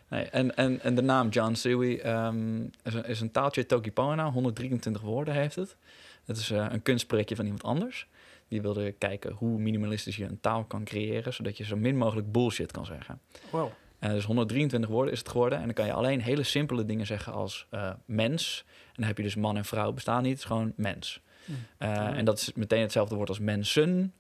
Nee, 0.09 0.25
en, 0.25 0.57
en, 0.57 0.81
en 0.81 0.95
de 0.95 1.03
naam 1.03 1.29
John 1.29 1.55
Suey 1.55 2.01
ehm, 2.01 2.63
is, 2.83 2.95
een, 2.95 3.05
is 3.05 3.21
een 3.21 3.31
taaltje 3.31 3.67
Tokipona, 3.67 4.31
123 4.31 5.03
woorden 5.03 5.35
heeft 5.35 5.57
het. 5.57 5.77
Het 6.25 6.37
is 6.37 6.51
een 6.51 6.83
kunstprojectje 6.83 7.37
van 7.37 7.45
iemand 7.45 7.63
anders. 7.63 8.07
Die 8.51 8.63
wilde 8.63 8.93
kijken 8.93 9.33
hoe 9.33 9.59
minimalistisch 9.59 10.17
je 10.17 10.25
een 10.25 10.41
taal 10.41 10.65
kan 10.65 10.85
creëren, 10.85 11.33
zodat 11.33 11.57
je 11.57 11.65
zo 11.65 11.77
min 11.77 11.97
mogelijk 11.97 12.33
bullshit 12.33 12.73
kan 12.73 12.87
zeggen. 12.87 13.21
Wow. 13.51 13.69
En 13.99 14.11
dus 14.11 14.25
123 14.25 14.91
woorden 14.91 15.13
is 15.13 15.19
het 15.19 15.29
geworden. 15.29 15.59
En 15.59 15.65
dan 15.65 15.75
kan 15.75 15.87
je 15.87 15.93
alleen 15.93 16.21
hele 16.21 16.43
simpele 16.43 16.85
dingen 16.85 17.07
zeggen 17.07 17.33
als 17.33 17.67
eh, 17.71 17.91
mens. 18.05 18.65
En 18.87 18.95
dan 18.95 19.05
heb 19.05 19.17
je 19.17 19.23
dus 19.23 19.35
man 19.35 19.57
en 19.57 19.65
vrouw 19.65 19.93
bestaan 19.93 20.23
niet, 20.23 20.31
het 20.31 20.41
is 20.41 20.45
gewoon 20.47 20.73
mens. 20.77 21.21
Hm. 21.45 21.53
Eh, 21.79 21.89
Ah. 21.99 22.17
En 22.17 22.25
dat 22.25 22.39
is 22.39 22.53
meteen 22.53 22.81
hetzelfde 22.81 23.15
woord 23.15 23.29
als 23.29 23.39
mensen. 23.39 24.15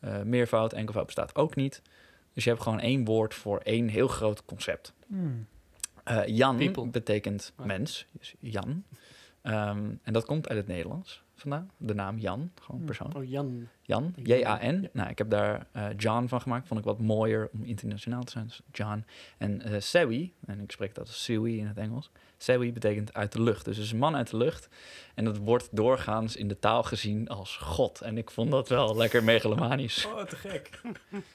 Eh, 0.00 0.22
meervoud, 0.22 0.72
enkelvoud 0.72 1.06
bestaat 1.06 1.36
ook 1.36 1.54
niet. 1.54 1.82
Dus 2.32 2.44
je 2.44 2.50
hebt 2.50 2.62
gewoon 2.62 2.80
één 2.80 3.04
woord 3.04 3.34
voor 3.34 3.58
één 3.58 3.88
heel 3.88 4.08
groot 4.08 4.44
concept. 4.44 4.92
Hmm. 5.06 5.46
Eh, 6.04 6.26
Jan 6.26 6.56
People. 6.56 6.86
betekent 6.86 7.52
mens, 7.64 8.06
dus 8.12 8.34
Jan. 8.38 8.84
Ehm, 9.42 9.90
en 10.02 10.12
dat 10.12 10.24
komt 10.24 10.48
uit 10.48 10.58
het 10.58 10.66
Nederlands 10.66 11.22
vandaan. 11.42 11.70
De 11.76 11.94
naam 11.94 12.18
Jan, 12.18 12.50
gewoon 12.60 12.76
Hmm. 12.76 12.86
persoon. 12.86 13.16
Oh, 13.16 13.24
Jan. 13.28 13.68
Jan, 13.82 14.14
Jan, 14.16 14.38
J-A-N. 14.40 14.80
ja. 14.82 14.88
Nou, 14.92 15.10
ik 15.10 15.18
heb 15.18 15.30
daar 15.30 15.66
eh, 15.72 15.86
John 15.96 16.26
van 16.26 16.40
gemaakt. 16.40 16.66
Vond 16.68 16.80
ik 16.80 16.86
wat 16.86 16.98
mooier 17.00 17.48
om 17.52 17.62
internationaal 17.64 18.22
te 18.22 18.32
zijn. 18.32 18.46
Dus 18.46 18.60
John. 18.72 19.04
En 19.38 19.62
eh 19.62 19.80
Sewi, 19.80 20.32
en 20.46 20.60
ik 20.60 20.70
spreek 20.72 20.94
dat 20.94 21.06
als 21.06 21.22
Sewi 21.24 21.58
in 21.58 21.66
het 21.66 21.76
Engels. 21.76 22.10
Sewi 22.36 22.72
betekent 22.72 23.14
uit 23.14 23.32
de 23.32 23.42
lucht. 23.42 23.64
Dus 23.64 23.76
het 23.76 23.84
is 23.84 23.92
een 23.92 23.98
man 23.98 24.16
uit 24.16 24.30
de 24.30 24.36
lucht. 24.36 24.68
En 25.14 25.24
dat 25.24 25.36
wordt 25.38 25.68
doorgaans 25.76 26.36
in 26.36 26.48
de 26.48 26.58
taal 26.58 26.82
gezien 26.82 27.28
als 27.28 27.56
God. 27.56 28.00
En 28.00 28.18
ik 28.18 28.30
vond 28.30 28.50
dat 28.50 28.68
wel 28.68 28.96
lekker 28.96 29.24
megalomanisch. 29.24 30.06
Oh, 30.06 30.22
te 30.22 30.36
gek. 30.36 30.80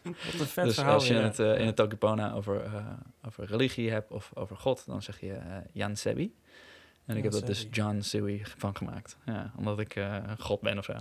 Wat 0.04 0.40
een 0.40 0.46
vet 0.46 0.66
dus 0.66 0.76
verhaal. 0.76 0.94
als 0.94 1.08
je 1.08 1.14
ja. 1.14 1.22
het 1.22 1.40
eh, 1.40 1.60
in 1.60 1.66
het 1.66 1.76
Tokipona 1.76 2.34
over, 2.34 2.64
eh, 2.64 2.86
over 3.26 3.46
religie 3.46 3.92
hebt 3.92 4.12
of 4.12 4.32
over 4.34 4.58
God, 4.58 4.84
dan 4.86 5.02
zeg 5.02 5.20
je 5.20 5.38
Jan 5.72 5.96
Sebi. 5.96 6.36
En 7.08 7.18
ik 7.18 7.24
heb 7.24 7.32
dat 7.32 7.46
dus. 7.46 7.68
John 7.72 8.00
Sebi 8.02 8.42
van 8.58 8.76
gemaakt. 8.76 9.18
Ja, 9.26 9.52
omdat 9.58 9.80
ik 9.80 9.96
eh, 9.96 10.16
een 10.28 10.40
God 10.40 10.62
ben 10.62 10.78
of 10.78 10.86
zo. 10.86 10.94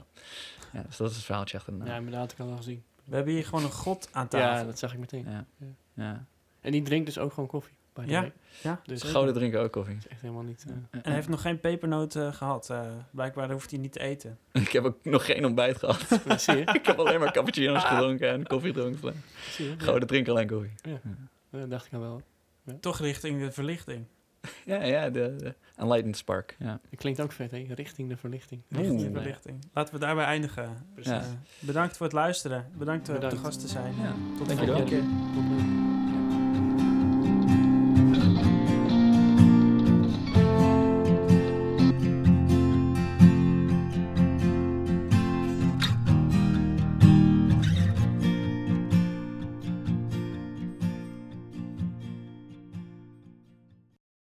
Ja, 0.72 0.82
dus 0.86 0.96
dat 0.96 1.10
is 1.10 1.16
het 1.16 1.24
verhaaltje 1.24 1.56
achter 1.56 1.72
de 1.72 1.78
naam. 1.78 1.88
Ja, 1.88 1.96
inderdaad, 1.96 2.20
had 2.20 2.32
ik 2.32 2.38
al 2.38 2.46
wel 2.46 2.56
gezien. 2.56 2.82
We 3.04 3.14
hebben 3.16 3.34
hier 3.34 3.44
gewoon 3.44 3.64
een 3.64 3.70
god 3.72 4.08
aan 4.12 4.22
Ja, 4.22 4.28
tafel. 4.28 4.66
dat 4.66 4.78
zag 4.78 4.92
ik 4.92 4.98
meteen. 4.98 5.24
Ja. 5.30 5.44
Ja. 5.56 5.66
ja. 5.94 6.24
En 6.60 6.72
die 6.72 6.82
drinkt 6.82 7.06
dus 7.06 7.18
ook 7.18 7.32
gewoon 7.32 7.48
koffie. 7.48 7.74
Ja, 8.04 8.30
ja. 8.62 8.80
Dus 8.84 9.00
Dus 9.00 9.10
goden 9.10 9.34
drinken 9.34 9.60
ook 9.60 9.72
koffie. 9.72 9.94
dat 9.94 10.04
is 10.04 10.10
echt 10.10 10.20
helemaal 10.20 10.42
niet... 10.42 10.64
eh, 10.68 10.72
En 10.90 11.00
hij 11.02 11.12
heeft 11.14 11.28
nog 11.28 11.40
geen 11.40 11.60
pepernoot 11.60 12.14
eh, 12.14 12.32
gehad. 12.32 12.70
eh 12.70 12.80
blijkbaar 13.10 13.50
hoeft 13.50 13.70
hij 13.70 13.78
niet 13.80 13.92
te 13.92 14.00
eten. 14.00 14.38
Ik 14.52 14.72
heb 14.72 14.84
ook 14.84 14.98
nog 15.04 15.24
geen 15.26 15.44
ontbijt 15.44 15.78
gehad. 15.78 16.08
nou, 16.26 16.38
zie 16.38 16.54
je? 16.56 16.60
ik 16.80 16.86
heb 16.86 16.98
alleen 16.98 17.20
maar 17.20 17.32
cappuccino's 17.32 17.84
gedronken 17.84 18.28
en 18.30 18.46
koffie 18.46 18.72
gedronken. 18.72 19.22
Ja, 19.58 19.74
Goden 19.78 20.08
drinken 20.08 20.32
alleen 20.32 20.46
koffie. 20.48 20.72
dat 21.50 21.70
dacht 21.70 21.86
ik 21.86 21.92
al 21.92 22.00
wel. 22.00 22.22
Toch 22.80 22.98
richting 22.98 23.40
de 23.40 23.52
verlichting. 23.52 24.04
Ja, 24.64 24.82
ja, 24.84 25.10
de, 25.10 25.36
de 25.36 25.54
Enlightened 25.76 26.16
Spark. 26.16 26.56
Ja. 26.58 26.80
Dat 26.90 27.00
klinkt 27.00 27.20
ook 27.20 27.32
vet, 27.32 27.50
hè? 27.50 27.66
Richting 27.74 28.08
de 28.08 28.16
verlichting. 28.16 28.62
Richting 28.68 29.00
de 29.02 29.10
verlichting. 29.12 29.64
Laten 29.72 29.94
we 29.94 30.00
daarbij 30.00 30.24
eindigen. 30.24 30.76
Ja. 30.96 31.20
Eh, 31.20 31.26
bedankt 31.58 31.96
voor 31.96 32.06
het 32.06 32.14
luisteren. 32.14 32.66
Bedankt, 32.78 33.08
eh, 33.08 33.14
om 33.14 33.20
Bedankt. 33.20 33.36
te 33.36 33.44
gast 33.44 33.60
te 33.60 33.68
zijn. 33.68 33.94
Ja. 34.02 34.12
Tot 34.38 34.48
de 34.48 34.56
volgende 34.56 34.84
keer. 34.84 35.02
Tot, 35.34 35.75